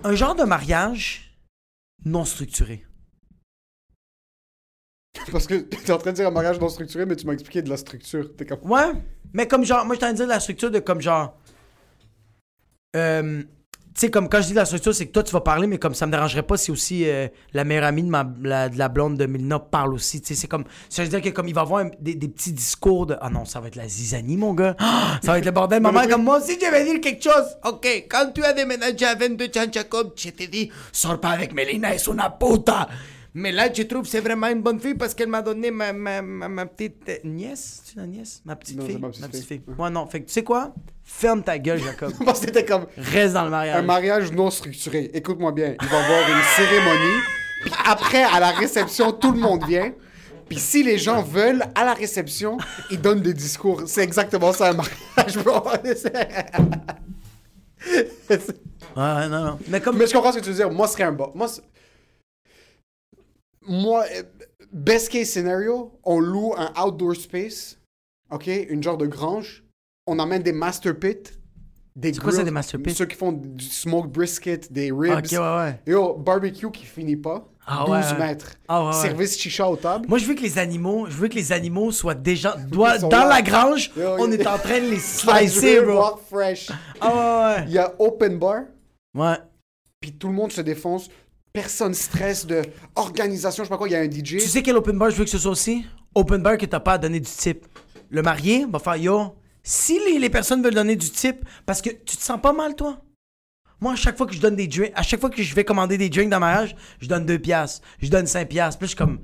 Un 0.02 0.14
genre 0.14 0.34
de 0.34 0.44
mariage 0.44 1.36
non 2.04 2.24
structuré. 2.24 2.84
Parce 5.32 5.46
que 5.46 5.54
t'es 5.54 5.92
en 5.92 5.98
train 5.98 6.10
de 6.10 6.16
dire 6.16 6.26
un 6.28 6.30
mariage 6.30 6.58
non 6.58 6.68
structuré, 6.68 7.06
mais 7.06 7.16
tu 7.16 7.26
m'as 7.26 7.32
expliqué 7.34 7.62
de 7.62 7.68
la 7.68 7.76
structure. 7.76 8.34
T'es 8.36 8.46
comme... 8.46 8.60
Ouais, 8.70 8.92
mais 9.32 9.46
comme 9.46 9.64
genre, 9.64 9.84
moi, 9.84 9.94
je 9.94 10.00
t'en 10.00 10.12
dire 10.12 10.26
la 10.26 10.40
structure 10.40 10.70
de 10.70 10.78
comme 10.78 11.00
genre. 11.00 11.36
Euh, 12.96 13.42
sais, 13.94 14.10
comme 14.10 14.28
quand 14.28 14.40
je 14.40 14.48
dis 14.48 14.54
la 14.54 14.64
structure, 14.64 14.94
c'est 14.94 15.06
que 15.06 15.12
toi, 15.12 15.22
tu 15.22 15.32
vas 15.32 15.40
parler, 15.40 15.66
mais 15.66 15.78
comme 15.78 15.94
ça 15.94 16.06
me 16.06 16.12
dérangerait 16.12 16.42
pas 16.42 16.56
si 16.56 16.70
aussi 16.70 17.08
euh, 17.08 17.28
la 17.52 17.64
meilleure 17.64 17.84
amie 17.84 18.02
de, 18.02 18.08
ma, 18.08 18.26
la, 18.42 18.68
de 18.68 18.78
la 18.78 18.88
blonde 18.88 19.16
de 19.16 19.26
Milna 19.26 19.58
parle 19.58 19.94
aussi. 19.94 20.20
Tu 20.20 20.28
sais, 20.28 20.40
c'est 20.40 20.46
comme. 20.46 20.64
Ça 20.88 21.02
veut 21.02 21.08
dire 21.08 21.20
que 21.20 21.28
comme 21.30 21.48
il 21.48 21.54
va 21.54 21.62
avoir 21.62 21.84
des, 22.00 22.14
des 22.14 22.28
petits 22.28 22.52
discours 22.52 23.06
de. 23.06 23.16
Ah 23.20 23.30
non, 23.30 23.44
ça 23.44 23.60
va 23.60 23.68
être 23.68 23.76
la 23.76 23.88
zizanie, 23.88 24.36
mon 24.36 24.54
gars. 24.54 24.76
Ça 25.22 25.32
va 25.32 25.38
être 25.38 25.44
le 25.44 25.50
bordel. 25.50 25.82
Maman, 25.82 26.06
comme 26.08 26.24
moi 26.24 26.38
aussi, 26.38 26.58
je 26.60 26.70
vais 26.70 26.84
dire 26.84 27.00
quelque 27.00 27.22
chose. 27.22 27.56
Ok, 27.64 27.86
quand 28.08 28.32
tu 28.34 28.42
as 28.44 28.52
déménagé 28.52 29.04
à 29.04 29.14
22 29.14 29.46
ans, 29.58 29.66
Jacob, 29.70 30.12
je 30.16 30.30
t'ai 30.30 30.46
dit, 30.46 30.70
sors 30.92 31.20
pas 31.20 31.30
avec 31.30 31.52
Mélina, 31.52 31.94
es 31.94 32.08
una 32.08 32.30
puta. 32.30 32.88
Mais 33.32 33.52
là, 33.52 33.68
tu 33.68 33.86
trouves 33.86 34.06
c'est 34.06 34.20
vraiment 34.20 34.48
une 34.48 34.60
bonne 34.60 34.80
fille 34.80 34.94
parce 34.94 35.14
qu'elle 35.14 35.28
m'a 35.28 35.40
donné 35.40 35.70
ma, 35.70 35.92
ma, 35.92 36.20
ma, 36.20 36.48
ma 36.48 36.66
petite 36.66 37.08
euh, 37.08 37.16
nièce? 37.24 37.82
Tu 37.88 37.96
la 37.96 38.06
nièce? 38.06 38.42
Ma 38.44 38.56
petite 38.56 38.76
Non, 38.78 38.84
fille? 38.86 38.94
c'est 39.12 39.20
ma 39.20 39.28
petite 39.28 39.44
fille. 39.46 39.62
Moi, 39.78 39.88
non. 39.88 40.06
Fait 40.06 40.20
que 40.20 40.26
tu 40.26 40.32
sais 40.32 40.42
quoi? 40.42 40.74
Ferme 41.04 41.42
ta 41.44 41.56
gueule, 41.58 41.80
Jacob. 41.80 42.12
Parce 42.24 42.40
que 42.40 42.46
c'était 42.46 42.64
comme 42.64 42.86
Reste 42.96 43.34
dans 43.34 43.42
le 43.42 43.46
un 43.48 43.50
mariage. 43.50 43.84
mariage 43.84 44.32
non 44.32 44.50
structuré. 44.50 45.10
Écoute-moi 45.14 45.52
bien, 45.52 45.74
il 45.80 45.88
va 45.88 45.96
y 45.96 46.02
avoir 46.04 46.28
une 46.28 46.42
cérémonie. 46.56 47.20
Puis 47.62 47.72
après, 47.86 48.22
à 48.24 48.40
la 48.40 48.50
réception, 48.50 49.12
tout 49.12 49.30
le 49.32 49.38
monde 49.38 49.64
vient. 49.64 49.92
Puis 50.48 50.58
si 50.58 50.82
les 50.82 50.98
gens 50.98 51.22
veulent, 51.22 51.62
à 51.76 51.84
la 51.84 51.94
réception, 51.94 52.58
ils 52.90 53.00
donnent 53.00 53.20
des 53.22 53.34
discours. 53.34 53.82
C'est 53.86 54.02
exactement 54.02 54.52
ça 54.52 54.70
un 54.70 54.72
mariage, 54.72 55.38
bro. 55.44 55.62
C'est- 55.94 56.12
Ouais, 58.96 59.02
ouais, 59.02 59.28
non, 59.28 59.44
non. 59.44 59.58
Mais 59.68 59.80
comme. 59.80 59.96
Mais 59.96 60.06
je 60.08 60.12
comprends 60.12 60.32
ce 60.32 60.38
que 60.38 60.42
tu 60.42 60.50
veux 60.50 60.56
dire. 60.56 60.70
Moi, 60.70 60.88
ce 60.88 60.94
serait 60.94 61.04
un 61.04 61.12
bas. 61.12 61.30
Moi, 61.34 61.46
c'est- 61.46 61.62
moi, 63.66 64.04
euh, 64.16 64.22
best 64.72 65.08
case 65.10 65.28
scenario, 65.30 65.98
on 66.04 66.20
loue 66.20 66.54
un 66.56 66.72
outdoor 66.82 67.14
space, 67.16 67.78
ok, 68.30 68.46
une 68.68 68.82
genre 68.82 68.96
de 68.98 69.06
grange. 69.06 69.64
On 70.06 70.18
emmène 70.18 70.42
des 70.42 70.52
master 70.52 70.98
pits, 70.98 71.16
des 71.94 72.14
C'est 72.14 72.20
quoi 72.20 72.32
ça, 72.32 72.42
des 72.42 72.50
master 72.50 72.80
pits? 72.80 72.94
Ceux 72.94 73.06
qui 73.06 73.16
font 73.16 73.32
du 73.32 73.64
smoked 73.64 74.10
brisket, 74.10 74.72
des 74.72 74.90
ribs. 74.92 75.12
Ok, 75.18 75.32
ouais, 75.32 75.38
ouais. 75.38 75.80
Yo, 75.86 76.14
barbecue 76.14 76.70
qui 76.70 76.84
finit 76.86 77.16
pas. 77.16 77.46
Ah 77.66 77.84
12 77.86 77.90
ouais, 77.90 78.12
ouais. 78.12 78.18
mètres. 78.18 78.54
Ah 78.66 78.86
ouais. 78.86 78.92
Service 78.94 79.38
chicha 79.38 79.68
aux 79.68 79.76
tables. 79.76 80.08
Moi, 80.08 80.18
je 80.18 80.24
veux 80.24 80.34
que 80.34 80.40
les 80.40 80.58
animaux, 80.58 81.06
je 81.08 81.12
veux 81.16 81.28
que 81.28 81.34
les 81.34 81.52
animaux 81.52 81.92
soient 81.92 82.14
déjà 82.14 82.56
sont 82.98 83.08
dans 83.08 83.18
là. 83.18 83.28
la 83.28 83.42
grange. 83.42 83.92
Yo, 83.96 84.16
on 84.18 84.26
yo. 84.26 84.32
est 84.32 84.46
en 84.46 84.58
train 84.58 84.80
de 84.80 84.86
les 84.90 84.98
slicer, 84.98 85.82
bro. 85.82 86.16
fresh. 86.28 86.70
Ah 87.00 87.56
ouais, 87.58 87.64
Il 87.68 87.72
y 87.74 87.78
a 87.78 87.92
open 88.00 88.38
bar. 88.38 88.62
Ouais. 89.14 89.36
puis 90.00 90.12
tout 90.12 90.28
le 90.28 90.34
monde 90.34 90.50
se 90.50 90.62
défonce. 90.62 91.08
Personne 91.52 91.94
stresse 91.94 92.46
de 92.46 92.62
organisation, 92.94 93.64
je 93.64 93.68
sais 93.68 93.70
pas 93.70 93.78
quoi. 93.78 93.88
Il 93.88 93.92
y 93.92 93.96
a 93.96 94.00
un 94.00 94.10
DJ. 94.10 94.38
Tu 94.38 94.40
sais 94.40 94.62
quel 94.62 94.76
open 94.76 94.96
bar 94.96 95.10
je 95.10 95.16
veux 95.16 95.24
que 95.24 95.30
ce 95.30 95.38
soit 95.38 95.50
aussi? 95.50 95.84
Open 96.14 96.42
bar 96.42 96.56
que 96.56 96.66
t'as 96.66 96.80
pas 96.80 96.92
à 96.94 96.98
donner 96.98 97.20
du 97.20 97.30
type. 97.30 97.66
Le 98.08 98.22
marié 98.22 98.66
va 98.70 98.78
faire 98.78 98.96
yo. 98.96 99.34
Si 99.62 99.98
les, 99.98 100.18
les 100.18 100.30
personnes 100.30 100.62
veulent 100.62 100.74
donner 100.74 100.96
du 100.96 101.10
type, 101.10 101.44
parce 101.66 101.82
que 101.82 101.90
tu 101.90 102.16
te 102.16 102.22
sens 102.22 102.40
pas 102.40 102.52
mal, 102.52 102.74
toi? 102.74 103.00
Moi, 103.80 103.92
à 103.92 103.96
chaque 103.96 104.16
fois 104.16 104.26
que 104.26 104.34
je 104.34 104.40
donne 104.40 104.56
des 104.56 104.66
drinks, 104.66 104.92
à 104.94 105.02
chaque 105.02 105.20
fois 105.20 105.30
que 105.30 105.42
je 105.42 105.54
vais 105.54 105.64
commander 105.64 105.96
des 105.96 106.08
drinks 106.08 106.28
dans 106.28 106.36
le 106.36 106.40
mariage, 106.40 106.76
je 107.00 107.08
donne 107.08 107.24
2 107.24 107.38
piastres, 107.38 107.80
je 108.00 108.10
donne 108.10 108.26
5 108.26 108.48
piastres. 108.48 108.78
Puis 108.78 108.86
je 108.86 108.90
suis 108.90 108.96
comme. 108.96 109.20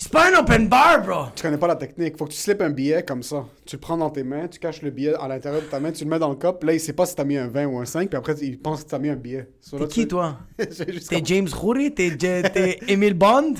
C'est 0.00 0.12
pas 0.12 0.30
un 0.30 0.38
open 0.38 0.68
bar, 0.68 1.02
bro! 1.02 1.24
Tu 1.34 1.42
connais 1.42 1.58
pas 1.58 1.66
la 1.66 1.74
technique. 1.74 2.16
Faut 2.16 2.26
que 2.26 2.30
tu 2.30 2.36
slips 2.38 2.60
un 2.62 2.70
billet 2.70 3.02
comme 3.02 3.24
ça. 3.24 3.44
Tu 3.66 3.74
le 3.74 3.80
prends 3.80 3.96
dans 3.96 4.10
tes 4.10 4.22
mains, 4.22 4.46
tu 4.46 4.60
caches 4.60 4.80
le 4.82 4.90
billet 4.90 5.14
à 5.20 5.26
l'intérieur 5.26 5.60
de 5.60 5.66
ta 5.66 5.80
main, 5.80 5.90
tu 5.90 6.04
le 6.04 6.10
mets 6.10 6.20
dans 6.20 6.28
le 6.28 6.36
cop. 6.36 6.62
Là, 6.62 6.72
il 6.74 6.78
sait 6.78 6.92
pas 6.92 7.04
si 7.04 7.16
t'as 7.16 7.24
mis 7.24 7.36
un 7.36 7.48
20 7.48 7.66
ou 7.66 7.78
un 7.80 7.84
5, 7.84 8.08
puis 8.08 8.16
après, 8.16 8.34
il 8.40 8.60
pense 8.60 8.84
que 8.84 8.90
t'as 8.90 8.98
mis 9.00 9.08
un 9.08 9.16
billet. 9.16 9.48
So, 9.60 9.76
T'es 9.76 9.88
qui, 9.88 10.00
tu- 10.02 10.08
toi? 10.08 10.38
T'es 10.56 10.66
comme- 11.08 11.26
James 11.26 11.48
Rory? 11.52 11.92
T'es 11.92 12.16
Emile 12.86 13.14
Bond? 13.14 13.54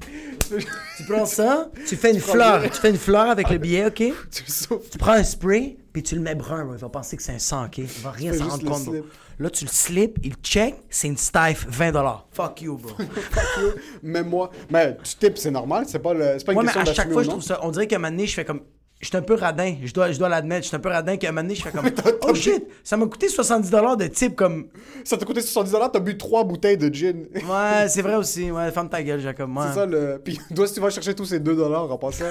tu 0.96 1.04
prends 1.08 1.26
ça, 1.26 1.68
tu 1.88 1.96
fais 1.96 2.12
une 2.12 2.20
fleur. 2.20 2.60
le- 2.62 2.68
Tu 2.70 2.76
fais 2.80 2.90
une 2.90 2.96
fleur 2.96 3.30
avec 3.30 3.50
le 3.50 3.58
billet, 3.58 3.86
OK? 3.86 3.96
Tu 4.30 4.98
prends 4.98 5.12
un 5.12 5.24
spray, 5.24 5.78
puis 5.92 6.02
tu 6.02 6.14
le 6.14 6.20
mets 6.22 6.34
brun, 6.34 6.66
il 6.72 6.78
va 6.78 6.88
penser 6.88 7.16
que 7.16 7.22
c'est 7.22 7.32
un 7.32 7.38
sang, 7.38 7.66
ok? 7.66 7.78
Il 7.78 7.84
va 7.86 8.10
rien 8.10 8.32
s'en 8.32 8.48
rendre 8.48 8.64
compte. 8.64 8.82
slip. 8.82 9.04
Là, 9.38 9.50
tu 9.50 9.64
le 9.64 9.70
slip, 9.70 10.18
il 10.22 10.34
check, 10.36 10.74
c'est 10.88 11.08
une 11.08 11.16
stife, 11.16 11.66
20$. 11.70 12.16
Fuck 12.32 12.62
you, 12.62 12.76
bro. 12.78 12.90
Fuck 13.30 13.44
you. 13.60 13.68
Même 14.02 14.28
moi. 14.28 14.50
Mais 14.70 14.96
tu 15.02 15.16
tipes, 15.16 15.36
c'est 15.38 15.50
normal. 15.50 15.84
C'est 15.88 15.98
pas, 15.98 16.14
le... 16.14 16.36
c'est 16.38 16.44
pas 16.44 16.52
une 16.52 16.56
Moi, 16.56 16.62
mais 16.64 16.72
question 16.72 16.92
à 16.92 16.94
chaque 16.94 17.12
fois, 17.12 17.22
je 17.22 17.28
trouve 17.28 17.42
ça. 17.42 17.58
On 17.62 17.70
dirait 17.70 17.86
qu'à 17.86 17.96
un 17.96 17.98
moment 17.98 18.10
donné, 18.10 18.26
je 18.26 18.34
fais 18.34 18.44
comme. 18.44 18.62
Je 19.00 19.08
suis 19.08 19.16
un 19.16 19.22
peu 19.22 19.34
radin, 19.34 19.74
je 19.82 19.92
dois, 19.92 20.12
je 20.12 20.18
dois 20.18 20.28
l'admettre. 20.28 20.62
Je 20.62 20.68
suis 20.68 20.76
un 20.76 20.80
peu 20.80 20.88
radin 20.88 21.16
qu'à 21.16 21.28
un 21.28 21.32
moment 21.32 21.42
donné, 21.42 21.56
je 21.56 21.62
fais 21.64 21.72
comme. 21.72 21.90
oh 22.22 22.34
shit, 22.34 22.64
ça 22.84 22.96
m'a 22.96 23.06
coûté 23.06 23.26
70$ 23.26 23.96
de 23.96 24.06
type 24.06 24.36
comme. 24.36 24.68
Ça 25.04 25.16
t'a 25.16 25.26
coûté 25.26 25.40
70$, 25.40 25.90
t'as 25.92 25.98
bu 25.98 26.16
3 26.16 26.44
bouteilles 26.44 26.76
de 26.78 26.94
gin. 26.94 27.26
Ouais, 27.34 27.88
c'est 27.88 28.02
vrai 28.02 28.14
aussi. 28.16 28.48
Ouais, 28.52 28.70
ferme 28.70 28.88
ta 28.88 29.02
gueule, 29.02 29.18
Jacob. 29.20 29.50
Ouais. 29.56 29.64
C'est 29.68 29.74
ça 29.74 29.86
le. 29.86 30.20
Puis, 30.24 30.38
toi, 30.54 30.68
si 30.68 30.74
tu 30.74 30.80
vas 30.80 30.90
chercher 30.90 31.14
tous 31.16 31.24
ces 31.24 31.40
2$ 31.40 31.60
en 31.74 31.98
passant. 31.98 32.26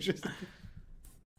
juste- 0.00 0.24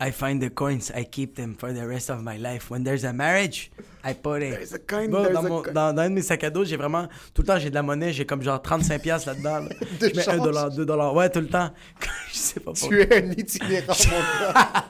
I 0.01 0.11
find 0.11 0.41
the 0.41 0.49
coins, 0.49 0.91
I 0.95 1.03
keep 1.03 1.35
them 1.35 1.55
for 1.59 1.73
the 1.73 1.85
rest 1.85 2.09
of 2.09 2.21
my 2.23 2.37
life. 2.37 2.69
When 2.71 2.83
there's 2.85 3.03
a 3.03 3.11
marriage, 3.11 3.69
I 4.03 4.13
put 4.13 4.41
it. 4.41 4.51
There's 4.51 4.73
a 4.73 4.79
coin, 4.79 5.09
Bro, 5.09 5.23
there's 5.23 5.33
dans, 5.35 5.45
a 5.45 5.49
mon- 5.49 5.61
coin. 5.63 5.73
dans- 5.73 5.93
dans 5.93 6.01
un 6.03 6.09
de 6.09 6.15
mes 6.15 6.21
sacs 6.21 6.43
à 6.45 6.49
dos, 6.49 6.63
j'ai 6.63 6.77
vraiment. 6.77 7.07
Tout 7.33 7.41
le 7.41 7.47
temps, 7.47 7.59
j'ai 7.59 7.69
de 7.69 7.75
la 7.75 7.83
monnaie, 7.83 8.13
j'ai 8.13 8.25
comme 8.25 8.41
genre 8.41 8.59
35$ 8.61 8.99
piastres 9.01 9.27
là-dedans. 9.27 9.59
là. 9.59 9.69
Je 9.99 10.05
mets 10.05 10.11
1$, 10.11 10.23
change. 10.23 10.77
2$. 10.77 11.13
Ouais, 11.15 11.29
tout 11.29 11.41
le 11.41 11.47
temps. 11.47 11.69
je 12.31 12.37
sais 12.37 12.59
pas 12.61 12.71
pourquoi. 12.71 12.89
Tu 12.97 13.01
es 13.01 13.23
un 13.23 13.31
itinérant, 13.31 13.93
mon 14.09 14.53
gars. 14.53 14.85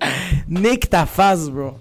Nique 0.48 0.90
ta 0.90 1.06
face, 1.06 1.48
bro. 1.48 1.78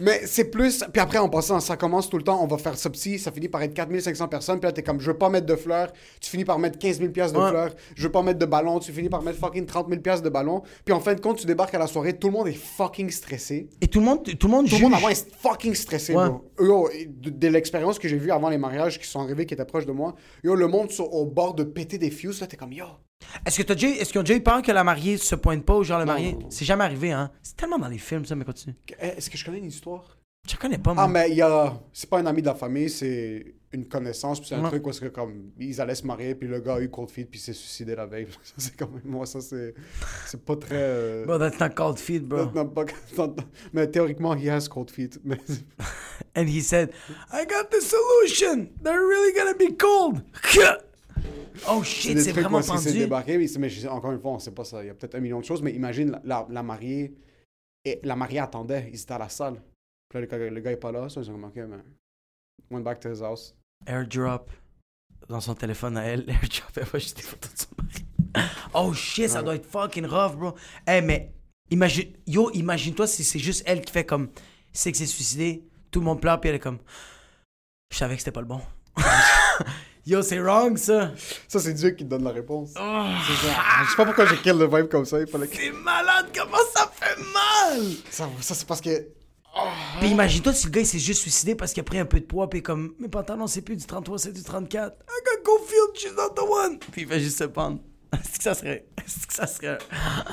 Mais 0.00 0.22
c'est 0.26 0.50
plus. 0.50 0.84
Puis 0.92 1.00
après, 1.00 1.18
en 1.18 1.28
passant, 1.28 1.60
ça 1.60 1.76
commence 1.76 2.08
tout 2.10 2.16
le 2.18 2.24
temps. 2.24 2.42
On 2.42 2.46
va 2.46 2.58
faire 2.58 2.76
ça 2.76 2.90
petit. 2.90 3.18
Ça 3.18 3.30
finit 3.32 3.48
par 3.48 3.62
être 3.62 3.74
4500 3.74 4.28
personnes. 4.28 4.58
Puis 4.60 4.66
là, 4.68 4.72
t'es 4.72 4.82
comme, 4.82 5.00
je 5.00 5.10
veux 5.10 5.18
pas 5.18 5.28
mettre 5.28 5.46
de 5.46 5.56
fleurs. 5.56 5.92
Tu 6.20 6.30
finis 6.30 6.44
par 6.44 6.58
mettre 6.58 6.78
15 6.78 6.98
000 6.98 7.10
piastres 7.12 7.38
de 7.38 7.42
Ouais. 7.44 7.50
fleurs. 7.50 7.74
Je 7.94 8.02
veux 8.02 8.12
pas 8.12 8.22
mettre 8.22 8.38
de 8.38 8.46
ballons. 8.46 8.78
Tu 8.80 8.92
finis 8.92 9.08
par 9.08 9.22
mettre 9.22 9.38
fucking 9.38 9.66
30 9.66 9.88
000 9.88 10.00
piastres 10.00 10.24
de 10.24 10.30
ballons. 10.30 10.62
Puis 10.84 10.92
en 10.94 11.00
fin 11.00 11.14
de 11.14 11.20
compte, 11.20 11.38
tu 11.38 11.46
débarques 11.46 11.74
à 11.74 11.78
la 11.78 11.86
soirée. 11.86 12.18
Tout 12.18 12.28
le 12.28 12.32
monde 12.34 12.48
est 12.48 12.52
fucking 12.52 13.10
stressé. 13.10 13.68
Et 13.80 13.86
tout 13.88 14.00
le 14.00 14.06
monde, 14.06 14.22
tout 14.24 14.46
le 14.46 14.52
monde 14.52 14.64
Tout 14.66 14.70
juge. 14.72 14.80
le 14.80 14.84
monde 14.88 14.94
avant 14.94 15.08
est 15.08 15.34
fucking 15.36 15.74
stressé, 15.74 16.14
Ouais. 16.14 16.28
bro. 16.28 16.44
Yo, 16.60 16.88
de, 17.08 17.30
de 17.30 17.48
l'expérience 17.48 17.98
que 17.98 18.08
j'ai 18.08 18.18
vue 18.18 18.30
avant 18.30 18.48
les 18.48 18.58
mariages 18.58 18.98
qui 18.98 19.06
sont 19.06 19.20
arrivés, 19.20 19.46
qui 19.46 19.54
étaient 19.54 19.64
proches 19.64 19.86
de 19.86 19.92
moi, 19.92 20.14
yo, 20.42 20.54
le 20.54 20.66
monde 20.68 20.90
sont 20.90 21.04
au 21.04 21.24
bord 21.26 21.54
de 21.54 21.64
péter 21.64 21.98
des 21.98 22.10
fuses. 22.10 22.40
Là, 22.40 22.46
t'es 22.46 22.56
comme, 22.56 22.72
yo. 22.72 22.84
Est-ce 23.46 23.58
que 23.58 23.62
t'as 23.62 23.74
déjà, 23.74 23.88
est-ce 23.88 24.10
qu'ils 24.12 24.20
ont 24.20 24.24
déjà 24.24 24.38
eu 24.38 24.42
peur 24.42 24.62
que 24.62 24.72
la 24.72 24.84
mariée 24.84 25.16
se 25.16 25.34
pointe 25.34 25.64
pas 25.64 25.74
ou 25.76 25.84
genre 25.84 25.98
le 25.98 26.04
marié? 26.06 26.32
non. 26.32 26.50
C'est 26.50 26.64
jamais 26.64 26.84
arrivé, 26.84 27.12
hein? 27.12 27.30
C'est 27.42 27.56
tellement 27.56 27.78
dans 27.78 27.88
les 27.88 27.98
films, 27.98 28.24
ça, 28.24 28.34
mais 28.34 28.44
continue. 28.44 28.74
Eh, 29.00 29.06
Est-ce 29.18 29.28
que 29.30 29.36
je 29.36 29.44
connais 29.44 29.58
une 29.58 29.66
histoire? 29.66 30.18
Je 30.48 30.56
connais 30.56 30.78
pas, 30.78 30.92
moi. 30.94 31.04
Ah, 31.04 31.08
mais 31.08 31.30
il 31.30 31.36
y 31.36 31.42
a. 31.42 31.74
C'est 31.92 32.08
pas 32.08 32.18
un 32.18 32.26
ami 32.26 32.42
de 32.42 32.46
la 32.46 32.54
famille, 32.54 32.90
c'est 32.90 33.54
une 33.72 33.86
connaissance. 33.88 34.40
Puis 34.40 34.50
c'est 34.50 34.54
un 34.56 34.62
Ouais. 34.62 34.68
truc 34.68 34.86
où 34.86 34.90
est-ce 34.90 35.00
que, 35.00 35.06
comme, 35.08 35.50
ils 35.58 35.80
allaient 35.80 35.94
se 35.94 36.06
marier, 36.06 36.34
puis 36.34 36.46
le 36.46 36.60
gars 36.60 36.74
a 36.74 36.80
eu 36.80 36.90
cold 36.90 37.10
feet, 37.10 37.30
puis 37.30 37.40
s'est 37.40 37.54
suicidé 37.54 37.96
la 37.96 38.04
veille. 38.06 38.26
Ça, 38.42 38.52
c'est 38.58 38.76
quand 38.76 38.90
même. 38.90 39.00
Moi, 39.06 39.24
ça, 39.24 39.40
c'est. 39.40 39.74
C'est 40.26 40.44
pas 40.44 40.56
très. 40.56 40.74
euh, 40.76 41.24
Bro, 41.24 41.38
that's 41.38 41.58
not 41.58 41.70
cold 41.70 41.98
feet, 41.98 42.24
bro. 42.24 42.50
non, 42.54 42.66
pas- 42.68 42.84
non, 43.18 43.34
mais 43.72 43.86
théoriquement, 43.90 44.34
he 44.36 44.48
has 44.50 44.68
cold 44.68 44.90
feet. 44.90 45.18
Mais 45.24 45.38
And 46.36 46.46
he 46.46 46.60
said, 46.60 46.90
I 47.32 47.46
got 47.46 47.70
the 47.70 47.80
solution. 47.80 48.68
They're 48.82 49.00
really 49.00 49.32
gonna 49.32 49.54
be 49.56 49.74
cold. 49.76 50.22
Oh 51.68 51.82
shit, 51.82 52.18
c'est 52.20 52.32
vraiment 52.32 52.60
pendu. 52.60 52.92
débarqué. 52.92 53.38
Mais, 53.38 53.46
c'est- 53.46 53.58
mais 53.58 53.68
je- 53.68 53.86
encore 53.88 54.12
une 54.12 54.20
fois, 54.20 54.32
on 54.32 54.38
sait 54.38 54.50
pas 54.50 54.64
ça. 54.64 54.82
Il 54.82 54.88
y 54.88 54.90
a 54.90 54.94
peut-être 54.94 55.14
un 55.14 55.20
million 55.20 55.40
de 55.40 55.44
choses. 55.44 55.62
Mais 55.62 55.72
imagine, 55.72 56.10
la, 56.10 56.20
la, 56.24 56.46
la 56.50 56.62
mariée. 56.62 57.14
Et 57.84 58.00
la 58.02 58.16
mariée 58.16 58.40
attendait. 58.40 58.88
Ils 58.92 59.00
étaient 59.00 59.12
à 59.12 59.18
la 59.18 59.28
salle. 59.28 59.62
Puis 60.08 60.18
là, 60.18 60.20
le 60.22 60.26
gars, 60.26 60.38
le 60.50 60.60
gars 60.60 60.72
est 60.72 60.76
pas 60.76 60.90
là. 60.92 61.08
Ça, 61.08 61.20
ils 61.20 61.30
ont 61.30 61.34
remarqué, 61.34 61.62
mais. 61.62 61.76
Went 62.70 62.80
back 62.82 63.00
to 63.00 63.12
his 63.12 63.22
house. 63.22 63.54
Airdrop 63.86 64.50
dans 65.28 65.40
son 65.40 65.54
téléphone 65.54 65.96
à 65.96 66.04
elle. 66.04 66.20
Airdrop, 66.28 66.70
elle 66.76 67.00
juste 67.00 67.16
des 67.16 67.22
photos 67.22 67.52
de 67.54 67.58
son 67.58 67.68
mari. 67.78 68.04
Oh 68.74 68.92
shit, 68.92 69.28
ça 69.28 69.42
doit 69.42 69.54
être 69.54 69.66
fucking 69.66 70.06
rough, 70.06 70.34
bro. 70.36 70.54
Eh, 70.88 71.00
mais 71.00 71.32
imagine, 71.70 72.12
yo, 72.26 72.50
imagine-toi 72.52 73.06
si 73.06 73.22
c'est 73.22 73.38
juste 73.38 73.62
elle 73.66 73.80
qui 73.80 73.92
fait 73.92 74.04
comme, 74.04 74.30
c'est 74.72 74.90
que 74.90 74.98
c'est 74.98 75.06
suicidé, 75.06 75.62
tout 75.92 76.00
le 76.00 76.06
monde 76.06 76.20
pleure, 76.20 76.40
puis 76.40 76.50
elle 76.50 76.56
est 76.56 76.60
comme, 76.60 76.78
je 77.92 77.96
savais 77.98 78.14
que 78.16 78.20
c'était 78.20 78.32
pas 78.32 78.40
le 78.40 78.48
bon. 78.48 78.60
yo, 80.06 80.22
c'est 80.22 80.38
wrong, 80.40 80.76
ça. 80.76 81.12
Ça, 81.48 81.60
c'est 81.60 81.72
Dieu 81.74 81.90
qui 81.90 82.04
te 82.04 82.10
donne 82.10 82.24
la 82.24 82.30
réponse. 82.30 82.72
Oh, 82.78 83.04
C'est 83.26 83.46
ça. 83.46 83.54
Je 83.84 83.90
sais 83.90 83.96
pas 83.96 84.04
pourquoi 84.04 84.26
j'ai 84.26 84.36
kill 84.38 84.54
le 84.58 84.66
vibe 84.66 84.88
comme 84.88 85.04
ça. 85.04 85.20
Il 85.20 85.26
fallait 85.26 85.48
que. 85.48 85.56
c'est 85.56 85.70
malade, 85.70 86.26
comment 86.34 86.56
ça 86.74 86.90
fait 86.94 87.16
mal? 87.16 87.82
Ça, 88.10 88.28
ça 88.40 88.54
c'est 88.54 88.66
parce 88.66 88.80
que. 88.80 89.08
Puis 90.00 90.08
imagine-toi 90.10 90.52
si 90.52 90.66
le 90.66 90.72
gars 90.72 90.80
il 90.80 90.86
s'est 90.86 90.98
juste 90.98 91.20
suicidé 91.20 91.54
parce 91.54 91.72
qu'il 91.72 91.80
a 91.82 91.84
pris 91.84 91.98
un 92.00 92.06
peu 92.06 92.18
de 92.18 92.24
poids, 92.24 92.50
puis 92.50 92.60
comme, 92.60 92.94
mes 92.98 93.06
pantalons 93.08 93.46
c'est 93.46 93.62
plus 93.62 93.76
du 93.76 93.86
33, 93.86 94.18
c'est 94.18 94.32
du 94.32 94.42
34. 94.42 94.96
I 94.96 95.06
got 95.24 95.44
go 95.44 95.58
field, 95.64 95.96
she's 95.96 96.12
not 96.16 96.30
the 96.34 96.40
one. 96.48 96.78
Puis 96.90 97.02
il 97.02 97.08
fait 97.08 97.20
juste 97.20 97.38
se 97.38 97.44
pendre. 97.44 97.78
Est-ce 98.12 98.38
que 98.38 98.42
ça 98.42 98.54
serait. 98.54 98.84
Est-ce 98.98 99.26
que 99.28 99.32
ça 99.32 99.46
serait. 99.46 99.78
Oh, 99.92 100.30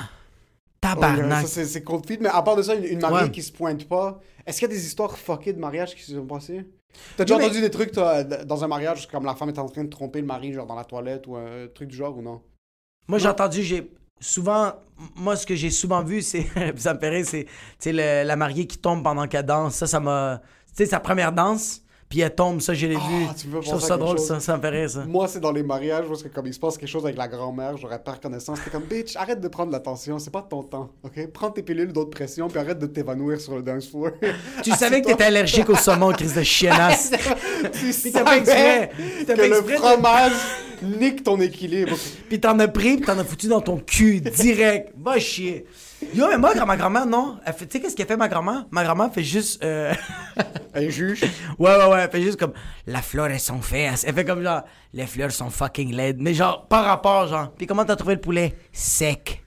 Tabarnak. 0.80 1.46
ça, 1.46 1.64
c'est, 1.64 1.82
cold. 1.84 2.04
Mais 2.20 2.28
à 2.28 2.42
part 2.42 2.56
de 2.56 2.62
ça, 2.62 2.74
une, 2.74 2.84
une 2.84 3.00
mariée 3.00 3.26
Ouais. 3.26 3.30
qui 3.30 3.42
se 3.42 3.52
pointe 3.52 3.86
pas. 3.88 4.20
Est-ce 4.44 4.58
qu'il 4.58 4.68
y 4.68 4.72
a 4.72 4.74
des 4.74 4.84
histoires 4.84 5.16
fuckées 5.16 5.52
de 5.52 5.60
mariage 5.60 5.94
qui 5.94 6.02
se 6.02 6.12
sont 6.14 6.26
passées? 6.26 6.64
T'as 7.16 7.24
déjà 7.24 7.38
mais- 7.38 7.44
entendu 7.44 7.60
des 7.60 7.70
trucs, 7.70 7.92
toi, 7.92 8.22
dans 8.24 8.64
un 8.64 8.68
mariage, 8.68 9.08
comme 9.08 9.24
la 9.24 9.34
femme 9.34 9.48
est 9.48 9.58
en 9.58 9.68
train 9.68 9.84
de 9.84 9.90
tromper 9.90 10.20
le 10.20 10.26
mari, 10.26 10.52
genre 10.52 10.66
dans 10.66 10.74
la 10.74 10.84
toilette 10.84 11.26
ou 11.26 11.36
un 11.36 11.66
truc 11.74 11.88
du 11.88 11.96
genre 11.96 12.16
ou 12.16 12.22
non? 12.22 12.40
Moi, 13.08 13.18
j'ai 13.18 13.28
entendu, 13.28 13.62
j'ai 13.62 13.90
souvent, 14.20 14.72
moi, 15.16 15.36
ce 15.36 15.46
que 15.46 15.54
j'ai 15.54 15.70
souvent 15.70 16.02
vu, 16.02 16.22
c'est, 16.22 16.46
ça 16.76 16.94
me 16.94 16.98
fait 17.00 17.08
rire, 17.08 17.26
c'est, 17.26 17.44
tu 17.44 17.50
sais, 17.78 17.92
le- 17.92 18.26
la 18.26 18.36
mariée 18.36 18.66
qui 18.66 18.78
tombe 18.78 19.02
pendant 19.02 19.26
qu'elle 19.26 19.46
danse. 19.46 19.74
Ça, 19.74 19.86
ça 19.86 20.00
m'a, 20.00 20.40
tu 20.68 20.74
sais, 20.76 20.86
sa 20.86 21.00
première 21.00 21.32
danse, 21.32 21.82
puis 22.12 22.20
elle 22.20 22.34
tombe, 22.34 22.60
ça, 22.60 22.74
je 22.74 22.86
l'ai 22.86 22.94
Ah, 22.94 23.08
vu. 23.08 23.26
Je 23.62 23.68
trouve 23.70 23.80
ça 23.80 23.96
drôle, 23.96 24.18
chose? 24.18 24.26
ça, 24.26 24.38
ça 24.38 24.58
me 24.58 24.60
fait 24.60 24.68
rire, 24.68 24.90
ça. 24.90 25.02
Moi, 25.06 25.26
c'est 25.28 25.40
dans 25.40 25.50
les 25.50 25.62
mariages, 25.62 26.04
parce 26.06 26.22
que 26.22 26.28
comme 26.28 26.46
il 26.46 26.52
se 26.52 26.60
passe 26.60 26.76
quelque 26.76 26.90
chose 26.90 27.06
avec 27.06 27.16
la 27.16 27.26
grand-mère, 27.26 27.78
j'aurais 27.78 28.02
pas 28.02 28.12
reconnaissance. 28.12 28.58
T'es 28.62 28.68
comme, 28.68 28.82
bitch, 28.82 29.16
arrête 29.16 29.40
de 29.40 29.48
prendre 29.48 29.72
l'attention, 29.72 30.18
c'est 30.18 30.30
pas 30.30 30.42
ton 30.42 30.62
temps, 30.62 30.90
ok? 31.04 31.26
Prends 31.32 31.50
tes 31.50 31.62
pilules 31.62 31.90
d'autre 31.90 32.10
pression, 32.10 32.48
puis 32.48 32.58
arrête 32.58 32.78
de 32.78 32.84
t'évanouir 32.84 33.40
sur 33.40 33.56
le 33.56 33.62
dance 33.62 33.88
floor. 33.88 34.10
Tu 34.62 34.70
savais 34.76 35.00
que 35.00 35.06
t'étais 35.06 35.24
allergique 35.24 35.70
au 35.70 35.74
saumon, 35.74 36.12
crise 36.12 36.34
de 36.34 36.42
chiennasse. 36.42 37.12
tu 37.72 37.94
savais 37.94 38.42
que 38.42 39.48
le 39.48 39.62
fromage 39.78 40.32
nique 40.82 41.24
ton 41.24 41.40
équilibre. 41.40 41.96
Puis 42.28 42.38
t'en 42.40 42.58
as 42.58 42.68
pris, 42.68 42.96
puis 42.96 43.06
t'en 43.06 43.18
as 43.18 43.24
foutu 43.24 43.46
dans 43.48 43.62
ton 43.62 43.78
cul, 43.78 44.20
direct. 44.20 44.92
Va 45.02 45.18
chier. 45.18 45.64
Yo, 46.14 46.28
mais 46.28 46.38
moi, 46.38 46.54
ma 46.66 46.76
grand-mère, 46.76 47.06
non. 47.06 47.38
Tu 47.46 47.52
sais, 47.70 47.80
qu'est-ce 47.80 47.96
qu'elle 47.96 48.06
fait, 48.06 48.16
ma 48.16 48.28
grand-mère? 48.28 48.66
Ma 48.70 48.84
grand-mère 48.84 49.12
fait 49.12 49.22
juste. 49.22 49.62
euh, 49.64 49.92
Un 50.74 50.88
juge. 50.88 51.22
ouais, 51.58 51.76
ouais, 51.76 51.86
ouais. 51.86 52.00
Elle 52.02 52.10
fait 52.10 52.22
juste 52.22 52.38
comme. 52.38 52.52
La 52.86 53.02
fleur, 53.02 53.26
elles 53.26 53.40
sont 53.40 53.60
faites. 53.62 54.04
Elle 54.06 54.14
fait 54.14 54.24
comme 54.24 54.42
genre. 54.42 54.62
Les 54.92 55.06
fleurs 55.06 55.30
sont 55.32 55.50
fucking 55.50 55.92
laides. 55.94 56.18
Mais 56.20 56.34
genre, 56.34 56.66
par 56.66 56.84
rapport, 56.84 57.26
genre. 57.28 57.50
Puis 57.56 57.66
comment 57.66 57.84
t'as 57.84 57.96
trouvé 57.96 58.14
le 58.14 58.20
poulet? 58.20 58.54
Sec. 58.72 59.44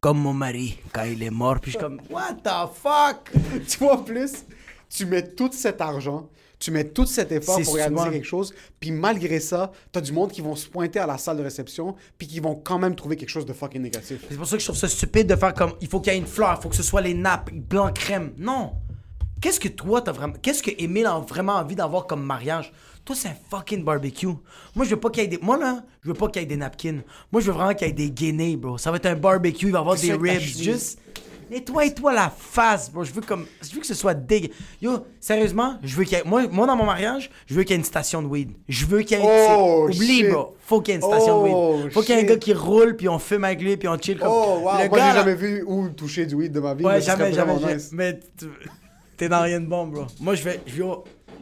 Comme 0.00 0.18
mon 0.18 0.32
mari, 0.32 0.78
quand 0.92 1.02
il 1.04 1.22
est 1.22 1.30
mort. 1.30 1.60
Puis 1.60 1.72
je 1.72 1.76
suis 1.78 1.84
comme. 1.84 2.00
What 2.10 2.34
the 2.42 2.70
fuck? 2.74 3.30
tu 3.68 3.78
vois, 3.78 3.94
en 3.94 3.98
plus, 4.02 4.32
tu 4.88 5.06
mets 5.06 5.26
tout 5.34 5.50
cet 5.52 5.80
argent, 5.80 6.28
tu 6.60 6.70
mets 6.70 6.84
tout 6.84 7.06
cet 7.06 7.32
effort 7.32 7.60
pour 7.60 7.74
réaliser 7.74 7.98
souvent- 7.98 8.10
quelque 8.12 8.24
chose, 8.26 8.54
puis 8.78 8.92
malgré 8.92 9.40
ça, 9.40 9.72
t'as 9.90 10.00
du 10.00 10.12
monde 10.12 10.30
qui 10.30 10.42
vont 10.42 10.54
se 10.54 10.68
pointer 10.68 11.00
à 11.00 11.06
la 11.06 11.18
salle 11.18 11.38
de 11.38 11.42
réception, 11.42 11.96
puis 12.18 12.28
qui 12.28 12.38
vont 12.38 12.54
quand 12.54 12.78
même 12.78 12.94
trouver 12.94 13.16
quelque 13.16 13.30
chose 13.30 13.46
de 13.46 13.52
fucking 13.52 13.82
négatif. 13.82 14.24
C'est 14.28 14.36
pour 14.36 14.46
ça 14.46 14.56
que 14.56 14.60
je 14.60 14.66
trouve 14.66 14.78
ça 14.78 14.86
stupide 14.88 15.26
de 15.26 15.34
faire 15.36 15.54
comme 15.54 15.72
il 15.80 15.88
faut 15.88 16.00
qu'il 16.00 16.12
y 16.12 16.16
ait 16.16 16.18
une 16.20 16.26
fleur, 16.26 16.54
il 16.58 16.62
faut 16.62 16.68
que 16.68 16.76
ce 16.76 16.82
soit 16.84 17.00
les 17.00 17.14
nappes, 17.14 17.50
blanc 17.52 17.90
crème. 17.92 18.32
Non. 18.38 18.74
Qu'est-ce 19.40 19.58
que 19.58 19.68
toi 19.68 20.02
t'as 20.02 20.12
vraiment. 20.12 20.34
Qu'est-ce 20.42 20.62
que 20.62 20.70
Emile 20.78 21.06
a 21.06 21.18
vraiment 21.18 21.54
envie 21.54 21.74
d'avoir 21.74 22.06
comme 22.06 22.22
mariage? 22.22 22.72
Toi, 23.06 23.16
c'est 23.16 23.28
un 23.28 23.36
fucking 23.50 23.82
barbecue. 23.82 24.26
Moi, 24.74 24.84
je 24.84 24.90
veux 24.90 25.00
pas 25.00 25.08
qu'il 25.08 25.22
y 25.22 25.24
ait 25.24 25.28
des. 25.28 25.38
Moi, 25.38 25.56
là, 25.56 25.82
je 26.02 26.08
veux 26.08 26.14
pas 26.14 26.28
qu'il 26.28 26.42
y 26.42 26.44
ait 26.44 26.46
des 26.48 26.58
napkins. 26.58 27.00
Moi, 27.32 27.40
je 27.40 27.46
veux 27.46 27.52
vraiment 27.56 27.72
qu'il 27.72 27.86
y 27.86 27.90
ait 27.90 27.94
des 27.94 28.10
guinées, 28.10 28.56
bro. 28.58 28.76
Ça 28.76 28.90
va 28.90 28.98
être 28.98 29.06
un 29.06 29.16
barbecue, 29.16 29.66
il 29.68 29.72
va 29.72 29.78
y 29.78 29.80
avoir 29.80 29.96
des 29.96 30.12
ribs. 30.12 30.40
Juste. 30.40 30.98
Nettoie-toi 31.50 32.12
la 32.12 32.30
face, 32.30 32.90
bro. 32.92 33.02
Je 33.04 33.12
veux 33.12 33.20
comme. 33.22 33.46
Je 33.60 33.74
veux 33.74 33.80
que 33.80 33.86
ce 33.86 33.94
soit 33.94 34.14
dégueu. 34.14 34.48
Yo, 34.80 35.04
sérieusement, 35.20 35.78
je 35.82 35.96
veux 35.96 36.04
qu'il 36.04 36.16
y 36.16 36.20
ait. 36.20 36.24
Moi, 36.24 36.46
moi, 36.50 36.66
dans 36.66 36.76
mon 36.76 36.84
mariage, 36.84 37.30
je 37.46 37.54
veux 37.54 37.62
qu'il 37.62 37.72
y 37.72 37.74
ait 37.74 37.78
une 37.78 37.84
station 37.84 38.22
de 38.22 38.28
weed. 38.28 38.50
Je 38.68 38.86
veux 38.86 39.00
qu'il 39.02 39.18
y 39.18 39.20
ait 39.20 39.24
une. 39.24 39.56
Oh, 39.58 39.84
Oublie, 39.86 40.18
shit. 40.20 40.30
bro. 40.30 40.56
Faut 40.60 40.80
qu'il 40.80 40.94
y 40.94 40.96
ait 40.96 41.00
une 41.00 41.06
station 41.06 41.42
Oh, 41.42 41.76
de 41.78 41.82
weed. 41.84 41.92
Faut 41.92 42.00
qu'il 42.02 42.10
y 42.10 42.12
ait 42.12 42.16
un 42.16 42.20
shit. 42.20 42.28
gars 42.28 42.36
qui 42.36 42.54
roule, 42.54 42.96
puis 42.96 43.08
on 43.08 43.18
fume 43.18 43.44
avec 43.44 43.60
lui, 43.60 43.76
puis 43.76 43.88
on 43.88 43.98
chill 43.98 44.18
comme. 44.18 44.28
Oh, 44.30 44.60
wow, 44.62 44.78
Le 44.82 44.88
moi 44.88 44.88
gars, 44.88 44.88
j'ai 44.88 44.98
là- 44.98 45.14
jamais 45.14 45.34
vu 45.34 45.64
où 45.66 45.88
toucher 45.88 46.26
du 46.26 46.34
weed 46.36 46.52
de 46.52 46.60
ma 46.60 46.74
vie. 46.74 46.84
Ouais, 46.84 46.94
mais 46.94 47.00
ce 47.00 47.06
serait 47.06 47.18
jamais, 47.18 47.32
jamais. 47.32 47.52
vraiment 47.52 47.60
jamais. 47.66 47.74
nice. 47.74 47.90
Mais 47.92 48.20
tu- 48.38 48.46
t'es 49.16 49.28
dans 49.28 49.42
rien 49.42 49.60
de 49.60 49.66
bon, 49.66 49.86
bro. 49.88 50.04
Moi, 50.20 50.34
je 50.36 50.44
vais. 50.44 50.60
Je 50.66 50.82
vais 50.82 50.88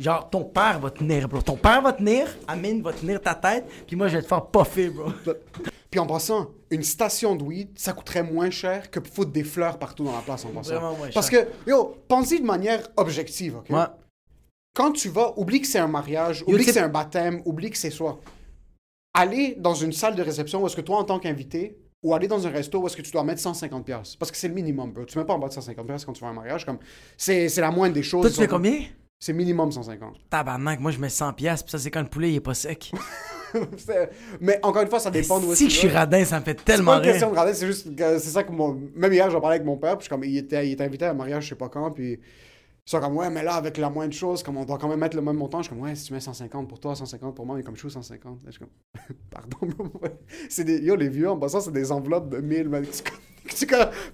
genre, 0.01 0.31
ton 0.31 0.45
père 0.45 0.79
va 0.81 0.91
tenir, 0.91 1.29
bro. 1.29 1.43
Ton 1.43 1.57
père 1.57 1.83
va 1.83 1.93
tenir, 1.93 2.29
Amine 2.47 2.83
va 2.83 2.93
tenir 2.93 3.21
ta 3.21 3.35
tête, 3.35 3.65
puis 3.87 3.97
moi, 3.97 4.07
je 4.09 4.17
vais 4.17 4.23
te 4.23 4.29
faire 4.29 4.47
puffer, 4.47 4.89
bro. 4.91 5.11
Puis 5.91 6.01
en 6.01 6.07
passant, 6.07 6.51
une 6.71 6.83
station 6.83 7.35
de 7.35 7.43
weed, 7.43 7.79
ça 7.79 7.93
coûterait 7.93 8.23
moins 8.23 8.51
cher 8.51 8.91
que 8.91 9.01
foutre 9.01 9.31
des 9.31 9.45
fleurs 9.45 9.79
partout 9.79 10.05
dans 10.05 10.13
la 10.13 10.21
place 10.21 10.45
en 10.45 10.51
passant. 10.51 10.73
Vraiment 10.75 10.97
moins 10.97 11.09
Parce 11.15 11.31
cher. 11.31 11.47
que, 11.47 11.71
yo, 11.71 11.97
pensez 12.09 12.41
de 12.41 12.45
manière 12.45 12.87
objective, 12.97 13.57
ok? 13.57 13.71
Ouais. 13.71 13.87
Quand 14.75 14.93
tu 14.93 15.09
vas, 15.09 15.33
oublie 15.39 15.61
que 15.61 15.67
c'est 15.67 15.79
un 15.79 15.89
mariage, 15.89 16.45
oublie 16.47 16.65
que 16.65 16.73
c'est 16.73 16.81
un 16.81 16.89
baptême, 16.89 17.43
oublie 17.47 17.71
que 17.71 17.79
c'est 17.79 17.91
soit. 17.91 18.21
Aller 19.15 19.57
dans 19.59 19.75
une 19.75 19.93
salle 19.93 20.15
de 20.15 20.23
réception 20.23 20.63
où 20.63 20.67
est-ce 20.67 20.77
que 20.77 20.83
toi, 20.83 20.99
en 20.99 21.05
tant 21.05 21.19
qu'invité, 21.19 21.79
ou 22.03 22.15
aller 22.15 22.29
dans 22.29 22.47
un 22.47 22.51
resto 22.51 22.79
où 22.81 22.87
est-ce 22.87 22.97
que 22.97 23.03
tu 23.03 23.11
dois 23.11 23.25
mettre 23.25 23.41
150$. 23.41 23.83
piastres. 23.83 24.19
Parce 24.19 24.31
que 24.31 24.37
c'est 24.37 24.49
le 24.49 24.55
minimum, 24.55 24.93
bro. 24.93 25.05
Tu 25.05 25.19
mets 25.19 25.25
pas 25.25 25.35
en 25.35 25.39
bas 25.39 25.49
de 25.49 25.55
150$ 25.55 25.85
piastres 25.85 26.07
quand 26.07 26.13
tu 26.13 26.21
vas 26.21 26.29
à 26.29 26.31
un 26.31 26.35
mariage. 26.35 26.65
Comme, 26.65 26.79
c'est, 27.17 27.49
c'est 27.49 27.61
la 27.61 27.71
moindre 27.71 27.95
des 27.95 28.03
choses. 28.03 28.23
Toi, 28.23 28.31
tu 28.31 28.37
fais 28.37 28.47
combien? 28.47 28.83
C'est 29.19 29.33
minimum 29.33 29.73
150. 29.73 30.17
Tabarnak, 30.31 30.79
moi, 30.79 30.93
je 30.93 30.99
mets 30.99 31.09
100 31.09 31.33
piastres, 31.33 31.65
puis 31.65 31.73
ça, 31.73 31.79
c'est 31.79 31.91
quand 31.91 32.03
le 32.03 32.09
poulet, 32.09 32.31
il 32.31 32.37
est 32.37 32.41
pas 32.41 32.55
sec. 32.55 32.93
C'est- 33.77 34.11
Mais 34.41 34.59
encore 34.63 34.83
une 34.83 34.89
fois, 34.89 35.01
ça 35.01 35.11
dépend 35.11 35.39
d'où 35.41 35.47
est-ce 35.53 35.57
Si 35.59 35.65
que 35.67 35.71
je 35.73 35.77
suis 35.79 35.89
radin, 35.89 36.25
ça 36.25 36.41
me 36.41 36.45
fait 36.45 36.59
C'est 36.59 36.65
tellement 36.65 36.93
pas 36.93 36.99
une 36.99 37.05
question 37.05 37.27
rire. 37.29 37.35
de 37.35 37.39
radin, 37.41 37.53
c'est 37.55 37.67
juste 37.67 37.95
que 37.97 38.19
c'est 38.19 38.31
ça 38.31 38.43
que 38.43 38.53
mon. 38.53 38.79
Même 38.95 39.13
hier, 39.13 39.31
j'en 39.31 39.41
parlais 39.41 39.57
avec 39.57 39.67
mon 39.67 39.77
père, 39.77 39.97
puis 39.99 40.01
je 40.01 40.05
suis 40.05 40.11
comme, 40.11 40.25
il 40.25 40.37
était, 40.37 40.67
il 40.69 40.73
était 40.73 40.85
invité 40.85 41.05
à 41.07 41.11
un 41.11 41.15
mariage, 41.15 41.45
je 41.45 41.49
sais 41.51 41.55
pas 41.55 41.69
quand, 41.69 41.91
puis. 41.91 42.19
Ils 42.87 42.91
sont 42.91 43.01
comme, 43.01 43.19
ouais, 43.19 43.29
mais 43.29 43.43
là, 43.43 43.53
avec 43.57 43.77
la 43.77 43.91
moindre 43.91 44.15
chose, 44.15 44.43
comme 44.43 44.57
on 44.57 44.65
doit 44.65 44.79
quand 44.79 44.89
même 44.89 45.01
mettre 45.01 45.15
le 45.15 45.21
même 45.21 45.37
montant, 45.37 45.59
je 45.59 45.65
suis 45.65 45.75
comme, 45.77 45.83
ouais, 45.85 45.95
si 45.95 46.05
tu 46.07 46.15
mets 46.15 46.21
150 46.21 46.67
pour 46.67 46.81
toi, 46.81 46.97
150 46.97 47.35
pour 47.35 47.45
moi, 47.45 47.55
mais 47.55 47.63
comme 47.63 47.75
je 47.77 47.81
suis 47.81 47.91
150. 47.91 48.43
Là, 48.45 48.47
je 48.47 48.51
suis 48.53 48.61
comme, 48.61 48.71
pardon, 49.31 49.91
c'est 50.49 50.65
des. 50.65 50.79
Yo, 50.79 50.97
les 50.97 51.11
vieux, 51.11 51.29
en 51.29 51.37
passant, 51.37 51.61
c'est 51.61 51.71
des 51.71 51.93
enveloppes 51.93 52.31
de 52.31 52.39
1000, 52.39 52.67
mais 52.71 52.81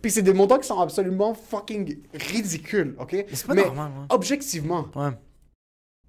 Puis 0.02 0.10
c'est 0.10 0.22
des 0.22 0.32
montants 0.32 0.58
qui 0.58 0.66
sont 0.66 0.80
absolument 0.80 1.34
fucking 1.34 1.98
ridicules, 2.14 2.96
ok? 2.98 3.24
c'est 3.32 3.46
pas 3.46 3.54
normal, 3.54 3.90
ouais. 3.92 4.06
objectivement, 4.10 4.86
Ouais. 4.96 5.10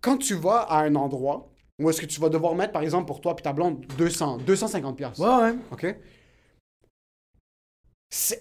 quand 0.02 0.18
tu 0.18 0.34
vas 0.36 0.62
à 0.62 0.82
un 0.84 0.96
endroit 0.96 1.52
où 1.80 1.90
est-ce 1.90 2.00
que 2.02 2.06
tu 2.06 2.20
vas 2.22 2.30
devoir 2.30 2.56
mettre, 2.56 2.72
par 2.74 2.82
exemple, 2.82 3.06
pour 3.06 3.20
toi 3.22 3.36
puis 3.36 3.44
ta 3.44 3.54
blonde, 3.54 3.86
200, 3.98 4.38
250 4.38 4.96
piastres? 4.98 5.20
Ouais, 5.20 5.52
ouais. 5.52 5.56
OK? 5.72 5.96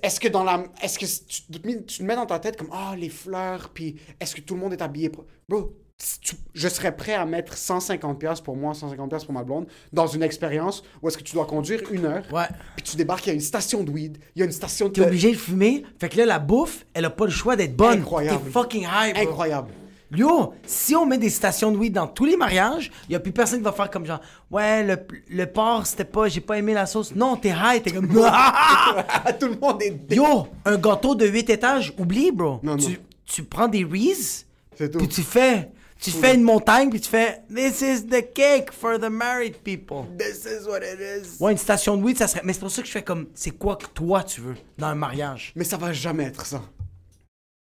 Est-ce 0.02 0.20
que 0.20 0.28
dans 0.28 0.44
la. 0.44 0.64
Est-ce 0.82 0.98
que 0.98 1.06
tu 1.26 1.42
te, 1.60 1.66
mets, 1.66 1.82
tu 1.84 1.98
te 1.98 2.02
mets 2.04 2.14
dans 2.14 2.26
ta 2.26 2.38
tête 2.38 2.56
comme 2.56 2.68
Ah, 2.72 2.94
les 2.96 3.08
fleurs, 3.08 3.70
puis 3.70 3.96
est-ce 4.20 4.34
que 4.36 4.40
tout 4.40 4.54
le 4.54 4.60
monde 4.60 4.72
est 4.72 4.82
habillé 4.82 5.10
Bro, 5.48 5.72
tu- 6.20 6.36
je 6.52 6.68
serais 6.68 6.94
prêt 6.94 7.14
à 7.14 7.24
mettre 7.26 7.54
150$ 7.56 8.18
piastres 8.18 8.44
pour 8.44 8.56
moi, 8.56 8.72
150$ 8.74 9.08
piastres 9.08 9.26
pour 9.26 9.34
ma 9.34 9.42
blonde, 9.42 9.66
dans 9.92 10.06
une 10.06 10.22
expérience 10.22 10.84
où 11.02 11.08
est-ce 11.08 11.18
que 11.18 11.24
tu 11.24 11.34
dois 11.34 11.46
conduire 11.46 11.80
une 11.90 12.04
heure, 12.04 12.24
Ouais. 12.32 12.46
puis 12.76 12.84
tu 12.84 12.96
débarques, 12.96 13.24
il 13.26 13.30
y 13.30 13.32
a 13.32 13.34
une 13.34 13.40
station 13.40 13.82
de 13.82 13.90
weed, 13.90 14.18
il 14.36 14.40
y 14.40 14.42
a 14.42 14.44
une 14.44 14.52
station 14.52 14.86
de. 14.88 14.92
T'es 14.92 15.00
obligé 15.06 15.32
de 15.32 15.36
fumer, 15.36 15.84
fait 15.98 16.08
que 16.08 16.18
là, 16.18 16.26
la 16.26 16.38
bouffe, 16.38 16.86
elle 16.94 17.06
a 17.06 17.10
pas 17.10 17.24
le 17.24 17.30
choix 17.32 17.56
d'être 17.56 17.74
bonne. 17.74 17.98
Incroyable. 18.00 18.44
T'es 18.44 18.50
fucking 18.50 18.82
high, 18.84 19.14
bro. 19.14 19.22
Incroyable. 19.28 19.72
Yo, 20.16 20.54
si 20.66 20.94
on 20.94 21.06
met 21.06 21.18
des 21.18 21.30
stations 21.30 21.72
de 21.72 21.76
weed 21.76 21.92
dans 21.92 22.06
tous 22.06 22.24
les 22.24 22.36
mariages, 22.36 22.90
y 23.08 23.14
a 23.14 23.20
plus 23.20 23.32
personne 23.32 23.58
qui 23.58 23.64
va 23.64 23.72
faire 23.72 23.90
comme 23.90 24.06
genre, 24.06 24.20
ouais, 24.50 24.84
le, 24.84 24.96
le 25.28 25.46
porc, 25.46 25.86
c'était 25.86 26.04
pas, 26.04 26.28
j'ai 26.28 26.40
pas 26.40 26.58
aimé 26.58 26.74
la 26.74 26.86
sauce. 26.86 27.14
Non, 27.14 27.36
t'es 27.36 27.50
high, 27.50 27.82
t'es 27.82 27.90
comme. 27.90 28.08
tout 29.40 29.48
le 29.48 29.58
monde 29.60 29.82
est. 29.82 30.14
Yo, 30.14 30.46
un 30.64 30.76
gâteau 30.76 31.14
de 31.14 31.26
8 31.26 31.50
étages, 31.50 31.92
oublie, 31.98 32.30
bro. 32.30 32.60
Non, 32.62 32.76
tu, 32.76 32.90
non. 32.90 32.96
tu 33.24 33.44
prends 33.44 33.68
des 33.68 33.84
Reese, 33.84 34.46
puis 34.76 35.08
tu 35.08 35.22
fais. 35.22 35.70
Tu 36.00 36.10
fais 36.10 36.34
une 36.34 36.42
montagne, 36.42 36.90
puis 36.90 37.00
tu 37.00 37.08
fais 37.08 37.40
This 37.48 37.80
is 37.80 38.06
the 38.06 38.22
cake 38.34 38.70
for 38.72 38.98
the 38.98 39.08
married 39.08 39.56
people. 39.64 40.04
This 40.18 40.44
is 40.44 40.68
what 40.68 40.80
it 40.80 40.98
is. 41.00 41.42
Ouais, 41.42 41.52
une 41.52 41.58
station 41.58 41.96
de 41.96 42.02
weed, 42.02 42.18
ça 42.18 42.28
serait. 42.28 42.42
Mais 42.44 42.52
c'est 42.52 42.60
pour 42.60 42.70
ça 42.70 42.82
que 42.82 42.86
je 42.88 42.92
fais 42.92 43.02
comme. 43.02 43.28
C'est 43.34 43.52
quoi 43.52 43.76
que 43.76 43.86
toi 43.86 44.22
tu 44.22 44.42
veux 44.42 44.56
dans 44.76 44.88
un 44.88 44.94
mariage? 44.94 45.52
Mais 45.56 45.64
ça 45.64 45.78
va 45.78 45.94
jamais 45.94 46.24
être 46.24 46.44
ça. 46.44 46.60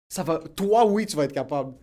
Ça 0.09 0.21
va. 0.21 0.39
Toi, 0.55 0.85
oui, 0.85 1.07
tu 1.07 1.15
vas 1.15 1.23
être 1.23 1.33
capable. 1.33 1.73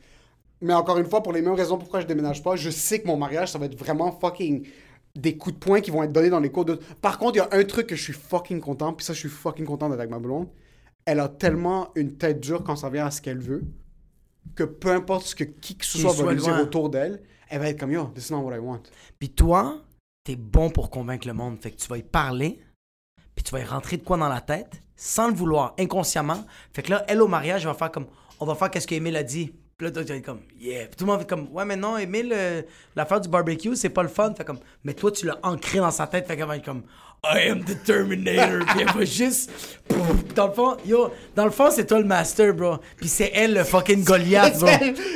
Mais 0.61 0.73
encore 0.73 0.99
une 0.99 1.07
fois, 1.07 1.23
pour 1.23 1.33
les 1.33 1.43
mêmes 1.43 1.55
raisons 1.55 1.79
pourquoi 1.79 2.01
je 2.01 2.07
déménage 2.07 2.43
pas, 2.43 2.57
je 2.57 2.71
sais 2.71 3.01
que 3.01 3.07
mon 3.07 3.17
mariage, 3.17 3.53
ça 3.53 3.59
va 3.59 3.67
être 3.67 3.79
vraiment 3.79 4.13
fucking 4.13 4.67
des 5.15 5.37
coups 5.37 5.55
de 5.55 5.61
poing 5.61 5.81
qui 5.81 5.91
vont 5.91 6.03
être 6.03 6.13
donnés 6.13 6.31
dans 6.31 6.41
les 6.41 6.51
cours 6.51 6.65
de. 6.65 6.79
Par 7.01 7.19
contre, 7.19 7.37
il 7.37 7.39
y 7.39 7.41
a 7.41 7.49
un 7.53 7.65
truc 7.65 7.87
que 7.87 7.97
je 7.97 8.03
suis 8.03 8.13
fucking 8.13 8.61
content, 8.61 8.93
puis 8.93 9.05
ça, 9.05 9.13
je 9.13 9.19
suis 9.19 9.29
fucking 9.29 9.65
content 9.65 9.89
d'être 9.89 9.99
avec 9.99 10.11
ma 10.11 10.19
blonde. 10.19 10.49
Elle 11.05 11.21
a 11.21 11.29
tellement 11.29 11.91
une 11.95 12.17
tête 12.17 12.41
dure 12.41 12.65
quand 12.65 12.77
ça 12.77 12.91
vient 12.91 13.07
à 13.07 13.11
ce 13.11 13.21
qu'elle 13.21 13.39
veut, 13.39 13.65
que 14.55 14.65
peu 14.65 14.91
importe 14.91 15.27
ce 15.27 15.35
que 15.35 15.45
qui 15.45 15.77
que 15.77 15.85
ce 15.85 15.99
soit 15.99 16.13
va 16.13 16.33
lui 16.33 16.41
dire 16.41 16.59
autour 16.61 16.91
d'elle, 16.91 17.23
elle 17.49 17.61
va 17.61 17.69
être 17.69 17.79
comme 17.79 17.93
yo, 17.93 18.07
this 18.15 18.29
is 18.29 18.33
not 18.33 18.41
what 18.41 18.57
I 18.57 18.59
want. 18.59 18.83
Puis 19.19 19.31
toi, 19.31 19.83
t'es 20.25 20.37
bon 20.37 20.71
pour 20.71 20.91
convaincre 20.91 21.27
le 21.27 21.35
monde. 21.35 21.59
Fait 21.61 21.71
que 21.71 21.77
tu 21.77 21.87
vas 21.89 21.99
y 21.99 22.03
parler, 22.03 22.61
puis 23.35 23.45
tu 23.45 23.53
vas 23.53 23.61
y 23.61 23.65
rentrer 23.65 23.99
de 23.99 24.03
quoi 24.03 24.17
dans 24.17 24.29
la 24.29 24.41
tête, 24.41 24.83
sans 24.97 25.29
le 25.29 25.35
vouloir, 25.35 25.75
inconsciemment. 25.79 26.45
Fait 26.73 26.83
que 26.83 26.91
là, 26.91 27.05
elle 27.09 27.23
au 27.23 27.29
mariage, 27.29 27.63
elle 27.63 27.69
va 27.69 27.75
faire 27.75 27.93
comme, 27.93 28.07
on 28.41 28.47
va 28.47 28.55
faire 28.55 28.71
qu'est-ce 28.71 28.87
qu'Emile 28.87 29.17
a 29.17 29.23
dit. 29.23 29.55
Puis 29.77 29.87
là, 29.87 30.01
être 30.01 30.25
comme, 30.25 30.41
yeah. 30.59 30.87
Puis 30.87 30.97
tout 30.97 31.05
le 31.05 31.13
monde 31.13 31.21
être 31.21 31.29
comme, 31.29 31.53
ouais, 31.53 31.67
mais 31.67 31.77
non, 31.77 31.99
Emile, 31.99 32.33
euh, 32.35 32.63
l'affaire 32.95 33.21
du 33.21 33.29
barbecue, 33.29 33.77
c'est 33.77 33.91
pas 33.91 34.03
le 34.03 34.09
fun. 34.09 34.33
Fait 34.35 34.45
comme, 34.45 34.61
mais 34.85 34.95
toi, 34.95 35.13
tu 35.13 35.27
l'as 35.27 35.39
ancré 35.43 35.81
dans 35.81 35.91
sa 35.91 36.07
tête. 36.07 36.27
Fait 36.27 36.63
comme, 36.65 36.83
I 37.25 37.49
am 37.51 37.65
the 37.65 37.83
Terminator. 37.85 38.65
puis 38.69 38.81
elle 38.83 38.93
va 38.97 39.05
juste, 39.05 39.51
Pouf. 39.89 40.33
dans 40.35 40.47
le 40.47 40.53
fond, 40.53 40.77
yo, 40.87 41.11
dans 41.35 41.45
le 41.45 41.51
fond, 41.51 41.71
c'est 41.73 41.85
toi 41.85 41.99
le 41.99 42.05
master, 42.05 42.55
bro. 42.55 42.77
Puis 42.99 43.09
c'est 43.09 43.33
elle 43.35 43.55
le 43.55 43.65
fucking 43.65 44.05
Goliath, 44.05 44.59
bro. 44.61 44.69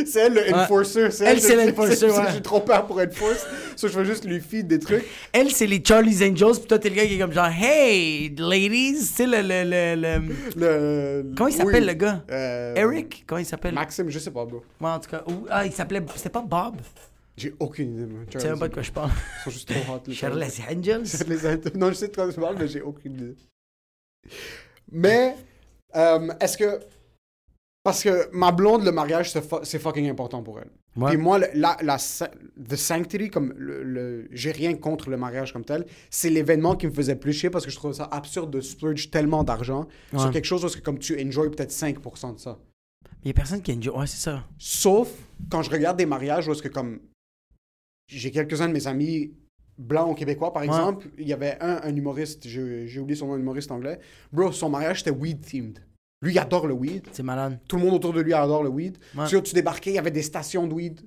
C'est 0.07 0.21
elle, 0.27 0.35
le 0.35 0.55
enforcer. 0.55 1.11
C'est 1.13 1.25
Elle, 1.25 1.41
c'est 1.41 1.55
je- 1.61 1.69
l'enforcer, 1.69 2.07
ouais. 2.11 2.25
J'ai 2.35 2.43
trop 2.43 2.61
peur 2.61 2.85
pour 2.87 2.99
enforce. 3.01 3.47
So, 3.77 3.87
je 3.87 3.97
vais 3.99 4.05
juste 4.05 4.25
lui 4.25 4.41
feed 4.41 4.67
des 4.67 4.81
trucs. 4.81 5.05
Elle, 5.33 5.53
c'est 5.53 5.69
les 5.69 5.81
Charlie's 5.87 6.21
Angels, 6.21 6.59
puis 6.59 6.67
toi, 6.67 6.79
t'es 6.81 6.89
le 6.89 6.97
gars 6.97 7.07
qui 7.07 7.15
est 7.15 7.19
comme 7.19 7.33
genre, 7.33 7.47
hey, 7.49 8.35
ladies, 8.37 8.97
tu 8.99 9.05
sais, 9.05 9.27
le, 9.27 9.43
le, 9.43 9.63
le, 9.65 9.95
le- 9.95 10.21
Le... 10.57 11.33
Comment 11.37 11.49
il 11.49 11.55
s'appelle, 11.57 11.83
oui. 11.83 11.87
le 11.87 11.95
gars? 11.95 12.23
Euh, 12.31 12.75
Eric? 12.75 13.23
Comment 13.27 13.39
il 13.39 13.47
s'appelle? 13.47 13.75
Maxime, 13.75 14.11
je 14.11 14.19
sais 14.19 14.31
pas, 14.33 14.45
bro. 14.45 14.65
Ouais, 14.81 14.91
en 14.91 14.99
tout 14.99 15.11
cas. 15.11 15.23
ou- 15.29 15.47
ah, 15.49 15.65
il 15.65 15.73
s'appelait. 15.73 16.03
C'était 16.17 16.29
pas 16.31 16.43
Bob? 16.43 16.77
J'ai 17.41 17.55
aucune 17.59 17.95
idée. 17.95 18.07
Tu 18.31 18.39
sais 18.39 18.49
même 18.51 18.59
pas 18.59 18.69
de 18.69 18.75
quoi 18.75 18.83
je 18.83 18.93
parle. 18.93 19.11
Ils 19.11 19.45
sont 19.45 19.51
juste 19.51 19.69
trop 19.73 19.95
hot, 19.95 20.03
les 20.07 20.15
Charles 20.15 20.45
Angels? 20.71 21.05
Les 21.29 21.47
int- 21.47 21.77
Non, 21.77 21.89
je 21.89 21.95
sais 21.95 22.09
de 22.09 22.15
quoi 22.15 22.33
tu 22.33 22.39
parles, 22.39 22.57
mais 22.59 22.69
j'ai 22.69 22.83
aucune 22.83 23.15
idée. 23.15 23.37
Mais, 24.93 25.37
euh, 25.97 26.29
est-ce 26.41 26.57
que. 26.59 26.81
Parce 27.83 28.03
que 28.03 28.29
ma 28.37 28.53
blonde, 28.53 28.85
le 28.85 28.93
mariage, 28.93 29.31
c'est 29.33 29.41
fu- 29.43 29.63
c'est 29.63 29.79
fucking 29.79 30.11
important 30.11 30.43
pour 30.43 30.61
elle. 30.61 30.71
Ouais. 30.97 31.11
Puis 31.13 31.17
moi, 31.17 31.39
le- 31.39 31.47
la, 31.55 31.77
the 32.69 32.77
sanctity, 32.77 33.31
comme 33.31 33.55
le, 33.57 33.83
le- 33.83 34.29
j'ai 34.33 34.53
rien 34.53 34.75
contre 34.75 35.09
le 35.09 35.17
mariage 35.17 35.53
comme 35.55 35.65
tel, 35.65 35.87
c'est 36.11 36.29
l'événement 36.29 36.77
qui 36.77 36.87
me 36.89 36.93
faisait 36.93 37.17
plus 37.17 37.33
chier 37.33 37.49
parce 37.49 37.65
que 37.65 37.71
je 37.71 37.77
trouve 37.77 37.95
ça 37.95 38.05
absurde 38.13 38.51
de 38.51 38.61
splurge 38.61 39.11
tellement 39.11 39.45
d'argent 39.45 39.87
sur 40.19 40.31
quelque 40.31 40.45
chose 40.45 40.61
parce 40.61 40.77
que 40.77 40.83
comme 40.83 40.99
tu 40.99 41.19
enjoy 41.25 41.49
peut-être 41.51 41.71
5% 41.73 42.35
de 42.35 42.39
ça. 42.41 42.59
Il 43.23 43.29
y 43.29 43.31
a 43.31 43.35
personne 43.35 43.63
qui 43.63 43.73
enjoy. 43.73 43.97
Ouais, 43.97 44.07
c'est 44.07 44.21
ça. 44.21 44.45
Sauf 44.59 45.09
quand 45.51 45.63
je 45.63 45.71
regarde 45.71 45.97
des 45.97 46.07
mariages 46.07 46.49
où 46.49 46.53
est-ce 46.53 46.63
que 46.63 46.69
comme 46.69 47.01
j'ai 48.11 48.31
quelques-uns 48.31 48.69
de 48.69 48.73
mes 48.73 48.87
amis 48.87 49.33
blancs 49.79 50.11
ou 50.11 50.15
québécois 50.15 50.53
par 50.53 50.63
exemple, 50.63 51.09
il 51.19 51.27
y 51.27 51.33
avait 51.33 51.57
un, 51.61 51.81
un 51.83 51.97
humoriste, 51.97 52.47
j'ai 52.47 52.99
oublié 52.99 53.17
son 53.17 53.29
nom, 53.29 53.35
un 53.35 53.39
humoriste 53.39 53.71
anglais. 53.71 53.99
Bro, 54.33 54.53
son 54.53 54.69
mariage 54.69 54.99
c'était 54.99 55.11
weed 55.11 55.41
themed. 55.41 55.79
Lui, 56.23 56.33
il 56.35 56.39
adore 56.39 56.67
le 56.67 56.75
weed. 56.75 57.07
C'est 57.13 57.23
malade. 57.23 57.59
Tout 57.67 57.77
le 57.77 57.83
monde 57.85 57.95
autour 57.95 58.13
de 58.13 58.21
lui 58.21 58.35
adore 58.35 58.63
le 58.63 58.69
weed. 58.69 58.99
Ouais. 59.17 59.27
Tu 59.27 59.55
débarquais, 59.55 59.91
il 59.91 59.95
y 59.95 59.99
avait 59.99 60.11
des 60.11 60.23
stations 60.23 60.67
de 60.67 60.75
weed 60.75 61.01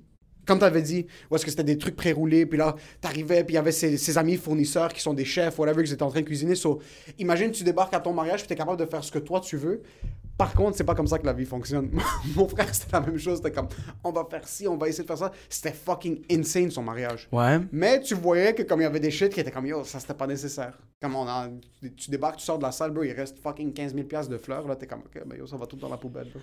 Comme 0.46 0.58
tu 0.58 0.64
avais 0.64 0.82
dit, 0.82 1.06
où 1.30 1.36
est-ce 1.36 1.44
que 1.44 1.50
c'était 1.50 1.64
des 1.64 1.78
trucs 1.78 1.96
pré-roulés, 1.96 2.46
puis 2.46 2.58
là, 2.58 2.76
t'arrivais, 3.00 3.44
puis 3.44 3.54
il 3.54 3.56
y 3.56 3.58
avait 3.58 3.72
ses, 3.72 3.96
ses 3.96 4.18
amis 4.18 4.36
fournisseurs 4.36 4.92
qui 4.92 5.00
sont 5.00 5.14
des 5.14 5.24
chefs, 5.24 5.58
whatever, 5.58 5.82
qu'ils 5.82 5.92
étaient 5.92 6.02
en 6.02 6.10
train 6.10 6.20
de 6.20 6.26
cuisiner. 6.26 6.54
So, 6.54 6.80
imagine, 7.18 7.50
tu 7.50 7.64
débarques 7.64 7.94
à 7.94 8.00
ton 8.00 8.12
mariage, 8.12 8.40
puis 8.40 8.48
t'es 8.48 8.56
capable 8.56 8.78
de 8.78 8.86
faire 8.86 9.02
ce 9.02 9.10
que 9.10 9.18
toi 9.18 9.40
tu 9.40 9.56
veux. 9.56 9.82
Par 10.36 10.52
contre, 10.52 10.76
c'est 10.76 10.84
pas 10.84 10.96
comme 10.96 11.06
ça 11.06 11.18
que 11.18 11.26
la 11.26 11.32
vie 11.32 11.44
fonctionne. 11.44 11.90
Mon 12.34 12.48
frère, 12.48 12.74
c'était 12.74 12.92
la 12.92 13.00
même 13.00 13.18
chose. 13.18 13.36
C'était 13.36 13.52
comme, 13.52 13.68
on 14.02 14.10
va 14.10 14.26
faire 14.28 14.46
ci, 14.48 14.66
on 14.66 14.76
va 14.76 14.88
essayer 14.88 15.04
de 15.04 15.08
faire 15.08 15.18
ça. 15.18 15.30
C'était 15.48 15.72
fucking 15.72 16.24
insane, 16.30 16.70
son 16.70 16.82
mariage. 16.82 17.28
Ouais. 17.30 17.60
Mais 17.70 18.00
tu 18.00 18.14
voyais 18.14 18.52
que 18.52 18.62
comme 18.62 18.80
il 18.80 18.84
y 18.84 18.86
avait 18.86 19.00
des 19.00 19.12
shit 19.12 19.32
qui 19.32 19.40
étaient 19.40 19.52
comme, 19.52 19.66
yo, 19.66 19.84
ça 19.84 20.00
c'était 20.00 20.14
pas 20.14 20.26
nécessaire. 20.26 20.76
Comme 21.00 21.14
on 21.14 21.28
a, 21.28 21.48
tu 21.96 22.10
débarques, 22.10 22.38
tu 22.38 22.44
sors 22.44 22.58
de 22.58 22.64
la 22.64 22.72
salle, 22.72 22.90
bro, 22.90 23.04
il 23.04 23.12
reste 23.12 23.38
fucking 23.38 23.72
15 23.72 23.94
000 23.94 24.06
piastres 24.06 24.32
de 24.32 24.38
fleurs, 24.38 24.66
là, 24.66 24.74
t'es 24.74 24.86
comme, 24.86 25.00
ok, 25.00 25.22
ben 25.24 25.38
yo, 25.38 25.46
ça 25.46 25.56
va 25.56 25.66
tout 25.66 25.76
dans 25.76 25.88
la 25.88 25.98
poubelle, 25.98 26.28
bro. 26.30 26.40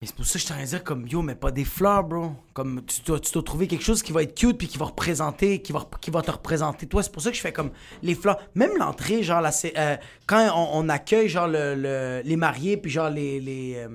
Mais 0.00 0.06
c'est 0.06 0.16
pour 0.16 0.24
ça 0.24 0.38
que 0.38 0.38
je 0.38 0.46
t'en 0.46 0.62
dire 0.64 0.82
comme 0.82 1.06
yo, 1.06 1.20
mais 1.20 1.34
pas 1.34 1.50
des 1.50 1.66
fleurs, 1.66 2.04
bro. 2.04 2.32
Comme 2.54 2.82
tu 2.86 3.02
dois, 3.02 3.20
tu 3.20 3.30
dois 3.32 3.42
trouver 3.42 3.66
quelque 3.66 3.84
chose 3.84 4.02
qui 4.02 4.12
va 4.12 4.22
être 4.22 4.34
cute 4.34 4.56
puis 4.56 4.66
qui 4.66 4.78
va 4.78 4.86
représenter, 4.86 5.60
qui 5.60 5.72
va, 5.72 5.86
qui 6.00 6.10
va 6.10 6.22
te 6.22 6.30
représenter 6.30 6.86
toi. 6.86 7.02
C'est 7.02 7.12
pour 7.12 7.20
ça 7.20 7.30
que 7.30 7.36
je 7.36 7.42
fais 7.42 7.52
comme 7.52 7.70
les 8.02 8.14
fleurs. 8.14 8.38
Même 8.54 8.70
l'entrée, 8.78 9.22
genre, 9.22 9.42
là, 9.42 9.52
c'est, 9.52 9.76
euh, 9.78 9.96
quand 10.26 10.50
on, 10.56 10.78
on 10.86 10.88
accueille, 10.88 11.28
genre, 11.28 11.48
le, 11.48 11.74
le- 11.74 12.22
les 12.24 12.36
mariés 12.36 12.78
puis 12.78 12.90
genre 12.90 13.10
les. 13.10 13.40
les 13.40 13.74
euh, 13.76 13.88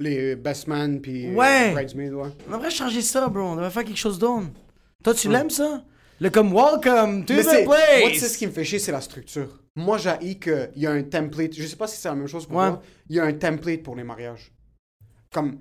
Les 0.00 0.36
best 0.36 0.66
man, 0.66 1.00
puis 1.00 1.28
euh, 1.28 1.34
Ouais. 1.34 1.72
bridesmaids, 1.72 2.10
ouais. 2.10 2.28
On 2.46 2.52
devrait 2.52 2.70
changer 2.70 3.00
ça, 3.00 3.28
bro. 3.28 3.40
On 3.42 3.54
devrait 3.56 3.70
faire 3.70 3.84
quelque 3.84 3.96
chose 3.96 4.18
d'autre. 4.18 4.48
Toi, 5.02 5.14
tu 5.14 5.30
l'aimes 5.30 5.48
ça? 5.48 5.82
Le 6.20 6.28
comme 6.28 6.52
welcome 6.52 7.24
to 7.24 7.32
Mais 7.32 7.42
the 7.42 7.46
c'est, 7.48 7.64
moi, 7.64 7.76
place. 7.76 8.12
tu 8.12 8.18
sais, 8.18 8.28
ce 8.28 8.36
qui 8.36 8.46
me 8.46 8.52
fait 8.52 8.64
chier, 8.64 8.78
c'est 8.78 8.92
la 8.92 9.00
structure. 9.00 9.48
Moi, 9.76 9.98
j'ai 9.98 10.38
qu'il 10.38 10.70
y 10.76 10.86
a 10.86 10.90
un 10.90 11.02
template. 11.02 11.54
Je 11.54 11.66
sais 11.66 11.76
pas 11.76 11.86
si 11.86 11.98
c'est 12.00 12.08
la 12.08 12.14
même 12.14 12.26
chose 12.26 12.46
pour 12.46 12.56
Ouais. 12.56 12.68
toi. 12.70 12.82
Il 13.08 13.16
y 13.16 13.20
a 13.20 13.24
un 13.24 13.32
template 13.34 13.82
pour 13.82 13.94
les 13.94 14.04
mariages. 14.04 14.50
Comme 15.32 15.58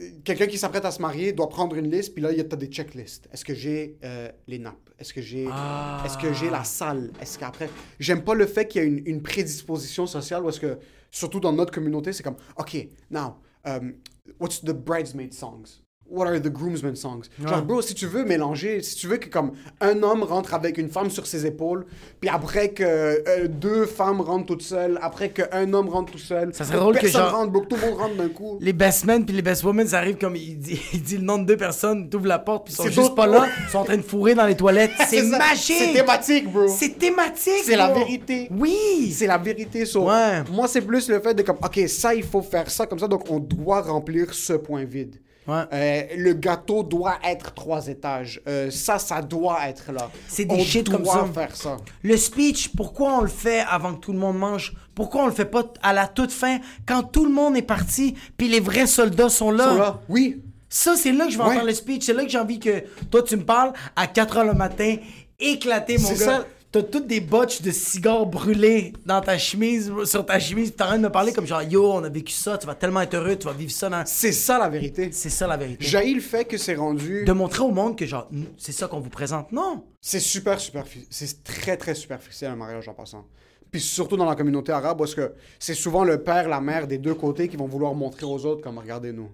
euh, 0.00 0.08
quelqu'un 0.24 0.46
qui 0.46 0.58
s'apprête 0.58 0.84
à 0.84 0.90
se 0.90 1.00
marier 1.00 1.32
doit 1.32 1.48
prendre 1.48 1.76
une 1.76 1.90
liste, 1.90 2.12
puis 2.14 2.22
là, 2.22 2.32
il 2.32 2.38
y 2.38 2.40
a 2.40 2.44
des 2.44 2.66
checklists. 2.66 3.28
Est-ce 3.32 3.44
que 3.44 3.54
j'ai 3.54 3.98
euh, 4.04 4.28
les 4.48 4.58
nappes? 4.58 4.90
Est-ce 4.98 5.14
que 5.14 5.20
j'ai 5.22 5.46
Ah. 5.50 6.02
est-ce 6.04 6.18
que 6.18 6.32
j'ai 6.32 6.50
la 6.50 6.64
salle? 6.64 7.12
Est-ce 7.20 7.38
qu'après 7.38 7.68
j'aime 8.00 8.22
pas 8.24 8.34
le 8.34 8.46
fait 8.46 8.66
qu'il 8.66 8.82
y 8.82 8.84
a 8.84 8.88
une, 8.88 9.02
une 9.06 9.22
prédisposition 9.22 10.06
sociale 10.06 10.42
où 10.44 10.48
est-ce 10.48 10.60
que 10.60 10.78
surtout 11.10 11.40
dans 11.40 11.52
notre 11.52 11.72
communauté, 11.72 12.12
c'est 12.12 12.22
comme 12.22 12.36
OK, 12.56 12.88
now 13.10 13.36
um, 13.64 13.94
what's 14.40 14.60
the 14.62 14.72
bridesmaid 14.72 15.32
songs? 15.34 15.82
What 16.12 16.26
are 16.26 16.38
the 16.40 16.48
groomsmen 16.52 16.94
songs? 16.94 17.22
Genre, 17.42 17.56
Ouais. 17.56 17.62
bro, 17.62 17.80
si 17.80 17.94
tu 17.94 18.06
veux 18.06 18.24
mélanger, 18.24 18.82
si 18.82 18.96
tu 18.96 19.06
veux 19.06 19.16
que 19.16 19.28
comme 19.30 19.52
un 19.80 20.02
homme 20.02 20.22
rentre 20.22 20.52
avec 20.52 20.76
une 20.76 20.90
femme 20.90 21.08
sur 21.08 21.26
ses 21.26 21.46
épaules, 21.46 21.86
puis 22.20 22.28
après 22.28 22.68
que 22.68 22.82
euh, 22.84 23.48
deux 23.48 23.86
femmes 23.86 24.20
rentrent 24.20 24.44
toutes 24.46 24.60
seules, 24.62 24.98
après 25.00 25.30
qu'un 25.30 25.72
homme 25.72 25.88
rentre 25.88 26.12
tout 26.12 26.18
seul, 26.18 26.52
Ça 26.54 26.64
serait 26.64 26.76
drôle 26.76 26.98
que 26.98 27.08
genre- 27.08 27.32
rentre, 27.34 27.50
bro, 27.50 27.62
que 27.62 27.68
tout 27.68 27.76
le 27.76 27.86
monde 27.90 27.98
rentre 27.98 28.16
d'un 28.16 28.28
coup. 28.28 28.58
Les 28.60 28.74
best 28.74 29.06
men 29.06 29.24
puis 29.24 29.34
les 29.34 29.40
best 29.40 29.64
women, 29.64 29.86
ça 29.88 29.98
arrive 29.98 30.18
comme 30.18 30.36
il 30.36 30.58
dit, 30.58 30.78
il 30.92 31.02
dit 31.02 31.16
le 31.16 31.24
nom 31.24 31.38
de 31.38 31.46
deux 31.46 31.56
personnes, 31.56 32.10
t'ouvres 32.10 32.26
la 32.26 32.38
porte 32.38 32.66
puis 32.66 32.74
ils 32.74 32.76
sont 32.76 32.90
juste 32.90 33.14
pas 33.14 33.26
là, 33.26 33.46
ils 33.66 33.70
sont 33.70 33.78
en 33.78 33.84
train 33.84 33.96
de 33.96 34.02
fourrer 34.02 34.34
dans 34.34 34.46
les 34.46 34.54
toilettes. 34.56 34.90
C'est 35.08 35.22
magique. 35.22 35.76
C'est 35.78 35.92
thématique, 35.94 36.52
bro. 36.52 36.68
C'est 36.68 36.98
thématique. 36.98 37.62
C'est 37.64 37.76
la 37.76 37.90
vérité. 37.92 38.48
Oui. 38.50 39.14
C'est 39.16 39.26
la 39.26 39.38
vérité. 39.38 39.86
so, 39.86 40.06
Ouais. 40.08 40.42
Moi, 40.52 40.68
c'est 40.68 40.82
plus 40.82 41.08
le 41.08 41.20
fait 41.20 41.32
de 41.34 41.42
comme, 41.42 41.56
OK, 41.64 41.80
ça, 41.88 42.14
il 42.14 42.22
faut 42.22 42.42
faire 42.42 42.68
ça 42.70 42.84
comme 42.86 42.98
ça, 42.98 43.08
donc 43.08 43.24
on 43.30 43.38
doit 43.38 43.80
remplir 43.80 44.34
ce 44.34 44.52
point 44.52 44.84
vide. 44.84 45.16
Ouais. 45.46 45.62
Euh, 45.72 46.02
le 46.16 46.34
gâteau 46.34 46.82
doit 46.82 47.18
être 47.24 47.52
trois 47.54 47.86
étages. 47.88 48.40
Euh, 48.46 48.70
ça, 48.70 48.98
ça 48.98 49.20
doit 49.22 49.68
être 49.68 49.90
là. 49.92 50.10
C'est 50.28 50.44
des 50.44 50.54
on 50.54 50.58
shit 50.64 50.86
doit 50.86 50.96
comme 50.96 51.04
ça. 51.06 51.26
faire 51.34 51.56
ça. 51.56 51.76
Le 52.02 52.16
speech, 52.16 52.70
pourquoi 52.76 53.18
on 53.18 53.20
le 53.22 53.28
fait 53.28 53.64
avant 53.68 53.94
que 53.94 54.00
tout 54.00 54.12
le 54.12 54.18
monde 54.18 54.38
mange? 54.38 54.74
Pourquoi 54.94 55.22
on 55.22 55.26
le 55.26 55.32
fait 55.32 55.44
pas 55.46 55.64
à 55.82 55.92
la 55.92 56.06
toute 56.06 56.30
fin 56.32 56.58
quand 56.86 57.02
tout 57.02 57.24
le 57.24 57.32
monde 57.32 57.56
est 57.56 57.62
parti 57.62 58.14
puis 58.36 58.46
les 58.48 58.60
vrais 58.60 58.86
soldats 58.86 59.28
sont 59.30 59.50
là, 59.50 59.70
So, 59.70 59.78
là, 59.78 60.00
oui. 60.08 60.42
Ça, 60.68 60.96
c'est 60.96 61.12
là 61.12 61.26
que 61.26 61.32
je 61.32 61.36
vais 61.38 61.44
Ouais. 61.44 61.50
entendre 61.50 61.66
le 61.66 61.74
speech. 61.74 62.04
C'est 62.06 62.14
là 62.14 62.24
que 62.24 62.30
j'ai 62.30 62.38
envie 62.38 62.58
que 62.60 62.84
toi, 63.10 63.22
tu 63.22 63.36
me 63.36 63.44
parles 63.44 63.72
à 63.96 64.06
4 64.06 64.36
h 64.38 64.46
le 64.46 64.54
matin, 64.54 64.96
éclaté, 65.38 65.98
mon 65.98 66.08
gars. 66.10 66.16
ça. 66.16 66.46
T'as 66.72 66.82
toutes 66.82 67.06
des 67.06 67.20
botches 67.20 67.60
de 67.60 67.70
cigares 67.70 68.24
brûlés 68.24 68.94
dans 69.04 69.20
ta 69.20 69.36
chemise, 69.36 69.92
sur 70.06 70.24
ta 70.24 70.38
chemise, 70.38 70.70
pis 70.70 70.76
t'es 70.78 70.82
en 70.82 70.86
train 70.86 70.96
de 70.96 71.02
me 71.02 71.12
parler 71.12 71.34
comme 71.34 71.46
genre, 71.46 71.60
yo, 71.60 71.92
on 71.92 72.02
a 72.02 72.08
vécu 72.08 72.32
ça, 72.32 72.56
tu 72.56 72.66
vas 72.66 72.74
tellement 72.74 73.02
être 73.02 73.12
heureux, 73.12 73.36
tu 73.36 73.46
vas 73.46 73.52
vivre 73.52 73.70
ça 73.70 73.90
dans. 73.90 74.02
C'est 74.06 74.32
ça 74.32 74.58
la 74.58 74.70
vérité. 74.70 75.10
C'est 75.12 75.28
ça 75.28 75.46
la 75.46 75.58
vérité. 75.58 75.84
J'ai 75.84 76.14
le 76.14 76.22
fait 76.22 76.46
que 76.46 76.56
c'est 76.56 76.74
rendu. 76.74 77.24
De 77.26 77.32
montrer 77.32 77.62
au 77.62 77.72
monde 77.72 77.94
que 77.94 78.06
genre, 78.06 78.26
c'est 78.56 78.72
ça 78.72 78.88
qu'on 78.88 79.00
vous 79.00 79.10
présente. 79.10 79.52
Non. 79.52 79.84
C'est 80.00 80.18
super 80.18 80.58
superficiel. 80.58 81.04
C'est 81.10 81.44
très, 81.44 81.76
très 81.76 81.94
superficiel 81.94 82.52
un 82.52 82.56
mariage 82.56 82.88
en 82.88 82.94
passant. 82.94 83.26
Puis 83.70 83.82
surtout 83.82 84.16
dans 84.16 84.24
la 84.24 84.34
communauté 84.34 84.72
arabe, 84.72 84.96
parce 84.96 85.14
que 85.14 85.34
c'est 85.58 85.74
souvent 85.74 86.04
le 86.04 86.22
père, 86.22 86.48
la 86.48 86.62
mère 86.62 86.86
des 86.86 86.96
deux 86.96 87.14
côtés 87.14 87.48
qui 87.48 87.58
vont 87.58 87.66
vouloir 87.66 87.94
montrer 87.94 88.24
aux 88.24 88.46
autres 88.46 88.62
comme 88.62 88.78
regardez-nous. 88.78 89.30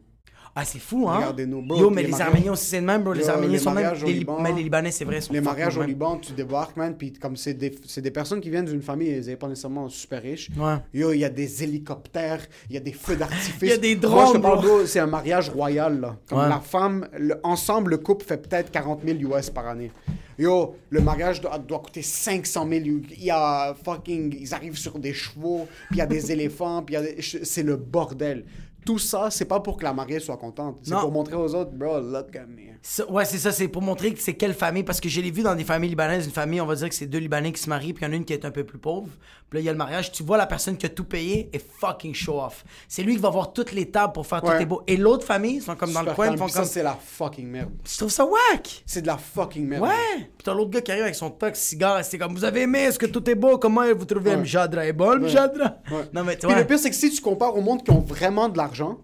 Ah, 0.54 0.64
c'est 0.64 0.78
fou, 0.80 1.08
hein? 1.08 1.16
Regardez-nous, 1.16 1.62
bro, 1.62 1.78
Yo, 1.78 1.90
mais 1.90 2.02
les 2.02 2.20
Arméniens 2.20 2.52
aussi, 2.52 2.66
c'est 2.66 2.80
le 2.80 2.86
même, 2.86 3.02
bro. 3.04 3.12
Les 3.12 3.22
Yo, 3.22 3.28
Arméniens 3.30 3.52
les 3.52 3.58
sont 3.58 3.70
même. 3.70 3.92
les- 4.04 4.12
Liban- 4.12 4.40
mais 4.40 4.52
les 4.52 4.62
Libanais, 4.64 4.90
c'est 4.90 5.04
vrai. 5.04 5.20
sont 5.20 5.32
Les 5.32 5.40
mariages 5.40 5.76
au 5.76 5.80
même. 5.80 5.88
Liban, 5.90 6.16
tu 6.18 6.32
débarques, 6.32 6.76
man, 6.76 6.96
puis 6.96 7.12
comme 7.12 7.36
c'est 7.36 7.54
des, 7.54 7.74
c'est 7.86 8.00
des 8.02 8.10
personnes 8.10 8.40
qui 8.40 8.50
viennent 8.50 8.64
d'une 8.64 8.82
famille, 8.82 9.10
ils 9.10 9.26
n'est 9.26 9.36
pas 9.36 9.46
nécessairement 9.48 9.88
super 9.88 10.20
riches. 10.22 10.50
Ouais. 10.56 10.76
Yo, 10.92 11.12
il 11.12 11.18
y 11.20 11.24
a 11.24 11.28
des 11.30 11.62
hélicoptères, 11.62 12.40
il 12.68 12.74
y 12.74 12.76
a 12.76 12.80
des 12.80 12.92
feux 12.92 13.16
d'artifice. 13.16 13.54
Il 13.62 13.68
y 13.68 13.72
a 13.72 13.76
des 13.76 13.94
Moi, 13.96 14.24
je 14.26 14.32
te 14.32 14.36
drones, 14.38 14.42
parle, 14.42 14.58
bro. 14.58 14.76
bro, 14.78 14.86
c'est 14.86 15.00
un 15.00 15.06
mariage 15.06 15.50
royal, 15.50 16.00
là. 16.00 16.16
Comme 16.28 16.38
Ouais. 16.38 16.48
la 16.48 16.60
femme, 16.60 17.08
le- 17.16 17.38
ensemble, 17.44 17.90
le 17.92 17.98
couple 17.98 18.24
fait 18.24 18.38
peut-être 18.38 18.70
40 18.70 19.00
000 19.04 19.18
US 19.36 19.50
par 19.50 19.66
année. 19.68 19.92
Yo, 20.38 20.76
le 20.90 21.00
mariage 21.00 21.40
doit, 21.40 21.58
doit 21.58 21.80
coûter 21.80 22.00
500 22.02 22.66
000 22.68 22.84
US. 22.84 23.06
Il 23.18 23.24
y 23.24 23.30
a 23.30 23.74
fucking... 23.84 24.36
Ils 24.40 24.54
arrivent 24.54 24.76
sur 24.78 24.96
des 24.98 25.12
chevaux, 25.12 25.66
puis 25.88 25.96
il 25.96 25.98
y 25.98 26.02
a 26.02 26.06
des 26.06 26.30
éléphants, 26.32 26.82
puis 26.82 26.94
il 26.94 26.98
y 26.98 27.00
a 27.00 27.02
des- 27.12 27.20
C'est 27.44 27.64
le 27.64 27.76
bordel. 27.76 28.44
Tout 28.88 28.98
ça, 28.98 29.30
c'est 29.30 29.44
pas 29.44 29.60
pour 29.60 29.76
que 29.76 29.84
la 29.84 29.92
mariée 29.92 30.18
soit 30.18 30.38
contente. 30.38 30.78
C'est 30.82 30.94
pour 30.94 31.12
montrer 31.12 31.34
aux 31.34 31.54
autres, 31.54 31.72
bro, 31.72 32.00
look 32.00 32.34
at 32.34 32.46
me. 32.46 32.67
Ça- 32.82 33.10
ouais, 33.10 33.24
c'est 33.24 33.38
ça, 33.38 33.52
c'est 33.52 33.68
pour 33.68 33.82
montrer 33.82 34.12
que 34.14 34.20
c'est 34.20 34.34
quelle 34.34 34.54
famille, 34.54 34.84
parce 34.84 35.00
que 35.00 35.08
je 35.08 35.20
l'ai 35.20 35.30
vu 35.30 35.42
dans 35.42 35.54
des 35.54 35.64
familles 35.64 35.90
libanaises, 35.90 36.26
une 36.26 36.32
famille, 36.32 36.60
on 36.60 36.66
va 36.66 36.74
dire 36.74 36.88
que 36.88 36.94
c'est 36.94 37.06
deux 37.06 37.18
Libanais 37.18 37.52
qui 37.52 37.60
se 37.60 37.68
marient, 37.68 37.92
puis 37.92 38.04
il 38.04 38.08
y 38.08 38.10
en 38.10 38.12
a 38.12 38.16
une 38.16 38.24
qui 38.24 38.32
est 38.32 38.44
un 38.44 38.50
peu 38.50 38.64
plus 38.64 38.78
pauvre. 38.78 39.08
Puis 39.50 39.56
là, 39.58 39.60
il 39.60 39.64
y 39.64 39.68
a 39.68 39.72
le 39.72 39.78
mariage, 39.78 40.12
tu 40.12 40.22
vois 40.22 40.36
la 40.36 40.46
personne 40.46 40.76
qui 40.76 40.84
a 40.86 40.88
tout 40.90 41.04
payé 41.04 41.48
et 41.52 41.58
fucking 41.58 42.14
show 42.14 42.40
off. 42.40 42.64
C'est 42.86 43.02
lui 43.02 43.16
qui 43.16 43.20
va 43.22 43.30
voir 43.30 43.52
toutes 43.52 43.72
les 43.72 43.90
tables 43.90 44.12
pour 44.12 44.26
faire 44.26 44.42
tout 44.42 44.50
est 44.52 44.66
beau. 44.66 44.82
Et 44.86 44.96
l'autre 44.96 45.26
famille, 45.26 45.56
ils 45.56 45.62
sont 45.62 45.74
comme 45.74 45.92
dans 45.92 46.02
le 46.02 46.12
coin, 46.12 46.30
ils 46.32 46.38
font 46.38 46.44
puis 46.44 46.52
ça, 46.52 46.64
c'est 46.64 46.82
la 46.82 46.94
fucking 46.94 47.46
merde. 47.48 47.70
Je 47.90 47.96
trouve 47.96 48.10
ça 48.10 48.24
whack! 48.26 48.82
C'est 48.86 49.02
de 49.02 49.06
la 49.06 49.16
fucking 49.16 49.66
merde. 49.66 49.82
Ouais! 49.84 50.16
Puis 50.18 50.44
t'as 50.44 50.54
l'autre 50.54 50.70
gars 50.70 50.80
qui 50.82 50.90
arrive 50.90 51.04
avec 51.04 51.14
son 51.14 51.30
tox 51.30 51.58
cigare, 51.58 52.04
c'est 52.04 52.18
comme, 52.18 52.34
vous 52.34 52.44
avez 52.44 52.62
aimé, 52.62 52.80
est-ce 52.80 52.98
que 52.98 53.06
tout 53.06 53.28
est 53.28 53.34
beau? 53.34 53.58
Comment 53.58 53.82
vous 53.94 54.04
trouvez 54.04 54.30
Ouais. 54.30 54.36
Mjadra 54.36 54.86
est 54.86 54.92
bon, 54.92 55.18
Mjadra? 55.18 55.76
Ouais. 55.90 56.04
Non, 56.12 56.24
mais 56.24 56.34
tu 56.34 56.40
Puis 56.46 56.48
vois... 56.50 56.60
le 56.60 56.66
pire, 56.66 56.78
c'est 56.78 56.90
que 56.90 56.96
si 56.96 57.10
tu 57.10 57.20
compares 57.22 57.56
au 57.56 57.60
monde 57.62 57.82
qui 57.82 57.90
ont 57.90 58.00
vraiment 58.00 58.48
de 58.50 58.58
l'argent, 58.58 58.98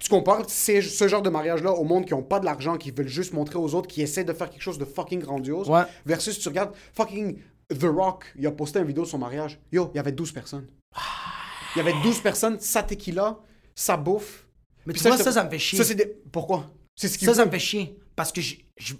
tu 0.00 0.08
compares 0.08 0.48
ce 0.48 1.08
genre 1.08 1.22
de 1.22 1.30
mariage-là 1.30 1.72
au 1.72 1.84
monde 1.84 2.04
qui 2.06 2.14
ont 2.14 2.22
pas 2.22 2.40
de 2.40 2.44
l'argent, 2.44 2.76
qui 2.76 2.90
veulent 2.90 3.08
juste 3.08 3.32
montrer 3.32 3.58
aux 3.58 3.74
autres, 3.74 3.88
qui 3.88 4.02
essaient 4.02 4.24
de 4.24 4.32
faire 4.32 4.48
quelque 4.50 4.62
chose 4.62 4.78
de 4.78 4.84
fucking 4.84 5.20
grandiose, 5.20 5.68
Ouais. 5.68 5.82
versus 6.06 6.38
tu 6.38 6.48
regardes 6.48 6.72
fucking 6.94 7.38
The 7.70 7.84
Rock, 7.84 8.24
il 8.38 8.46
a 8.46 8.50
posté 8.50 8.78
une 8.78 8.86
vidéo 8.86 9.02
de 9.04 9.08
son 9.08 9.18
mariage. 9.18 9.58
Yo, 9.72 9.90
il 9.92 9.96
y 9.96 10.00
avait 10.00 10.12
12 10.12 10.32
personnes. 10.32 10.66
Il 11.74 11.78
y 11.78 11.80
avait 11.80 11.94
12 12.02 12.20
personnes, 12.20 12.58
sa 12.60 12.82
tequila, 12.82 13.38
sa 13.74 13.96
bouffe. 13.96 14.46
Mais 14.86 14.94
Puis 14.94 15.02
tu 15.02 15.08
vois, 15.08 15.18
te- 15.18 15.22
ça, 15.22 15.32
ça 15.32 15.44
me 15.44 15.50
fait 15.50 15.58
chier. 15.58 15.82
Ça, 15.84 15.94
des... 15.94 16.06
Pourquoi? 16.32 16.70
C'est 16.96 17.08
ce 17.08 17.18
qui 17.18 17.26
Ça, 17.26 17.34
ça 17.34 17.44
me 17.44 17.50
fait 17.50 17.58
chier. 17.58 17.98
Parce 18.16 18.32
que 18.32 18.40
je, 18.40 18.56
je, 18.78 18.94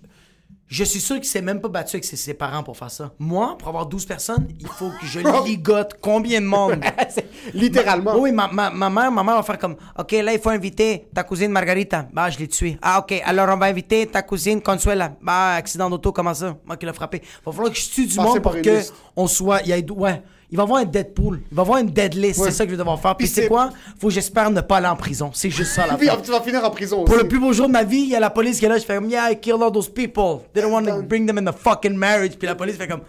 je 0.68 0.84
suis 0.84 1.00
sûr 1.00 1.16
qu'il 1.16 1.24
s'est 1.24 1.40
même 1.40 1.60
pas 1.60 1.68
battu 1.68 1.96
avec 1.96 2.04
ses, 2.04 2.16
ses 2.16 2.34
parents 2.34 2.62
pour 2.62 2.76
faire 2.76 2.90
ça. 2.90 3.10
Moi, 3.18 3.56
pour 3.58 3.68
avoir 3.68 3.86
12 3.86 4.04
personnes, 4.04 4.46
il 4.60 4.66
faut 4.66 4.90
que 5.00 5.06
je 5.06 5.20
ligote 5.46 5.94
combien 6.00 6.40
de 6.40 6.46
monde? 6.46 6.84
Littéralement. 7.54 8.16
Oui, 8.18 8.32
ma, 8.32 8.48
ma, 8.48 8.70
ma 8.70 8.90
mère, 8.90 9.10
ma 9.10 9.22
mère 9.24 9.36
va 9.36 9.42
faire 9.42 9.58
comme 9.58 9.76
OK, 9.98 10.12
là, 10.12 10.32
il 10.32 10.38
faut 10.38 10.50
inviter 10.50 11.08
ta 11.14 11.24
cousine 11.24 11.50
Margarita. 11.50 12.06
Bah, 12.12 12.28
je 12.30 12.38
l'ai 12.38 12.48
tuée. 12.48 12.78
Ah, 12.82 13.00
OK, 13.00 13.20
alors 13.24 13.48
on 13.50 13.56
va 13.56 13.66
inviter 13.66 14.06
ta 14.06 14.22
cousine 14.22 14.60
Consuela. 14.60 15.16
Bah, 15.22 15.54
accident 15.54 15.88
d'auto, 15.88 16.12
comment 16.12 16.34
ça? 16.34 16.56
Moi 16.64 16.76
qui 16.76 16.86
l'ai 16.86 16.92
frappé. 16.92 17.22
Va 17.44 17.52
falloir 17.52 17.72
que 17.72 17.78
je 17.78 17.90
tue 17.90 18.06
du 18.06 18.16
Passer 18.16 18.28
monde 18.28 18.42
pour 18.42 18.52
que 18.52 18.60
liste. 18.78 18.94
on 19.16 19.26
soit. 19.26 19.62
Il 19.62 19.68
y 19.68 19.72
ait, 19.72 19.90
ouais. 19.90 20.22
Il 20.50 20.56
va 20.56 20.62
avoir 20.62 20.80
un 20.80 20.84
Deadpool. 20.84 21.42
Il 21.50 21.54
va 21.54 21.62
avoir 21.62 21.78
une 21.78 21.90
dead 21.90 22.14
list. 22.14 22.40
Ouais. 22.40 22.46
C'est 22.46 22.56
ça 22.56 22.64
que 22.64 22.70
je 22.70 22.74
vais 22.74 22.78
devoir 22.78 22.98
faire. 22.98 23.14
Puis, 23.16 23.26
Puis 23.26 23.34
c'est 23.34 23.48
quoi? 23.48 23.70
Faut 23.98 24.08
que 24.08 24.14
j'espère 24.14 24.50
ne 24.50 24.60
pas 24.62 24.78
aller 24.78 24.86
en 24.86 24.96
prison. 24.96 25.30
C'est 25.34 25.50
juste 25.50 25.72
ça 25.72 25.86
la 25.86 25.94
Puis 25.98 26.08
tu 26.24 26.30
vas 26.30 26.40
finir 26.40 26.64
en 26.64 26.70
prison 26.70 27.04
Pour 27.04 27.14
aussi. 27.14 27.22
le 27.22 27.28
plus 27.28 27.38
beau 27.38 27.52
jour 27.52 27.66
de 27.66 27.72
ma 27.72 27.84
vie, 27.84 27.98
il 28.00 28.08
y 28.08 28.16
a 28.16 28.20
la 28.20 28.30
police 28.30 28.58
qui 28.58 28.64
est 28.64 28.68
là. 28.68 28.78
Je 28.78 28.84
fais 28.84 28.94
comme, 28.94 29.10
yeah, 29.10 29.30
I 29.30 29.38
killed 29.38 29.62
all 29.62 29.70
those 29.70 29.88
people. 29.90 30.40
They 30.54 30.62
don't 30.62 30.72
want 30.72 30.84
to 30.86 31.02
bring 31.02 31.26
them 31.26 31.36
in 31.38 31.44
the 31.52 31.54
fucking 31.54 31.94
marriage. 31.96 32.36
Puis 32.38 32.46
la 32.48 32.54
police 32.54 32.76
fait 32.76 32.88
comme, 32.88 33.02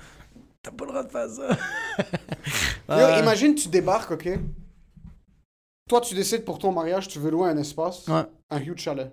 t'as 0.61 0.71
pas 0.71 0.83
le 0.85 0.91
droit 0.91 1.03
de 1.03 1.09
faire 1.09 1.29
ça. 1.29 2.99
Yo, 3.15 3.21
imagine, 3.23 3.55
tu 3.55 3.69
débarques, 3.69 4.11
OK? 4.11 4.27
Toi, 5.87 6.01
tu 6.01 6.13
décides 6.15 6.43
pour 6.45 6.59
ton 6.59 6.71
mariage, 6.71 7.07
tu 7.07 7.19
veux 7.19 7.31
louer 7.31 7.49
un 7.49 7.57
espace, 7.57 8.07
Ouais. 8.07 8.23
un 8.51 8.59
huge 8.59 8.79
chalet. 8.81 9.11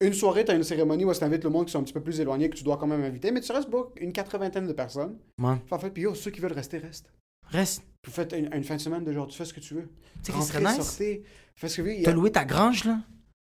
Une 0.00 0.12
soirée, 0.12 0.44
tu 0.44 0.50
as 0.50 0.54
une 0.54 0.62
cérémonie 0.62 1.04
où 1.06 1.14
tu 1.14 1.24
invites 1.24 1.44
le 1.44 1.48
monde 1.50 1.66
qui 1.66 1.72
sont 1.72 1.78
un 1.80 1.82
petit 1.82 1.94
peu 1.94 2.02
plus 2.02 2.20
éloignés, 2.20 2.50
que 2.50 2.56
tu 2.56 2.64
dois 2.64 2.76
quand 2.76 2.86
même 2.86 3.02
inviter, 3.02 3.30
mais 3.30 3.40
tu 3.40 3.50
restes 3.52 3.70
bro, 3.70 3.92
une 3.98 4.12
quatre-vingtaine 4.12 4.66
de 4.66 4.72
personnes. 4.74 5.16
Ouais. 5.40 5.56
En 5.70 5.78
fait, 5.78 5.90
puis 5.90 6.02
yo, 6.02 6.14
ceux 6.14 6.30
qui 6.30 6.40
veulent 6.40 6.52
rester, 6.52 6.76
restent. 6.78 7.10
Reste. 7.48 7.82
Vous 8.04 8.12
faites 8.12 8.32
une, 8.32 8.52
une 8.52 8.64
fin 8.64 8.76
de 8.76 8.80
semaine 8.80 9.04
de 9.04 9.12
genre, 9.12 9.26
tu 9.26 9.38
fais 9.38 9.46
ce 9.46 9.54
que 9.54 9.60
tu 9.60 9.74
veux. 9.74 9.88
Tu 10.22 10.32
sais 10.32 10.60
nice? 10.60 10.76
sortez, 10.76 11.24
fais 11.54 11.68
ce 11.68 11.76
que 11.80 11.82
tu 11.88 11.96
veux. 11.96 12.02
T'as 12.02 12.10
a- 12.10 12.14
loué 12.14 12.30
ta 12.30 12.44
grange, 12.44 12.84
là? 12.84 12.98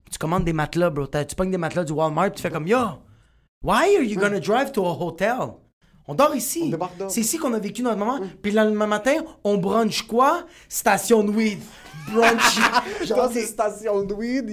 Tu 0.10 0.18
commandes 0.18 0.46
des 0.46 0.54
matelas, 0.54 0.92
bro. 0.92 1.08
Tu 1.08 1.36
pognes 1.36 1.52
des 1.52 1.58
matelas 1.58 1.84
du 1.84 1.92
Walmart, 1.92 2.32
tu 2.32 2.42
fais 2.42 2.52
comme, 2.52 2.68
yo, 2.68 2.78
why 3.64 3.96
are 3.98 4.04
you 4.04 4.18
gonna 4.18 4.40
drive 4.40 4.72
to 4.72 4.86
a 4.86 4.92
hotel? 4.98 5.56
On 6.08 6.14
dort 6.14 6.36
ici. 6.36 6.72
C'est 7.10 7.22
ici 7.22 7.38
qu'on 7.38 7.54
a 7.54 7.60
vécu 7.60 7.82
notre 7.82 7.98
moment. 7.98 8.20
Puis 8.42 8.52
le 8.52 8.58
lendemain 8.64 8.86
matin, 8.88 9.16
on 9.44 9.58
brunch 9.58 10.04
quoi? 10.04 10.46
Station 10.70 11.24
de 11.24 11.32
weed. 11.32 11.60
Brunch. 12.12 12.60
Genre, 13.06 13.30
c'est 13.34 13.46
station 13.46 14.04
de 14.04 14.14
weed, 14.14 14.46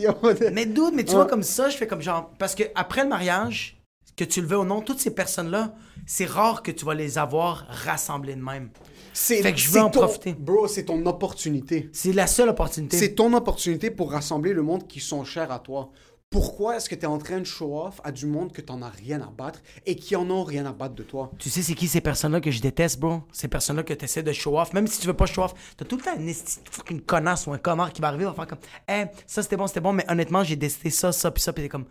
mais 0.53 0.65
dude, 0.67 0.95
mais 0.95 1.05
tu 1.05 1.11
Ouais. 1.11 1.17
vois 1.17 1.27
comme 1.27 1.43
ça, 1.43 1.69
je 1.69 1.77
fais 1.77 1.87
comme 1.87 2.01
genre 2.01 2.31
parce 2.39 2.55
que 2.55 2.63
après 2.75 3.03
le 3.03 3.09
mariage, 3.11 3.79
que 4.17 4.25
tu 4.25 4.41
le 4.41 4.47
veux 4.47 4.59
ou 4.59 4.65
non, 4.65 4.81
toutes 4.81 5.01
ces 5.01 5.15
personnes-là, 5.15 5.75
c'est 6.07 6.25
rare 6.27 6.63
que 6.63 6.71
tu 6.71 6.85
vas 6.87 6.95
les 6.95 7.19
avoir 7.19 7.67
rassemblées 7.69 8.35
de 8.35 8.43
même. 8.43 8.71
C'est- 9.13 9.43
Fait 9.43 9.53
que 9.53 9.59
je 9.59 9.69
veux 9.71 9.81
en 9.83 9.91
ton- 9.91 10.01
profiter. 10.01 10.33
Bro, 10.33 10.69
c'est 10.69 10.85
ton 10.85 11.05
opportunité. 11.05 11.91
C'est 11.93 12.13
la 12.13 12.27
seule 12.27 12.49
opportunité. 12.49 12.97
C'est 12.97 13.15
ton 13.15 13.33
opportunité 13.35 13.91
pour 13.91 14.11
rassembler 14.13 14.55
le 14.55 14.63
monde 14.63 14.87
qui 14.87 15.01
sont 15.01 15.23
chers 15.25 15.53
à 15.53 15.59
toi. 15.59 15.91
Pourquoi 16.33 16.77
est-ce 16.77 16.89
que 16.89 16.95
tu 16.95 17.03
es 17.03 17.07
en 17.07 17.19
train 17.19 17.39
de 17.41 17.45
show 17.45 17.79
off 17.79 18.01
à 18.03 18.11
du 18.11 18.25
monde 18.25 18.53
que 18.53 18.63
t'en 18.63 18.81
as 18.81 18.89
rien 18.89 19.21
à 19.21 19.27
battre 19.27 19.61
et 19.85 19.95
qui 19.95 20.17
en 20.17 20.29
ont 20.31 20.45
rien 20.45 20.65
à 20.65 20.73
battre 20.73 20.95
de 20.95 21.03
toi? 21.03 21.31
Tu 21.39 21.51
sais, 21.51 21.61
c'est 21.61 21.75
qui 21.75 21.87
ces 21.87 22.01
personnes-là 22.01 22.41
que 22.41 22.51
je 22.51 22.63
déteste, 22.63 22.99
bro? 22.99 23.21
Ces 23.33 23.49
personnes-là 23.49 23.83
que 23.83 23.93
tu 23.93 24.07
essaies 24.07 24.23
de 24.23 24.33
show 24.33 24.59
off? 24.59 24.73
Même 24.73 24.87
si 24.87 24.99
tu 24.99 25.07
veux 25.07 25.13
pas 25.13 25.27
show 25.27 25.43
off, 25.43 25.53
t'as 25.77 25.85
tout 25.85 25.99
le 25.99 26.03
temps 26.03 26.17
une, 26.17 27.03
connasse 27.03 27.47
ou 27.47 27.53
un 27.53 27.59
connard 27.59 27.93
qui 27.93 28.01
va 28.01 28.09
arriver, 28.09 28.25
va 28.25 28.33
faire 28.33 28.47
comme, 28.47 28.61
hey, 28.89 29.09
ça 29.27 29.43
c'était 29.43 29.59
bon, 29.59 29.67
c'était 29.67 29.81
bon, 29.81 29.93
mais 29.93 30.11
honnêtement, 30.11 30.43
j'ai 30.43 30.57
décidé 30.57 30.89
ça, 30.89 31.13
ça, 31.13 31.31
puis 31.31 31.43
ça, 31.43 31.53
puis 31.53 31.65
t'es 31.65 31.69
comme, 31.69 31.85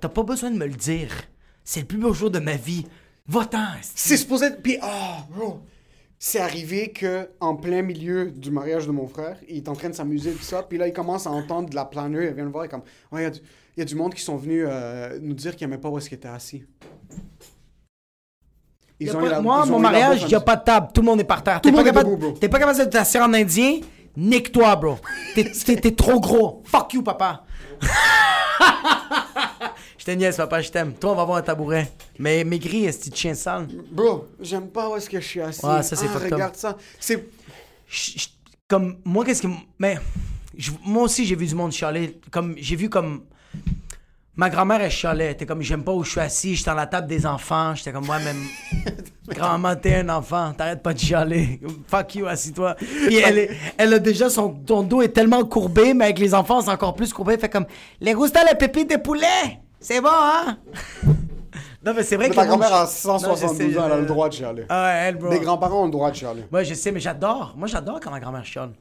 t'as 0.00 0.08
pas 0.08 0.24
besoin 0.24 0.50
de 0.50 0.56
me 0.56 0.66
le 0.66 0.74
dire. 0.74 1.10
C'est 1.62 1.80
le 1.80 1.86
plus 1.86 1.98
beau 1.98 2.12
jour 2.12 2.32
de 2.32 2.40
ma 2.40 2.56
vie. 2.56 2.84
Va-t'en. 3.28 3.68
C'est 3.80 4.16
supposé 4.16 4.46
être. 4.46 4.60
Puis, 4.60 4.76
ah, 4.82 5.24
bro! 5.30 5.62
C'est 6.26 6.40
arrivé 6.40 6.88
que 6.90 7.28
en 7.38 7.54
plein 7.54 7.82
milieu 7.82 8.30
du 8.30 8.50
mariage 8.50 8.86
de 8.86 8.92
mon 8.92 9.06
frère, 9.06 9.36
il 9.46 9.58
est 9.58 9.68
en 9.68 9.74
train 9.74 9.90
de 9.90 9.94
s'amuser 9.94 10.32
tout 10.32 10.42
ça, 10.42 10.62
puis 10.62 10.78
là, 10.78 10.88
il 10.88 10.94
commence 10.94 11.26
à 11.26 11.30
entendre 11.30 11.68
de 11.68 11.74
la 11.74 11.84
planeur, 11.84 12.22
il 12.22 12.32
vient 12.32 12.44
le 12.46 12.50
voir, 12.50 12.64
et 12.64 12.68
comme, 12.68 12.80
ouais, 13.12 13.20
il 13.20 13.24
y 13.24 13.26
a 13.26 13.30
du- 13.30 13.40
il 13.76 13.80
y, 13.80 13.82
a 13.82 13.84
du 13.84 13.94
monde 13.94 14.14
qui 14.14 14.22
sont 14.22 14.36
venus 14.38 14.64
euh, 14.66 15.18
nous 15.20 15.34
dire 15.34 15.54
qu'ils 15.54 15.68
n'aimaient 15.68 15.80
pas 15.82 15.90
où 15.90 15.98
est-ce 15.98 16.08
qu'ils 16.08 16.16
étaient 16.16 16.28
assis. 16.28 16.64
Ils 18.98 19.08
Y 19.08 19.10
a 19.10 19.16
ont 19.16 19.20
pas- 19.20 19.26
eu 19.26 19.28
la- 19.28 19.40
moi, 19.42 19.62
ils 19.66 19.70
mon 19.70 19.78
mariage, 19.78 20.24
il 20.26 20.34
a 20.34 20.38
à- 20.38 20.40
pas 20.40 20.56
de 20.56 20.64
table. 20.64 20.88
Tout 20.94 21.02
le 21.02 21.06
monde 21.08 21.20
est 21.20 21.24
par 21.24 21.42
terre. 21.44 21.60
T'es 21.60 21.70
pas, 21.70 21.84
capable- 21.84 22.08
debout, 22.08 22.16
bro. 22.16 22.32
t'es 22.40 22.48
pas 22.48 22.58
capable 22.58 22.78
de 22.78 22.84
t'asseoir 22.84 23.28
en 23.28 23.34
indien? 23.34 23.80
Nique-toi, 24.16 24.76
bro. 24.76 24.96
T'es- 25.34 25.52
T'es 25.52 25.76
t'es 25.76 25.90
trop 25.94 26.20
gros. 26.20 26.62
Fuck 26.64 26.94
you, 26.94 27.02
papa. 27.02 27.44
je 30.06 30.12
te 30.12 30.16
niaise, 30.18 30.36
papa, 30.36 30.60
je 30.60 30.70
t'aime. 30.70 30.92
Toi, 30.92 31.12
on 31.12 31.14
va 31.14 31.22
avoir 31.22 31.38
un 31.38 31.42
tabouret. 31.42 31.90
Mais 32.18 32.44
maigri, 32.44 32.84
est-ce 32.84 33.08
que 33.08 33.16
chien 33.16 33.32
sale? 33.34 33.66
Bro, 33.90 34.26
j'aime 34.40 34.68
pas 34.68 34.90
où 34.90 34.96
est-ce 34.96 35.08
que 35.08 35.18
je 35.18 35.26
suis 35.26 35.40
assis. 35.40 35.64
Ouais, 35.64 35.82
ça, 35.82 35.96
c'est 35.96 36.06
ah, 36.14 36.18
regarde 36.18 36.56
ça. 36.56 36.76
C'est. 37.00 37.26
comme 38.68 38.96
moi 39.04 39.24
qu'est-ce 39.24 39.40
qui 39.42 39.46
m- 39.46 39.56
mais 39.78 39.96
je- 40.56 40.70
moi 40.84 41.04
aussi 41.04 41.24
j'ai 41.26 41.36
vu 41.36 41.46
du 41.46 41.54
monde 41.54 41.70
chialer 41.72 42.18
comme 42.30 42.54
j'ai 42.56 42.76
vu 42.76 42.88
comme 42.88 43.22
ma 44.36 44.48
grand-mère 44.50 44.80
elle 44.80 44.90
chialait 44.90 45.26
elle 45.26 45.32
était 45.32 45.46
comme 45.46 45.60
j'aime 45.62 45.84
pas 45.84 45.92
où 45.92 46.02
je 46.02 46.10
suis 46.12 46.20
assis 46.20 46.56
j'étais 46.56 46.70
à 46.70 46.74
la 46.74 46.86
table 46.86 47.06
des 47.06 47.26
enfants 47.26 47.74
j'étais 47.74 47.92
comme 47.92 48.08
ouais 48.08 48.24
même 48.24 48.42
grand-maman 49.28 49.76
t'es 49.76 49.96
un 49.96 50.08
enfant 50.08 50.54
t'arrêtes 50.56 50.82
pas 50.82 50.94
de 50.94 50.98
chialer 50.98 51.60
fuck 51.86 52.14
you 52.14 52.26
assis-toi 52.26 52.74
puis 52.74 53.16
elle 53.16 53.38
est- 53.38 53.50
elle 53.76 53.92
a 53.92 53.98
déjà 53.98 54.30
son, 54.30 54.56
son 54.66 54.82
dos 54.82 55.02
est 55.02 55.08
tellement 55.10 55.44
courbé 55.44 55.92
mais 55.94 56.06
avec 56.06 56.18
les 56.18 56.32
enfants 56.34 56.62
c'est 56.62 56.70
encore 56.70 56.94
plus 56.94 57.12
courbé 57.12 57.36
fait 57.36 57.50
comme 57.50 57.66
les 58.00 58.14
gusta 58.14 58.42
les 58.50 58.56
pépites 58.56 58.90
de 58.90 58.96
poulet 58.96 59.60
c'est 59.84 60.00
bon 60.00 60.08
hein? 60.10 60.58
Non 61.84 61.92
mais 61.94 62.02
c'est 62.02 62.16
vrai 62.16 62.30
que 62.30 62.34
Ta 62.34 62.46
grand-mère 62.46 62.72
a 62.74 62.80
Non, 62.84 62.86
172 62.86 63.40
je 63.66 63.72
sais, 63.72 63.78
ans, 63.78 63.86
elle 63.86 63.92
a 63.92 63.96
le 63.98 64.06
droit 64.06 64.28
de 64.28 64.34
chialer. 64.34 64.64
ah 64.68 64.84
ouais, 64.86 65.08
elle 65.08 65.16
bro 65.16 65.30
Les 65.30 65.38
grands-parents 65.40 65.82
ont 65.82 65.84
le 65.86 65.90
droit 65.90 66.10
de 66.10 66.16
chialer. 66.16 66.44
ouais 66.50 66.64
je 66.64 66.74
sais 66.74 66.90
mais 66.92 67.00
j'adore 67.00 67.54
moi 67.56 67.68
j'adore 67.68 68.00
quand 68.00 68.10
ma 68.10 68.20
grand-mère 68.20 68.44
chiale 68.44 68.72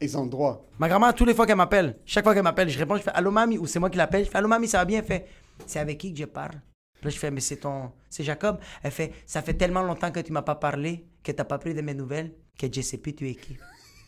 Ils 0.00 0.16
ont 0.16 0.24
le 0.24 0.30
droit. 0.30 0.64
Ma 0.78 0.88
grand-mère, 0.88 1.14
toutes 1.14 1.28
les 1.28 1.34
fois 1.34 1.46
qu'elle 1.46 1.56
m'appelle, 1.56 1.98
chaque 2.04 2.24
fois 2.24 2.34
qu'elle 2.34 2.42
m'appelle, 2.44 2.68
je 2.68 2.78
réponds, 2.78 2.96
je 2.96 3.02
fais 3.02 3.10
Allô 3.14 3.30
mamie, 3.30 3.58
ou 3.58 3.66
c'est 3.66 3.78
moi 3.80 3.90
qui 3.90 3.98
l'appelle, 3.98 4.24
je 4.24 4.30
fais 4.30 4.38
Allô 4.38 4.48
mamie, 4.48 4.68
ça 4.68 4.78
va 4.78 4.84
bien? 4.84 4.98
Elle 5.00 5.04
fait 5.04 5.26
C'est 5.66 5.78
avec 5.80 5.98
qui 5.98 6.12
que 6.12 6.18
je 6.20 6.24
parle? 6.26 6.54
Là, 7.02 7.10
je 7.10 7.18
fais 7.18 7.30
Mais 7.30 7.40
c'est 7.40 7.56
ton. 7.56 7.90
C'est 8.08 8.24
Jacob. 8.24 8.58
Elle 8.82 8.90
fait 8.90 9.12
Ça 9.26 9.42
fait 9.42 9.54
tellement 9.54 9.82
longtemps 9.82 10.10
que 10.10 10.20
tu 10.20 10.32
m'as 10.32 10.42
pas 10.42 10.54
parlé, 10.54 11.04
que 11.22 11.32
t'as 11.32 11.44
pas 11.44 11.58
pris 11.58 11.74
de 11.74 11.80
mes 11.82 11.94
nouvelles, 11.94 12.32
que 12.58 12.66
je 12.72 12.80
sais 12.80 12.96
plus 12.98 13.14
tu 13.14 13.28
es 13.28 13.34
qui. 13.34 13.56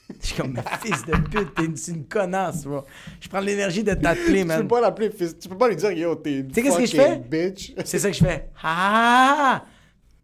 Je 0.20 0.26
suis 0.26 0.36
comme 0.36 0.52
Mais 0.52 0.62
fils 0.82 1.04
de 1.04 1.12
pute, 1.16 1.54
t'es 1.54 1.64
une, 1.64 1.76
une 1.88 2.04
connasse, 2.06 2.64
bro. 2.64 2.82
Je 3.20 3.28
prends 3.28 3.40
l'énergie 3.40 3.82
de 3.82 3.92
t'appeler, 3.94 4.42
Tu 4.42 4.46
peux 4.46 4.54
man. 4.54 4.68
pas 4.68 4.80
l'appeler 4.80 5.10
fils. 5.10 5.36
Tu 5.38 5.48
peux 5.48 5.58
pas 5.58 5.68
lui 5.68 5.76
dire 5.76 5.90
yo, 5.92 6.14
t'es 6.14 6.38
une 6.40 6.52
sais 6.54 6.62
qu'est-ce 6.62 6.78
que 6.78 6.86
je 6.86 6.96
fucking 6.96 7.22
fais? 7.30 7.50
bitch. 7.50 7.72
C'est 7.84 7.98
ça 7.98 8.10
que 8.10 8.16
je 8.16 8.24
fais. 8.24 8.48
Ah! 8.62 9.64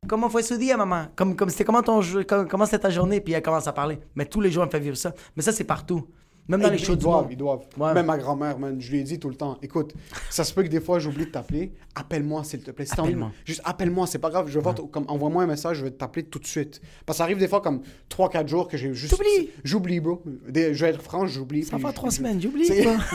Comment 0.06 0.28
fue 0.28 0.42
su 0.42 0.58
día, 0.58 0.76
maman? 0.76 1.06
Comme, 1.14 1.36
comme 1.36 1.48
c'était 1.48 1.64
comment 1.64 1.82
ton 1.82 2.00
comme- 2.28 2.48
comment 2.48 2.64
c'était 2.64 2.80
ta 2.80 2.90
journée? 2.90 3.20
Puis 3.20 3.32
elle 3.34 3.42
commence 3.42 3.66
à 3.68 3.72
parler. 3.72 3.98
Mais 4.16 4.24
tous 4.26 4.40
les 4.40 4.50
jours, 4.50 4.62
elle 4.64 4.66
me 4.68 4.70
fait 4.72 4.80
vivre 4.80 4.96
ça. 4.96 5.12
Mais 5.36 5.42
ça, 5.42 5.52
c'est 5.52 5.64
partout. 5.64 6.06
Même 6.48 6.60
dans 6.60 6.70
les 6.70 6.76
shows 6.78 6.94
ils 6.94 6.98
du 6.98 7.04
doivent, 7.04 7.22
monde. 7.22 7.28
ils 7.32 7.36
doivent. 7.36 7.60
Ouais. 7.78 7.94
Même 7.94 8.06
ma 8.06 8.18
grand-mère, 8.18 8.58
man, 8.58 8.76
je 8.80 8.90
lui 8.90 8.98
ai 8.98 9.02
dit 9.04 9.18
tout 9.20 9.28
le 9.28 9.36
temps, 9.36 9.58
écoute, 9.62 9.94
ça 10.28 10.42
se 10.42 10.52
peut 10.52 10.64
que 10.64 10.68
des 10.68 10.80
fois 10.80 10.98
j'oublie 10.98 11.24
de 11.26 11.30
t'appeler, 11.30 11.72
appelle-moi 11.94 12.42
s'il 12.42 12.60
te 12.62 12.70
plaît. 12.72 12.84
Si 12.84 12.92
Appelle-moi. 12.98 13.30
juste 13.44 13.60
appelle-moi, 13.64 14.06
c'est 14.08 14.18
pas 14.18 14.28
grave, 14.28 14.48
je 14.48 14.58
vais 14.58 14.70
comme 14.90 15.04
envoie-moi 15.08 15.44
un 15.44 15.46
message, 15.46 15.76
je 15.78 15.84
vais 15.84 15.92
t'appeler 15.92 16.24
tout 16.24 16.40
de 16.40 16.46
suite. 16.46 16.80
Parce 17.06 17.16
que 17.16 17.18
ça 17.18 17.24
arrive 17.24 17.38
des 17.38 17.46
fois 17.48 17.60
comme 17.60 17.82
3-4 18.10 18.48
jours 18.48 18.66
que 18.68 18.76
j'ai 18.76 18.92
juste 18.92 19.12
T'oublies. 19.16 19.50
J'oublie, 19.62 20.00
bro. 20.00 20.20
Des- 20.48 20.74
je 20.74 20.84
vais 20.84 20.90
être 20.90 21.00
franc, 21.02 21.26
j'oublie. 21.26 21.62
Ça 21.64 21.78
fait 21.78 21.86
je- 21.88 21.92
trois 21.92 22.10
je- 22.10 22.16
semaines, 22.16 22.40
j'oublie. 22.42 22.66
C'est- 22.66 22.82
quoi. 22.82 22.96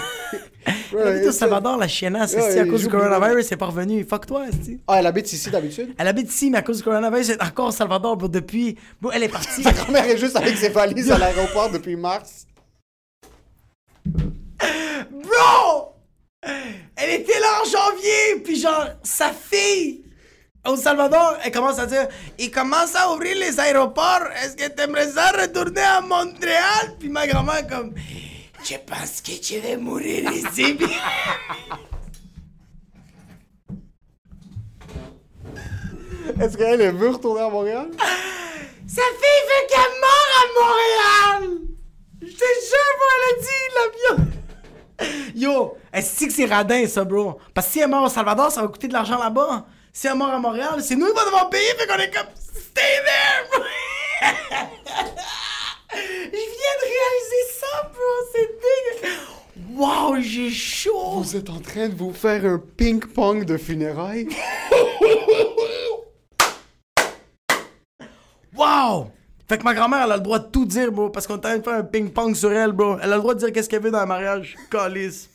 Ouais, 0.93 1.01
Elle 1.01 1.07
habite 1.07 1.28
au 1.28 1.32
Salvador, 1.32 1.78
la 1.78 1.88
chiennasse, 1.88 2.34
Ouais, 2.34 2.59
à 2.59 2.63
cause 2.65 2.80
du 2.80 2.84
j'oublie, 2.86 2.97
coronavirus, 2.97 3.45
c'est 3.47 3.55
pas 3.57 3.67
revenu. 3.67 4.03
Fuck 4.05 4.25
toi, 4.25 4.47
esti. 4.49 4.80
Ah, 4.88 4.99
elle 4.99 5.05
habite 5.05 5.32
ici 5.32 5.49
d'habitude? 5.49 5.93
Elle 5.97 6.07
habite 6.07 6.30
ici, 6.30 6.49
mais 6.49 6.57
à 6.57 6.61
cause 6.61 6.78
du 6.78 6.84
coronavirus, 6.84 7.30
elle 7.30 7.36
est 7.36 7.43
encore 7.43 7.67
au 7.69 7.71
Salvador, 7.71 8.15
bro, 8.17 8.28
depuis. 8.28 8.75
Bro, 9.01 9.11
elle 9.13 9.23
est 9.23 9.30
partie. 9.30 9.61
Ta 9.63 9.71
grand-mère 9.71 10.05
est 10.05 10.17
juste 10.17 10.36
avec 10.36 10.55
ses 10.57 10.69
valises 10.69 11.09
à 11.11 11.17
l'aéroport 11.19 11.71
depuis 11.71 11.95
mars. 11.95 12.47
Bro! 15.11 15.95
Elle 16.95 17.21
était 17.21 17.39
là 17.39 17.61
en 17.61 17.65
janvier, 17.65 18.41
puis 18.43 18.59
genre, 18.59 18.87
sa 19.03 19.31
fille 19.31 20.03
au 20.67 20.75
Salvador, 20.75 21.37
elle 21.43 21.51
commence 21.51 21.79
à 21.79 21.85
dire 21.85 22.07
Il 22.37 22.51
commence 22.51 22.95
à 22.95 23.11
ouvrir 23.13 23.37
les 23.37 23.59
aéroports, 23.59 24.27
est-ce 24.41 24.55
que 24.55 24.67
t'aimerais 24.69 25.09
ça 25.09 25.31
retourner 25.31 25.81
à 25.81 26.01
Montréal? 26.01 26.95
Puis 26.99 27.09
ma 27.09 27.27
grand-mère, 27.27 27.67
comme 27.67 27.93
Je 28.63 28.75
pense 28.85 29.21
que 29.21 29.39
tu 29.39 29.59
vas 29.59 29.77
mourir 29.77 30.31
ici. 30.31 30.77
Est-ce 36.39 36.57
qu'elle 36.57 36.81
elle 36.81 36.95
veut 36.95 37.09
retourner 37.09 37.41
à 37.41 37.49
Montréal? 37.49 37.87
Sa 37.97 39.01
fille 39.01 39.43
veut 39.47 39.67
qu'elle 39.69 39.95
meure 40.01 40.31
à 40.37 40.45
Montréal! 40.59 41.59
Je 42.21 42.27
te 42.27 42.31
jure, 42.31 42.93
bro, 42.97 43.07
elle 43.15 43.25
a 43.31 43.33
dit 43.41 43.65
l'avion! 43.75 44.46
Yo, 45.35 45.77
est-ce 45.93 46.25
que 46.25 46.31
c'est 46.31 46.45
radin, 46.45 46.87
ça, 46.87 47.03
bro? 47.03 47.37
Parce 47.53 47.67
que 47.67 47.73
si 47.73 47.79
elle 47.79 47.89
meurt 47.89 48.05
au 48.05 48.09
Salvador, 48.09 48.51
ça 48.51 48.61
va 48.61 48.67
coûter 48.67 48.87
de 48.87 48.93
l'argent 48.93 49.17
là-bas. 49.17 49.65
Si 49.93 50.07
elle 50.07 50.15
meurt 50.15 50.31
à 50.31 50.39
Montréal, 50.39 50.81
c'est 50.81 50.95
nous 50.95 51.07
qui 51.07 51.13
va 51.13 51.25
devoir 51.25 51.49
payer, 51.49 51.69
fait 51.77 51.87
qu'on 51.87 51.97
est 51.97 52.11
comme 52.13 52.27
Stay 52.35 52.81
there, 53.05 53.47
bro! 53.51 53.63
Je 55.93 55.99
viens 55.99 56.75
de 56.81 56.85
réaliser 56.85 57.43
ça, 57.59 57.91
bro, 57.93 58.11
c'est 58.33 58.49
dégueu! 59.01 59.15
Wow, 59.75 60.19
j'ai 60.21 60.49
chaud! 60.49 61.21
Vous 61.21 61.35
êtes 61.35 61.49
en 61.49 61.59
train 61.59 61.89
de 61.89 61.95
vous 61.95 62.13
faire 62.13 62.45
un 62.45 62.59
ping-pong 62.59 63.45
de 63.45 63.57
funérailles? 63.57 64.27
Wow! 68.57 69.11
Fait 69.49 69.57
que 69.57 69.63
ma 69.63 69.73
grand-mère, 69.73 70.03
elle 70.05 70.11
a 70.11 70.17
le 70.17 70.23
droit 70.23 70.39
de 70.39 70.47
tout 70.47 70.65
dire, 70.65 70.91
bro, 70.91 71.09
parce 71.09 71.25
qu'on 71.25 71.35
est 71.35 71.37
en 71.37 71.41
train 71.41 71.57
de 71.57 71.63
faire 71.63 71.73
un 71.75 71.83
ping-pong 71.83 72.35
sur 72.35 72.51
elle, 72.51 72.73
bro. 72.73 72.97
Elle 73.01 73.11
a 73.13 73.15
le 73.15 73.21
droit 73.21 73.33
de 73.33 73.39
dire 73.39 73.51
qu'est-ce 73.53 73.69
qu'elle 73.69 73.81
veut 73.81 73.91
dans 73.91 74.01
le 74.01 74.05
mariage. 74.05 74.55
Calice. 74.71 75.29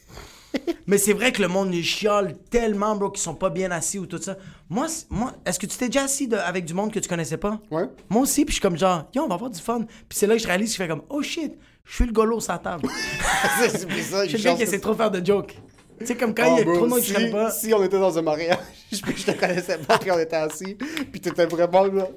Mais 0.87 0.99
c'est 0.99 1.15
vrai 1.15 1.33
que 1.33 1.41
le 1.41 1.49
monde 1.49 1.73
les 1.73 1.83
chiale 1.83 2.35
tellement, 2.51 2.95
bro, 2.95 3.09
qu'ils 3.11 3.23
sont 3.23 3.35
pas 3.35 3.49
bien 3.49 3.71
assis 3.71 3.99
ou 3.99 4.05
tout 4.05 4.21
ça. 4.21 4.37
Moi, 4.69 4.87
c- 4.87 5.07
moi 5.09 5.33
est-ce 5.47 5.59
que 5.59 5.65
tu 5.65 5.79
t'es 5.79 5.87
déjà 5.87 6.05
assis 6.05 6.29
de- 6.29 6.37
avec 6.37 6.67
du 6.67 6.75
monde 6.75 6.93
que 6.93 6.99
tu 6.99 7.09
connaissais 7.09 7.39
pas? 7.39 7.59
Ouais. 7.71 7.85
Moi 8.11 8.21
aussi, 8.23 8.45
puis 8.45 8.53
je 8.53 8.57
suis 8.57 8.61
comme 8.61 8.77
genre, 8.77 9.05
yo, 9.15 9.23
on 9.23 9.29
va 9.29 9.37
avoir 9.37 9.51
du 9.51 9.59
fun. 9.59 9.81
Puis 10.11 10.19
c'est 10.19 10.27
là 10.27 10.35
que 10.37 10.43
je 10.43 10.47
réalise, 10.47 10.73
je 10.73 10.77
fais 10.77 10.89
comme, 10.89 11.03
oh 11.09 11.23
shit, 11.23 11.55
je 11.87 11.95
suis 11.95 12.05
le 12.05 12.13
golo 12.13 12.39
sur 12.39 12.53
la 12.53 12.59
table. 12.59 12.87
c'est 13.61 13.69
ça, 14.03 14.25
Je 14.27 14.29
suis 14.29 14.37
le 14.39 14.45
gars 14.45 14.55
qui 14.57 14.63
essaie 14.65 14.79
trop 14.79 14.93
faire 14.93 15.11
de 15.11 15.25
jokes. 15.25 15.57
Tu 16.01 16.07
sais, 16.07 16.17
comme 16.17 16.35
quand 16.35 16.45
Oh, 16.49 16.55
il 16.57 16.59
y 16.59 16.61
a 16.61 16.65
bro, 16.65 16.75
trop 16.75 16.85
de 16.85 16.91
monde 16.91 17.01
que 17.01 17.07
je 17.07 17.15
si, 17.15 17.31
pas. 17.31 17.51
si 17.51 17.73
on 17.73 17.83
était 17.83 17.99
dans 17.99 18.19
un 18.19 18.23
mariage, 18.23 18.59
puis 18.91 19.15
je 19.17 19.25
te 19.25 19.31
connaissais 19.39 19.79
pas 19.79 19.99
quand 19.99 20.17
on 20.17 20.19
était 20.19 20.37
assis, 20.37 20.75
puis 21.11 21.19
t'étais 21.21 21.47
vraiment 21.47 21.85
là. 21.85 22.09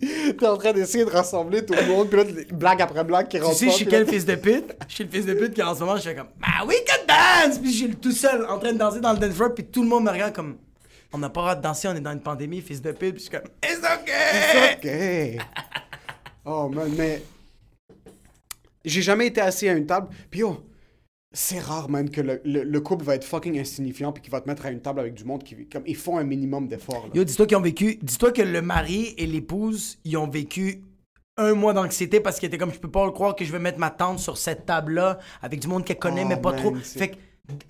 T'es 0.00 0.46
en 0.46 0.56
train 0.56 0.72
d'essayer 0.72 1.04
de 1.04 1.10
rassembler 1.10 1.64
tout 1.64 1.74
le 1.74 1.86
monde, 1.86 2.08
puis 2.08 2.18
là, 2.18 2.24
blague 2.52 2.80
après 2.82 3.04
blague 3.04 3.28
qui 3.28 3.36
Tu 3.36 3.42
rentre 3.42 3.56
sais, 3.56 3.66
pas, 3.66 3.72
je 3.72 3.76
suis 3.76 3.86
quel 3.86 4.06
fils 4.06 4.24
de 4.24 4.34
pute? 4.34 4.74
Je 4.88 4.94
suis 4.94 5.04
le 5.04 5.10
fils 5.10 5.26
de 5.26 5.34
pute 5.34 5.52
qui 5.52 5.62
en 5.62 5.74
ce 5.74 5.80
moment, 5.80 5.96
je 5.96 6.02
fais 6.02 6.14
comme, 6.14 6.28
bah 6.38 6.64
oui, 6.66 6.74
que 6.86 7.06
dance! 7.06 7.58
Puis 7.58 7.72
je 7.72 7.76
suis 7.76 7.96
tout 7.96 8.12
seul 8.12 8.46
en 8.46 8.58
train 8.58 8.72
de 8.72 8.78
danser 8.78 9.00
dans 9.00 9.12
le 9.12 9.18
dance 9.18 9.34
floor, 9.34 9.54
puis 9.54 9.64
tout 9.64 9.82
le 9.82 9.88
monde 9.88 10.04
me 10.04 10.10
regarde 10.10 10.32
comme, 10.32 10.56
on 11.12 11.18
n'a 11.18 11.28
pas 11.28 11.40
le 11.40 11.44
droit 11.44 11.54
de 11.56 11.62
danser, 11.62 11.88
on 11.88 11.94
est 11.94 12.00
dans 12.00 12.12
une 12.12 12.22
pandémie, 12.22 12.62
fils 12.62 12.80
de 12.80 12.92
pute, 12.92 13.16
puis 13.16 13.24
je 13.24 13.28
suis 13.28 13.30
comme, 13.30 13.48
it's 13.62 13.78
okay! 13.78 15.38
Ok. 15.38 15.46
Oh 16.46 16.68
man, 16.68 16.90
mais 16.96 17.22
j'ai 18.84 19.02
jamais 19.02 19.26
été 19.26 19.42
assis 19.42 19.68
à 19.68 19.72
une 19.72 19.86
table. 19.86 20.08
Puis 20.30 20.40
yo, 20.40 20.64
c'est 21.32 21.60
rare 21.60 21.88
man 21.88 22.10
que 22.10 22.20
le, 22.20 22.40
le- 22.44 22.64
le 22.64 22.80
couple 22.80 23.04
va 23.04 23.14
être 23.14 23.24
fucking 23.24 23.58
insignifiant 23.58 24.12
puis 24.12 24.22
qu'il 24.22 24.32
va 24.32 24.40
te 24.40 24.48
mettre 24.48 24.66
à 24.66 24.70
une 24.70 24.80
table 24.80 25.00
avec 25.00 25.14
du 25.14 25.24
monde 25.24 25.44
qui 25.44 25.66
comme 25.68 25.84
ils 25.86 25.96
font 25.96 26.18
un 26.18 26.24
minimum 26.24 26.66
d'efforts. 26.66 27.04
là. 27.06 27.12
Yo, 27.14 27.24
dis-toi 27.24 27.46
qu'ils 27.46 27.56
ont 27.56 27.60
vécu, 27.62 27.98
dis-toi 28.02 28.32
que 28.32 28.42
le 28.42 28.62
mari 28.62 29.14
et 29.16 29.26
l'épouse, 29.26 29.98
ils 30.04 30.16
ont 30.16 30.28
vécu 30.28 30.82
un 31.36 31.54
mois 31.54 31.72
d'anxiété 31.72 32.20
parce 32.20 32.38
qu'ils 32.38 32.48
étaient 32.48 32.58
comme, 32.58 32.72
je 32.74 32.78
peux 32.80 32.90
pas 32.90 33.04
le 33.06 33.12
croire 33.12 33.36
que 33.36 33.44
je 33.44 33.52
vais 33.52 33.58
mettre 33.60 33.78
ma 33.78 33.90
tante 33.90 34.18
sur 34.18 34.36
cette 34.36 34.66
table-là 34.66 35.18
avec 35.40 35.60
du 35.60 35.68
monde 35.68 35.84
qu'elle 35.84 35.98
connaît, 35.98 36.24
Oh, 36.24 36.28
mais 36.28 36.36
pas 36.36 36.50
man, 36.50 36.60
trop. 36.60 36.74
Fait 36.74 37.10
que 37.10 37.16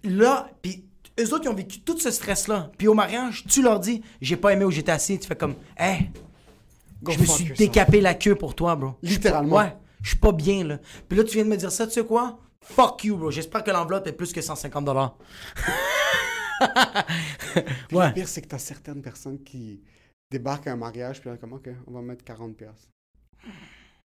là, 0.04 0.50
puis 0.62 0.84
eux 1.20 1.34
autres, 1.34 1.44
ils 1.44 1.48
ont 1.50 1.54
vécu 1.54 1.80
tout 1.80 1.98
ce 1.98 2.10
stress-là. 2.10 2.72
Puis 2.78 2.88
au 2.88 2.94
mariage, 2.94 3.44
tu 3.46 3.62
leur 3.62 3.78
dis, 3.78 4.00
j'ai 4.22 4.36
pas 4.36 4.54
aimé 4.54 4.64
où 4.64 4.70
j'étais 4.70 4.92
assis. 4.92 5.18
Tu 5.18 5.28
fais 5.28 5.36
comme, 5.36 5.54
hey, 5.78 6.10
Go 7.02 7.12
je 7.12 7.20
me 7.20 7.24
suis 7.26 7.44
décapé 7.58 8.00
la 8.00 8.14
queue 8.14 8.34
pour 8.34 8.54
toi, 8.54 8.74
bro. 8.74 8.94
Littéralement. 9.02 9.56
Ouais, 9.56 9.76
je 10.02 10.08
suis 10.10 10.18
pas 10.18 10.32
bien, 10.32 10.64
là. 10.64 10.78
Puis 11.08 11.16
là, 11.18 11.24
tu 11.24 11.34
viens 11.34 11.44
de 11.44 11.50
me 11.50 11.56
dire 11.56 11.70
ça, 11.70 11.86
tu 11.86 11.92
sais 11.92 12.04
quoi? 12.04 12.38
Fuck 12.64 13.04
you, 13.04 13.16
bro. 13.16 13.30
J'espère 13.30 13.64
que 13.64 13.70
l'enveloppe 13.70 14.06
est 14.06 14.12
plus 14.12 14.32
que 14.32 14.40
150 14.40 14.84
dollars. 14.84 15.16
Ouais. 17.92 18.08
Le 18.08 18.12
pire, 18.12 18.28
c'est 18.28 18.42
que 18.42 18.48
t'as 18.48 18.58
certaines 18.58 19.02
personnes 19.02 19.42
qui 19.42 19.82
débarquent 20.30 20.66
à 20.68 20.72
un 20.72 20.76
mariage, 20.76 21.20
puis 21.20 21.30
là, 21.30 21.36
comme, 21.36 21.54
OK, 21.54 21.68
on 21.86 21.92
va 21.92 22.02
mettre 22.02 22.24
40 22.24 22.56
pièces. 22.56 22.88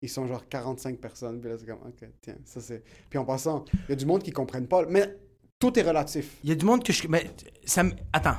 Ils 0.01 0.09
sont 0.09 0.27
genre 0.27 0.49
45 0.49 0.99
personnes, 0.99 1.41
puis 1.41 1.51
là, 1.51 1.57
c'est 1.59 1.67
comme, 1.67 1.81
OK, 1.87 2.09
tiens, 2.23 2.37
ça 2.45 2.61
c'est... 2.61 2.83
Puis 3.11 3.19
en 3.19 3.25
passant, 3.25 3.65
il 3.73 3.91
y 3.91 3.93
a 3.93 3.97
du 3.97 4.07
monde 4.07 4.23
qui 4.23 4.31
comprennent 4.31 4.69
pas, 4.69 4.87
mais 4.87 5.17
tout 5.59 5.77
est 5.79 5.83
relatif. 5.83 6.39
Il 6.45 6.51
y 6.51 6.53
a 6.53 6.57
du 6.57 6.65
monde 6.65 6.85
que 6.85 6.93
je. 6.93 7.07
Mais 7.09 7.31
ça 7.65 7.81
m- 7.83 7.95
Attends. 8.13 8.37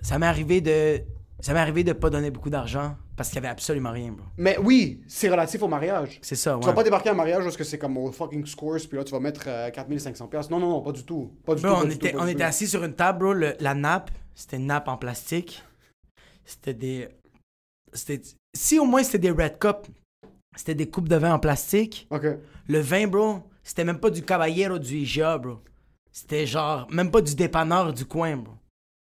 Ça 0.00 0.18
m'est 0.18 0.26
arrivé 0.26 0.60
de. 0.60 1.02
Ça 1.40 1.52
m'est 1.54 1.60
arrivé 1.60 1.82
de 1.82 1.92
pas 1.92 2.08
donner 2.10 2.30
beaucoup 2.30 2.50
d'argent 2.50 2.96
parce 3.22 3.28
qu'il 3.30 3.36
y 3.36 3.38
avait 3.38 3.48
absolument 3.52 3.92
rien, 3.92 4.12
bro. 4.12 4.26
Mais 4.36 4.58
oui, 4.58 5.02
c'est 5.06 5.28
relatif 5.30 5.62
au 5.62 5.68
mariage. 5.68 6.18
C'est 6.22 6.34
ça, 6.36 6.54
ouais. 6.56 6.60
Tu 6.60 6.66
vas 6.66 6.72
pas 6.72 6.82
débarquer 6.82 7.08
à 7.08 7.12
un 7.12 7.14
mariage 7.16 7.44
parce 7.44 7.56
que 7.56 7.64
c'est 7.64 7.78
comme 7.78 7.96
au 7.96 8.10
fucking 8.12 8.44
scores, 8.46 8.78
puis 8.88 8.98
là, 8.98 9.04
tu 9.04 9.12
vas 9.12 9.20
mettre 9.20 9.44
euh, 9.46 9.70
4500 9.70 10.26
pièces. 10.28 10.50
Non, 10.50 10.58
non, 10.58 10.68
non, 10.70 10.80
pas 10.82 10.92
du 10.92 11.04
tout. 11.04 11.32
Pas 11.46 11.54
du 11.54 11.62
Bro, 11.62 11.70
tout, 11.70 11.76
pas 11.76 11.82
on 11.84 11.88
du 11.88 11.94
était, 11.94 12.10
tout, 12.10 12.16
pas 12.18 12.22
on 12.22 12.26
du 12.26 12.32
était 12.32 12.42
tout. 12.42 12.48
assis 12.48 12.66
sur 12.68 12.82
une 12.84 12.94
table, 12.94 13.18
bro. 13.20 13.32
le- 13.32 13.54
la 13.60 13.74
nappe, 13.74 14.10
c'était 14.34 14.56
une 14.56 14.66
nappe 14.66 14.88
en 14.88 14.96
plastique. 14.96 15.62
C'était 16.44 16.74
des. 16.74 17.08
C'était. 17.92 18.20
Si 18.54 18.78
au 18.78 18.84
moins 18.84 19.02
c'était 19.02 19.18
des 19.18 19.30
Red 19.30 19.58
Cup, 19.58 19.86
c'était 20.56 20.74
des 20.74 20.88
coupes 20.90 21.08
de 21.08 21.16
vin 21.16 21.34
en 21.34 21.38
plastique. 21.38 22.06
OK. 22.10 22.26
Le 22.68 22.78
vin, 22.80 23.06
bro, 23.06 23.42
c'était 23.62 23.84
même 23.84 23.98
pas 24.00 24.10
du 24.10 24.22
Caballero 24.22 24.78
du 24.78 24.96
IGA, 24.98 25.38
bro. 25.38 25.58
C'était 26.10 26.46
genre, 26.46 26.86
même 26.90 27.10
pas 27.10 27.20
du 27.22 27.34
dépanneur 27.34 27.92
du 27.92 28.04
coin, 28.04 28.36
bro. 28.36 28.52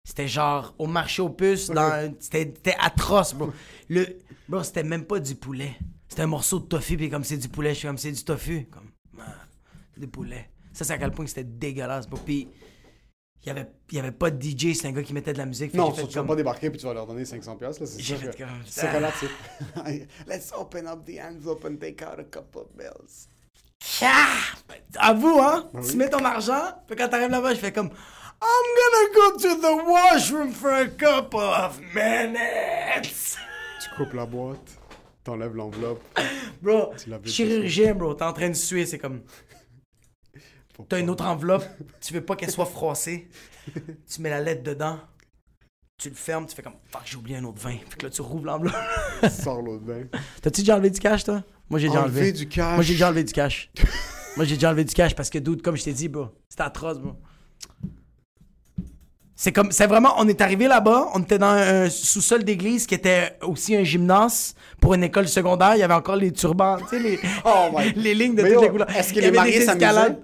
C'était 0.03 0.27
genre 0.27 0.73
au 0.77 0.87
marché 0.87 1.21
aux 1.21 1.29
puces, 1.29 1.69
dans- 1.69 2.13
c'était 2.19 2.75
atroce, 2.79 3.33
bro. 3.33 3.51
Le, 3.89 4.05
bro, 4.47 4.63
c'était 4.63 4.83
même 4.83 5.05
pas 5.05 5.19
du 5.19 5.35
poulet. 5.35 5.75
C'était 6.07 6.23
un 6.23 6.27
morceau 6.27 6.59
de 6.59 6.65
tofu, 6.65 6.97
puis 6.97 7.09
comme 7.09 7.23
c'est 7.23 7.37
du 7.37 7.47
poulet, 7.49 7.73
je 7.73 7.79
suis 7.79 7.87
comme 7.87 7.97
c'est 7.97 8.11
du 8.11 8.23
tofu. 8.23 8.65
Comme, 8.71 8.89
c'est 9.93 9.99
du 10.01 10.07
poulet. 10.07 10.49
Ça, 10.73 10.83
c'est 10.85 10.93
à 10.93 10.97
quel 10.97 11.11
point 11.11 11.27
c'était 11.27 11.43
dégueulasse, 11.43 12.07
bro. 12.07 12.19
Puis, 12.25 12.47
il 13.43 13.47
y 13.47 13.51
avait, 13.51 13.67
il 13.91 13.95
y 13.97 13.99
avait 13.99 14.11
pas 14.11 14.31
de 14.31 14.41
DJ, 14.41 14.73
c'est 14.73 14.87
un 14.87 14.91
gars 14.91 15.03
qui 15.03 15.13
mettait 15.13 15.33
de 15.33 15.37
la 15.37 15.45
musique. 15.45 15.73
Non, 15.73 15.91
tu 15.91 16.01
fait 16.01 16.07
vas 16.07 16.13
comme- 16.13 16.27
pas 16.27 16.35
débarquer 16.35 16.69
puis 16.71 16.79
tu 16.79 16.85
vas 16.87 16.93
leur 16.93 17.05
donner 17.05 17.23
500 17.25 17.55
pièces 17.57 17.79
là, 17.79 17.85
c'est 17.85 18.01
sûr 18.01 18.17
fait 18.17 18.31
que 18.35 18.37
comme 18.43 18.49
c'est 18.65 18.91
relatif. 18.91 19.29
Let's 20.27 20.51
open 20.57 20.87
up 20.87 21.05
the 21.05 21.19
envelope 21.21 21.63
and 21.65 21.77
take 21.77 22.03
out 22.03 22.19
a 22.19 22.23
couple 22.23 22.61
of 22.61 22.67
bills. 22.75 23.27
Ah! 24.01 24.27
À 24.97 25.13
vous, 25.13 25.39
hein? 25.39 25.69
Ben 25.73 25.81
Tu 25.81 25.95
mets 25.95 26.09
ton 26.09 26.23
argent, 26.25 26.73
puis 26.87 26.95
quand 26.97 27.07
t'arrives 27.07 27.29
là-bas, 27.29 27.53
je 27.53 27.59
fais 27.59 27.71
comme 27.71 27.91
I'm 28.41 28.65
gonna 28.79 29.13
go 29.13 29.37
to 29.37 29.61
the 29.61 29.89
washroom 29.89 30.51
for 30.51 30.71
a 30.71 30.87
couple 30.87 31.39
of 31.39 31.79
minutes. 31.93 33.37
Tu 33.81 33.89
coupes 33.95 34.13
la 34.13 34.25
boîte, 34.25 34.77
t'enlèves 35.23 35.55
l'enveloppe. 35.55 36.01
Bro, 36.61 36.93
chirurgien, 37.25 37.93
bro, 37.95 38.13
t'es 38.13 38.23
en 38.23 38.33
train 38.33 38.49
de 38.49 38.53
suer, 38.53 38.85
c'est 38.85 38.97
comme. 38.99 39.21
T'as 40.87 40.99
une 40.99 41.09
autre 41.09 41.25
enveloppe, 41.25 41.65
tu 42.01 42.13
veux 42.13 42.23
pas 42.23 42.37
qu'elle 42.37 42.51
soit 42.51 42.65
froissée, 42.65 43.27
tu 43.73 44.21
mets 44.21 44.29
la 44.29 44.39
lettre 44.39 44.63
dedans, 44.63 44.97
tu 45.97 46.09
le 46.09 46.15
fermes, 46.15 46.45
tu 46.45 46.55
fais 46.55 46.61
comme 46.61 46.75
fuck, 46.89 47.01
j'ai 47.03 47.17
oublié 47.17 47.37
un 47.37 47.43
autre 47.43 47.59
vin. 47.59 47.75
Fait 47.89 47.97
que 47.97 48.05
là, 48.05 48.09
tu 48.09 48.21
rouvres 48.21 48.45
l'enveloppe. 48.45 48.75
Sors 49.29 49.61
l'autre 49.61 49.83
bain. 49.83 50.03
T'as-tu 50.41 50.61
déjà 50.61 50.75
enlevé 50.75 50.89
du 50.91 50.99
cash, 51.01 51.25
toi? 51.25 51.43
Moi, 51.69 51.79
j'ai 51.79 51.89
déjà 51.89 52.03
enlevé. 52.03 52.31
du 52.31 52.47
cash. 52.47 52.75
Moi, 52.75 52.83
j'ai 52.83 52.93
déjà 52.93 53.07
enlevé 53.09 53.23
du 53.25 53.33
cash. 53.33 53.69
Moi, 54.37 54.45
j'ai 54.45 54.55
déjà 54.55 54.69
enlevé 54.69 54.85
du 54.85 54.93
cash 54.93 55.13
parce 55.13 55.29
que, 55.29 55.37
dude, 55.37 55.61
comme 55.61 55.75
je 55.75 55.83
t'ai 55.83 55.91
dit, 55.93 56.07
bro, 56.07 56.29
c'était 56.47 56.63
atroce, 56.63 56.97
bro. 56.99 57.15
C'est 59.41 59.53
comme, 59.53 59.71
c'est 59.71 59.87
vraiment, 59.87 60.15
on 60.17 60.27
est 60.27 60.41
arrivé 60.41 60.67
là-bas, 60.67 61.11
on 61.13 61.21
était 61.21 61.37
dans 61.37 61.47
un 61.47 61.89
sous-sol 61.89 62.43
d'église 62.43 62.85
qui 62.85 62.93
était 62.93 63.37
aussi 63.41 63.73
un 63.73 63.85
gymnase 63.85 64.53
pour 64.81 64.95
une 64.95 65.03
école 65.05 65.29
secondaire. 65.29 65.75
Il 65.75 65.79
y 65.79 65.83
avait 65.83 65.93
encore 65.93 66.17
les 66.17 66.33
turbans, 66.33 66.75
tu 66.77 66.87
sais, 66.89 66.99
les, 66.99 67.19
Oh 67.45 67.69
les 67.95 68.13
lignes 68.15 68.35
de 68.35 68.41
Mais 68.41 68.49
toutes 68.49 68.55
yo, 68.55 68.61
les 68.63 68.69
couleurs. 68.69 68.89
est-ce 68.93 69.13
que 69.13 69.21
les 69.21 69.31
mariés 69.31 69.61
s'amusaient? 69.61 70.17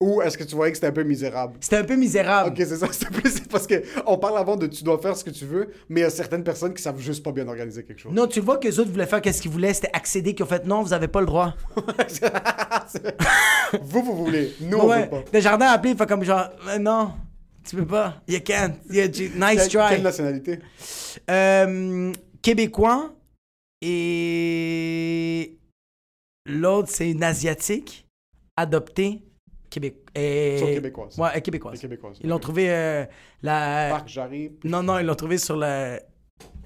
Ou 0.00 0.22
est-ce 0.22 0.38
que 0.38 0.44
tu 0.44 0.54
voyais 0.54 0.72
que 0.72 0.78
c'était 0.78 0.86
un 0.86 0.92
peu 0.92 1.02
misérable? 1.02 1.58
C'était 1.60 1.76
un 1.76 1.84
peu 1.84 1.96
misérable. 1.96 2.48
Ok, 2.48 2.56
c'est 2.56 2.76
ça, 2.76 2.86
c'est 2.90 3.10
plus 3.10 3.38
parce 3.50 3.66
que 3.66 3.82
on 4.06 4.16
parle 4.16 4.38
avant 4.38 4.56
de 4.56 4.66
tu 4.66 4.82
dois 4.82 4.96
faire 4.96 5.14
ce 5.14 5.22
que 5.22 5.28
tu 5.28 5.44
veux, 5.44 5.68
mais 5.90 6.00
il 6.00 6.04
y 6.04 6.06
a 6.06 6.10
certaines 6.10 6.42
personnes 6.42 6.72
qui 6.72 6.82
savent 6.82 6.98
juste 6.98 7.22
pas 7.22 7.32
bien 7.32 7.46
organiser 7.46 7.84
quelque 7.84 8.00
chose. 8.00 8.12
Non, 8.14 8.26
tu 8.26 8.40
vois 8.40 8.56
que 8.56 8.66
les 8.66 8.80
autres 8.80 8.90
voulaient 8.92 9.04
faire 9.04 9.20
qu'est-ce 9.20 9.42
qu'ils 9.42 9.50
voulaient, 9.50 9.74
c'était 9.74 9.90
accéder, 9.92 10.34
qu'ils 10.34 10.44
ont 10.44 10.48
fait 10.48 10.64
non, 10.64 10.80
vous 10.80 10.94
avez 10.94 11.08
pas 11.08 11.20
le 11.20 11.26
droit. 11.26 11.54
vous, 13.82 14.02
vous 14.02 14.16
voulez. 14.24 14.54
Nous, 14.62 14.78
on 14.78 14.88
ouais, 14.88 15.02
veut 15.02 15.10
pas. 15.10 15.24
Desjardins 15.30 15.66
a 15.66 15.72
appelé, 15.72 15.92
il 15.92 15.98
fait 15.98 16.06
comme 16.06 16.24
genre, 16.24 16.48
Euh, 16.68 16.78
non, 16.78 17.10
tu 17.68 17.76
peux 17.76 17.86
pas, 17.86 18.22
you 18.28 18.38
can't. 18.44 18.74
Yeah, 18.90 19.10
j- 19.12 19.30
nice 19.34 19.68
try. 19.68 19.88
quelle 19.90 20.02
nationalité? 20.02 20.58
Euh, 21.30 22.12
québécois 22.42 23.12
et 23.82 25.58
l'autre 26.46 26.88
c'est 26.90 27.10
une 27.10 27.22
asiatique 27.22 28.06
adoptée 28.56 29.22
Québec 29.70 29.96
et... 30.14 30.56
Sont 30.58 30.66
québécoises. 30.66 31.18
Ouais, 31.18 31.40
québécoise. 31.42 31.74
Les 31.74 31.80
Québécoises. 31.80 32.18
Ils 32.22 32.28
l'ont 32.30 32.38
trouvé 32.38 32.70
euh, 32.70 33.04
la 33.42 33.88
Parc 33.90 34.08
Jarry. 34.08 34.52
non 34.64 34.82
non, 34.82 34.98
ils 34.98 35.04
l'ont 35.06 35.14
trouvé 35.14 35.38
sur 35.38 35.56
le 35.56 35.98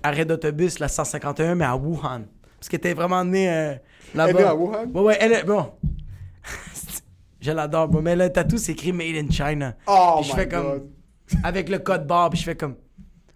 arrêt 0.02 0.24
d'autobus 0.24 0.78
la 0.78 0.88
151 0.88 1.54
mais 1.56 1.64
à 1.64 1.76
Wuhan 1.76 2.22
parce 2.58 2.68
qu'elle 2.68 2.78
était 2.78 2.94
vraiment 2.94 3.24
née 3.24 3.48
euh, 3.50 3.74
Elle 4.14 4.20
est 4.20 4.32
là-bas. 4.32 4.50
à 4.50 4.54
Wuhan? 4.54 4.86
Ouais 4.92 5.00
ouais, 5.02 5.16
elle 5.20 5.32
est 5.32 5.44
bon. 5.44 5.72
Je 7.40 7.50
l'adore, 7.50 7.88
bro. 7.88 8.02
Mais 8.02 8.16
le 8.16 8.30
tatou, 8.30 8.58
c'est 8.58 8.72
écrit 8.72 8.92
Made 8.92 9.16
in 9.16 9.30
China. 9.30 9.74
Oh 9.86 10.16
Puis 10.20 10.30
je 10.30 10.34
my 10.34 10.38
fais 10.40 10.48
comme. 10.48 10.68
God. 10.68 10.90
Avec 11.44 11.68
le 11.68 11.78
code 11.78 12.06
barre, 12.06 12.30
puis 12.30 12.40
je 12.40 12.44
fais 12.44 12.56
comme. 12.56 12.76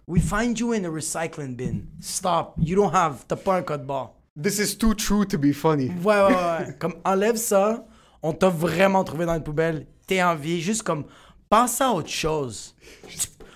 We 0.07 0.21
find 0.21 0.57
you 0.57 0.73
in 0.73 0.83
a 0.83 0.89
recycling 0.89 1.55
bin. 1.55 1.85
Stop. 1.99 2.53
You 2.57 2.75
don't 2.75 2.93
have. 2.93 3.25
T'as 3.27 3.35
pas 3.35 3.55
un 3.57 3.61
code 3.63 3.85
barre. 3.85 4.13
This 4.41 4.59
is 4.59 4.77
too 4.77 4.93
true 4.93 5.25
to 5.25 5.37
be 5.37 5.53
funny. 5.53 5.89
Ouais, 6.03 6.21
ouais, 6.21 6.35
ouais. 6.35 6.75
comme, 6.79 6.95
enlève 7.03 7.37
ça. 7.37 7.85
On 8.21 8.33
t'a 8.33 8.49
vraiment 8.49 9.03
trouvé 9.03 9.25
dans 9.25 9.35
une 9.35 9.43
poubelle. 9.43 9.87
T'es 10.07 10.21
en 10.21 10.35
vie. 10.35 10.61
Juste 10.61 10.83
comme. 10.83 11.05
Pense 11.49 11.79
à 11.81 11.91
autre 11.91 12.09
chose. 12.09 12.75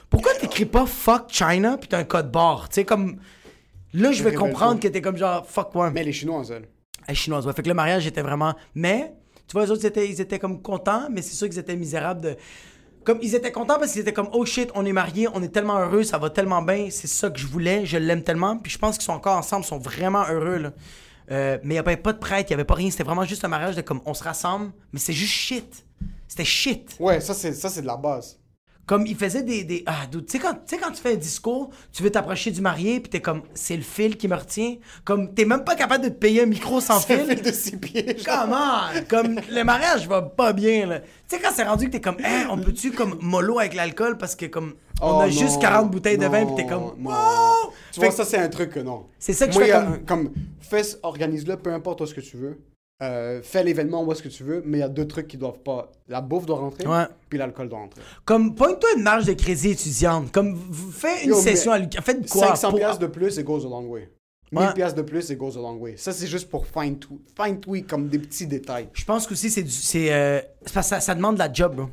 Pourquoi 0.10 0.34
t'écris 0.36 0.66
pas 0.66 0.86
fuck 0.86 1.26
China, 1.30 1.78
puis 1.78 1.88
t'as 1.88 2.00
un 2.00 2.04
code 2.04 2.32
barre? 2.32 2.70
Tu 2.70 2.76
sais, 2.76 2.86
comme. 2.86 3.18
Là, 3.94 4.12
je 4.12 4.24
vais 4.24 4.34
comprendre 4.34 4.80
que 4.80 4.88
t'es 4.88 5.02
comme 5.02 5.18
genre 5.18 5.46
fuck 5.48 5.74
ouais. 5.76 5.92
Mais 5.92 6.04
les 6.04 6.14
Chinoises, 6.14 6.52
elles. 6.52 6.68
Elle 7.10 7.14
est 7.14 7.16
chinoise, 7.16 7.48
ouais. 7.48 7.54
Fait 7.54 7.64
que 7.64 7.68
le 7.68 7.74
mariage 7.74 8.06
était 8.06 8.22
vraiment. 8.22 8.54
Mais, 8.76 9.14
tu 9.50 9.54
vois, 9.54 9.66
les 9.66 9.72
autres, 9.72 9.84
ils 9.84 10.22
étaient, 10.22 10.38
comme 10.38 10.62
contents, 10.62 11.08
mais 11.10 11.24
c'est 11.24 11.34
sûr 11.34 11.50
qu'ils 11.50 11.58
étaient 11.58 11.76
misérables 11.76 12.22
de. 12.22 12.38
Comme, 13.04 13.18
ils 13.24 13.34
étaient 13.34 13.52
contents 13.52 13.80
parce 13.80 13.94
qu'ils 13.94 14.02
étaient 14.02 14.14
comme, 14.14 14.30
oh 14.32 14.46
shit, 14.46 14.70
on 14.76 14.86
est 14.86 14.94
mariés, 14.94 15.28
on 15.34 15.42
est 15.42 15.50
tellement 15.50 15.80
heureux, 15.80 16.04
ça 16.04 16.20
va 16.20 16.30
tellement 16.30 16.62
bien, 16.62 16.90
c'est 16.92 17.08
ça 17.08 17.32
que 17.32 17.40
je 17.40 17.48
voulais, 17.48 17.84
je 17.84 17.98
l'aime 17.98 18.24
tellement. 18.24 18.58
Puis 18.58 18.72
je 18.72 18.78
pense 18.78 18.98
qu'ils 18.98 19.06
sont 19.06 19.14
encore 19.14 19.36
ensemble, 19.36 19.66
ils 19.66 19.70
sont 19.70 19.80
vraiment 19.80 20.24
heureux, 20.30 20.58
là. 20.58 20.74
Euh, 21.32 21.58
mais 21.64 21.76
il 21.76 21.78
n'y 21.78 21.80
avait 21.80 21.98
pas 21.98 22.14
de 22.14 22.20
prêtre, 22.20 22.50
il 22.50 22.54
n'y 22.54 22.56
avait 22.56 22.66
pas 22.66 22.76
rien, 22.76 22.92
c'était 22.92 23.04
vraiment 23.04 23.26
juste 23.26 23.44
un 23.44 23.48
mariage 23.48 23.76
de 23.76 23.82
comme, 23.82 24.02
on 24.06 24.14
se 24.14 24.24
rassemble, 24.24 24.72
mais 24.94 25.00
c'est 25.00 25.14
juste 25.14 25.34
shit. 25.34 25.86
C'était 26.28 26.46
shit. 26.46 26.96
Ouais, 27.00 27.20
ça 27.20 27.34
c'est 27.34 27.54
ça 27.54 27.70
c'est 27.70 27.82
de 27.82 27.88
la 27.88 27.98
base. 27.98 28.39
Comme 28.90 29.06
il 29.06 29.16
faisait 29.16 29.44
des. 29.44 29.64
des... 29.66 29.84
Ah, 29.86 30.08
tu 30.12 30.18
sais, 30.28 30.40
quand, 30.40 30.56
quand 30.82 30.90
tu 30.92 31.00
fais 31.00 31.14
un 31.14 31.18
discours, 31.18 31.70
tu 31.94 32.02
veux 32.02 32.10
t'approcher 32.10 32.50
du 32.50 32.60
marié, 32.60 33.00
puis 33.00 33.12
t'es 33.12 33.22
comme, 33.22 33.44
c'est 33.54 33.76
le 33.76 33.84
fil 33.84 34.18
qui 34.18 34.28
me 34.28 34.34
retient. 34.36 34.78
Comme, 35.06 35.32
t'es 35.36 35.46
même 35.46 35.64
pas 35.64 35.76
capable 35.76 36.06
de 36.06 36.10
te 36.10 36.16
payer 36.16 36.42
un 36.42 36.48
micro 36.48 36.82
sans 36.82 37.00
fil. 37.00 37.20
fil 37.20 37.40
de 37.40 37.52
six 37.52 37.78
pieds. 37.78 38.16
on! 38.28 39.04
Comme 39.08 39.40
le 39.52 39.64
mariage 39.64 40.08
va 40.08 40.24
pas 40.24 40.54
bien, 40.54 40.88
là. 40.88 41.02
Tu 41.02 41.06
sais, 41.28 41.40
quand 41.40 41.52
c'est 41.56 41.66
rendu 41.66 41.86
que 41.86 41.92
t'es 41.92 42.02
comme, 42.02 42.18
hey, 42.20 42.48
on 42.50 42.58
peut-tu 42.58 42.90
comme 42.90 43.16
mollo 43.22 43.60
avec 43.60 43.76
l'alcool 43.76 44.18
parce 44.18 44.36
que 44.36 44.48
comme, 44.48 44.74
on 45.04 45.18
Oh 45.18 45.22
a 45.22 45.30
juste 45.30 45.58
non, 45.58 45.60
40 45.60 45.92
bouteilles 45.92 46.18
de 46.18 46.26
vin, 46.26 46.48
pis 46.48 46.56
t'es 46.56 46.66
comme, 46.66 46.96
non. 46.98 47.12
wow! 47.12 47.72
Tu 47.92 48.00
Fait 48.00 48.08
vois, 48.08 48.10
que- 48.10 48.16
ça 48.16 48.26
c'est 48.26 48.40
un 48.40 48.50
truc 48.50 48.72
que 48.72 48.80
non. 48.80 49.06
C'est 49.20 49.34
ça 49.34 49.48
que 49.48 49.54
Moi, 49.54 49.66
je 49.66 49.68
fais 49.68 49.78
comme. 49.78 50.06
comme 50.06 50.32
fais, 50.62 50.82
organise-le, 51.04 51.58
peu 51.58 51.72
importe 51.72 52.04
ce 52.08 52.16
que 52.16 52.22
tu 52.22 52.38
veux. 52.38 52.60
Euh, 53.02 53.42
fais 53.42 53.64
l'événement 53.64 54.04
où 54.04 54.12
est-ce 54.12 54.22
que 54.22 54.28
tu 54.28 54.44
veux, 54.44 54.62
mais 54.66 54.80
il 54.80 54.82
y 54.82 54.84
a 54.84 54.90
deux 54.90 55.08
trucs 55.08 55.28
qui 55.30 55.38
doivent 55.38 55.60
pas. 55.64 55.90
La 56.10 56.20
bouffe 56.20 56.46
doit 56.46 56.58
rentrer, 56.60 56.86
Ouais. 56.86 57.06
puis 57.30 57.40
l'alcool 57.40 57.70
doit 57.70 57.80
rentrer. 57.80 58.02
Comme, 58.26 58.56
pointe-toi 58.56 58.90
une 58.98 59.04
marge 59.04 59.26
de 59.26 59.34
crédit 59.34 59.70
étudiante. 59.70 60.32
Comme, 60.34 60.56
v- 60.56 60.92
fais 60.92 61.24
une 61.24 61.30
Yo, 61.30 61.36
mais 61.38 61.42
session 61.42 61.72
à 61.72 61.80
Lucas. 61.80 62.02
Faites 62.02 62.30
quoi? 62.30 62.48
500 62.48 62.72
pour- 62.72 62.80
piastres 62.80 63.00
de 63.00 63.08
plus, 63.08 63.38
it 63.38 63.46
goes 63.46 63.66
a 63.66 63.70
long 63.70 63.86
way. 63.88 64.12
1000 64.52 64.62
Ouais. 64.68 64.74
piastres 64.74 64.98
de 64.98 65.04
plus, 65.04 65.30
it 65.30 65.38
goes 65.38 65.58
a 65.58 65.62
long 65.62 65.78
way. 65.78 65.96
Ça, 65.96 66.12
c'est 66.12 66.28
juste 66.28 66.50
pour 66.50 66.66
fine 66.68 67.00
tweak, 67.00 67.22
fine 67.42 67.60
tweak 67.62 67.88
comme 67.88 68.10
des 68.10 68.20
petits 68.20 68.48
détails. 68.48 68.90
Je 68.94 69.06
pense 69.06 69.26
qu'aussi, 69.28 69.50
c'est 69.50 69.64
du. 69.64 69.72
C'est 69.72 70.12
euh, 70.12 70.42
c'est 70.66 70.74
parce 70.74 70.88
que 70.90 70.96
ça, 70.96 71.00
ça 71.00 71.16
demande 71.16 71.36
de 71.36 71.40
la 71.40 71.54
job, 71.54 71.76
bro. 71.76 71.86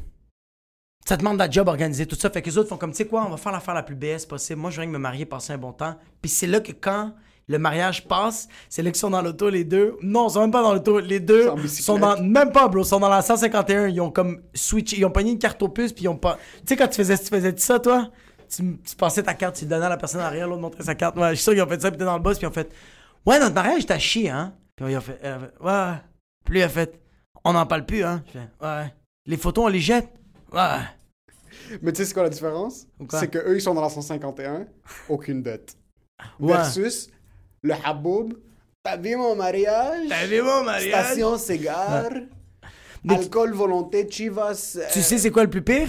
Ça 1.06 1.16
demande 1.16 1.34
de 1.34 1.38
la 1.44 1.48
job 1.50 1.68
organiser 1.68 2.06
tout 2.06 2.16
ça. 2.16 2.30
Fait 2.30 2.42
que 2.42 2.50
les 2.50 2.58
autres 2.58 2.68
font 2.68 2.78
comme, 2.78 2.90
tu 2.90 2.96
sais 2.96 3.06
quoi, 3.06 3.24
on 3.24 3.30
va 3.30 3.36
faire 3.36 3.52
l'affaire 3.52 3.74
la 3.74 3.84
plus 3.84 3.94
BS 3.94 4.26
possible. 4.28 4.60
Moi, 4.60 4.70
je 4.70 4.80
viens 4.80 4.88
de 4.88 4.92
me 4.92 4.98
marier, 4.98 5.24
passer 5.24 5.52
un 5.52 5.58
bon 5.58 5.72
temps. 5.72 5.94
Puis 6.20 6.28
c'est 6.30 6.48
là 6.48 6.58
que 6.58 6.72
quand 6.72 7.12
le 7.48 7.58
mariage 7.58 8.08
passe, 8.08 8.48
c'est 8.68 8.82
là 8.82 8.90
qu'ils 8.90 8.98
sont 8.98 9.10
dans 9.10 9.22
l'auto, 9.22 9.48
les 9.48 9.64
deux. 9.64 9.96
Non, 10.02 10.28
ils 10.28 10.32
sont 10.32 10.40
même 10.40 10.50
pas 10.50 10.62
dans 10.62 10.72
l'auto. 10.72 10.98
Les 10.98 11.20
deux 11.20 11.50
sont 11.68 11.98
dans. 11.98 12.20
Même 12.20 12.50
pas, 12.50 12.66
bro. 12.68 12.82
Ils 12.82 12.86
sont 12.86 12.98
dans 12.98 13.08
la 13.08 13.22
151. 13.22 13.88
Ils 13.88 14.00
ont 14.00 14.10
comme 14.10 14.42
switch. 14.52 14.92
Ils 14.94 15.04
ont 15.04 15.10
pogné 15.10 15.30
une 15.30 15.38
carte 15.38 15.62
aux 15.62 15.68
puces, 15.68 15.92
puis 15.92 16.04
ils 16.04 16.08
ont 16.08 16.16
pas. 16.16 16.38
Tu 16.58 16.62
sais, 16.68 16.76
quand 16.76 16.88
tu 16.88 16.96
faisais, 16.96 17.16
tu 17.16 17.26
faisais 17.26 17.56
ça, 17.56 17.78
toi, 17.78 18.10
tu, 18.48 18.78
tu 18.78 18.96
passais 18.96 19.22
ta 19.22 19.34
carte, 19.34 19.56
tu 19.56 19.64
donnais 19.64 19.86
à 19.86 19.88
la 19.88 19.96
personne 19.96 20.20
arrière, 20.20 20.48
l'autre 20.48 20.60
montrait 20.60 20.82
sa 20.82 20.94
carte. 20.94 21.16
Ouais, 21.16 21.30
je 21.30 21.34
suis 21.34 21.44
sûr 21.44 21.52
qu'ils 21.52 21.62
ont 21.62 21.68
fait 21.68 21.80
ça, 21.80 21.90
puis 21.90 21.98
t'es 21.98 22.04
dans 22.04 22.16
le 22.16 22.22
boss, 22.22 22.38
puis 22.38 22.46
ils 22.46 22.50
ont 22.50 22.52
fait 22.52 22.72
Ouais, 23.24 23.38
notre 23.38 23.54
mariage, 23.54 23.86
t'as 23.86 23.98
chié, 23.98 24.30
hein. 24.30 24.54
Puis 24.74 24.92
ils 24.92 24.96
ont 24.96 25.00
fait, 25.00 25.18
fait, 25.20 25.64
Ouais. 25.64 25.92
Puis 26.44 26.54
lui, 26.54 26.60
il 26.60 26.62
a 26.64 26.68
fait 26.68 27.00
On 27.44 27.52
n'en 27.52 27.66
parle 27.66 27.86
plus, 27.86 28.02
hein. 28.04 28.22
Je 28.26 28.32
fais 28.32 28.48
Ouais. 28.60 28.92
Les 29.26 29.36
photos, 29.36 29.64
on 29.66 29.68
les 29.68 29.80
jette 29.80 30.08
Ouais. 30.52 30.78
Mais 31.82 31.92
tu 31.92 31.98
sais, 31.98 32.06
c'est 32.06 32.14
quoi 32.14 32.22
la 32.22 32.28
différence? 32.28 32.86
C'est 33.10 33.28
que 33.28 33.38
eux 33.38 33.56
ils 33.56 33.60
sont 33.60 33.74
dans 33.74 33.82
la 33.82 33.88
151, 33.88 34.66
aucune 35.08 35.42
dette. 35.42 35.76
Ouais. 36.38 36.52
Versus 36.52 37.08
le 37.66 37.74
Haboub, 37.84 38.32
t'as 38.82 38.96
vu 38.96 39.16
mon 39.16 39.34
mariage? 39.34 40.06
T'as 40.08 40.26
vu 40.26 40.40
mon 40.40 40.62
mariage? 40.62 41.04
Station 41.04 41.36
Cigare, 41.36 42.10
Mais- 43.02 43.14
alcool 43.16 43.52
volonté, 43.52 44.06
Chivas. 44.08 44.78
Tu 44.92 44.98
euh, 44.98 45.02
sais 45.02 45.18
c'est 45.18 45.30
quoi 45.30 45.42
le 45.42 45.50
plus 45.50 45.62
pire? 45.62 45.88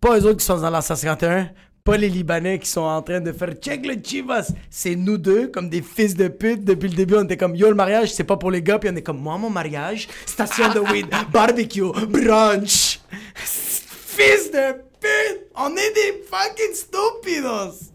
Pas 0.00 0.18
eux 0.18 0.26
autres 0.26 0.36
qui 0.38 0.44
sont 0.44 0.58
dans 0.58 0.68
la 0.70 0.82
151, 0.82 1.50
pas 1.82 1.96
les 1.96 2.10
Libanais 2.10 2.58
qui 2.58 2.68
sont 2.68 2.82
en 2.82 3.00
train 3.02 3.20
de 3.20 3.32
faire 3.32 3.54
check 3.54 3.86
le 3.86 3.94
Chivas. 4.02 4.52
C'est 4.68 4.94
nous 4.94 5.16
deux, 5.16 5.48
comme 5.48 5.70
des 5.70 5.80
fils 5.80 6.14
de 6.14 6.28
pute. 6.28 6.62
Depuis 6.62 6.90
le 6.90 6.94
début, 6.94 7.14
on 7.16 7.24
était 7.24 7.38
comme 7.38 7.56
yo, 7.56 7.68
le 7.70 7.74
mariage, 7.74 8.12
c'est 8.12 8.24
pas 8.24 8.36
pour 8.36 8.50
les 8.50 8.62
gars. 8.62 8.78
Puis 8.78 8.90
on 8.92 8.96
est 8.96 9.02
comme 9.02 9.18
moi, 9.20 9.38
mon 9.38 9.48
mariage, 9.50 10.08
station 10.26 10.72
de 10.74 10.80
weed, 10.80 11.06
barbecue, 11.32 11.90
brunch. 12.08 13.00
fils 13.34 14.50
de 14.50 14.72
pute! 15.00 15.46
On 15.56 15.70
est 15.74 15.94
des 15.94 16.22
fucking 16.30 16.74
stupidos! 16.74 17.92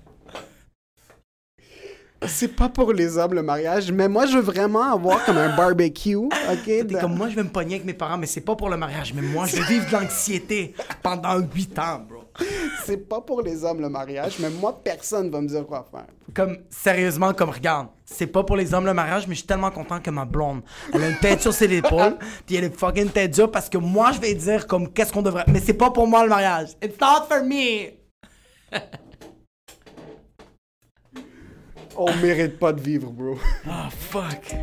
C'est 2.28 2.56
pas 2.56 2.70
pour 2.70 2.94
les 2.94 3.18
hommes 3.18 3.34
le 3.34 3.44
mariage, 3.44 3.92
mais 3.92 4.08
moi 4.08 4.26
je 4.26 4.36
veux 4.38 4.42
vraiment 4.44 4.94
avoir 4.94 5.24
comme 5.26 5.38
un 5.38 5.56
barbecue, 5.56 6.16
ok? 6.16 6.30
T'es 6.66 6.84
de- 6.84 6.98
comme 6.98 7.16
moi, 7.16 7.30
je 7.30 7.36
vais 7.36 7.44
me 7.44 7.50
pogner 7.50 7.76
avec 7.76 7.86
mes 7.86 7.94
parents, 7.94 8.18
mais 8.18 8.28
c'est 8.28 8.42
pas 8.42 8.56
pour 8.56 8.70
le 8.70 8.78
mariage. 8.78 9.14
Mais 9.14 9.22
moi, 9.22 9.46
je 9.46 9.58
vais 9.58 9.64
vivre 9.64 9.86
de 9.88 9.92
l'anxiété 9.92 10.74
pendant 11.02 11.38
8 11.40 11.80
ans, 11.80 12.06
bro. 12.08 12.24
C'est 12.86 12.98
pas 12.98 13.22
pour 13.22 13.42
les 13.42 13.64
hommes 13.64 13.82
le 13.82 13.90
mariage, 13.90 14.38
mais 14.40 14.50
moi 14.50 14.80
personne 14.84 15.30
va 15.30 15.40
me 15.42 15.48
dire 15.48 15.66
quoi 15.68 15.86
faire. 15.92 16.06
Comme, 16.34 16.58
sérieusement, 16.70 17.34
comme, 17.34 17.50
regarde, 17.52 17.88
c'est 18.06 18.28
pas 18.28 18.44
pour 18.44 18.56
les 18.56 18.74
hommes 18.74 18.86
le 18.86 18.94
mariage, 18.94 19.28
mais 19.28 19.36
je 19.36 19.40
suis 19.40 19.48
tellement 19.48 19.70
content 19.72 20.00
que 20.00 20.10
ma 20.10 20.26
blonde, 20.26 20.62
elle 20.94 21.04
a 21.04 21.10
une 21.10 21.18
tête 21.18 21.42
sur 21.42 21.54
ses 21.54 21.72
épaules, 21.72 22.18
puis 22.46 22.56
elle 22.56 22.64
est 22.66 22.76
fucking 22.78 23.10
tête 23.10 23.32
dure 23.32 23.52
parce 23.52 23.70
que 23.70 23.78
moi, 23.78 24.12
je 24.14 24.20
vais 24.20 24.34
dire, 24.34 24.66
comme, 24.66 24.92
qu'est-ce 24.92 25.14
qu'on 25.14 25.22
devrait. 25.22 25.46
Mais 25.48 25.60
c'est 25.60 25.74
pas 25.74 25.92
pour 25.92 26.08
moi 26.08 26.24
le 26.24 26.30
mariage. 26.30 26.70
It's 26.84 27.00
not 27.00 27.26
for 27.30 27.44
me! 27.44 27.92
On 31.96 32.14
mérite 32.16 32.58
pas 32.58 32.74
de 32.74 32.82
vivre, 32.82 33.12
bro. 33.12 33.38
Oh, 33.68 33.90
fuck. 33.92 34.56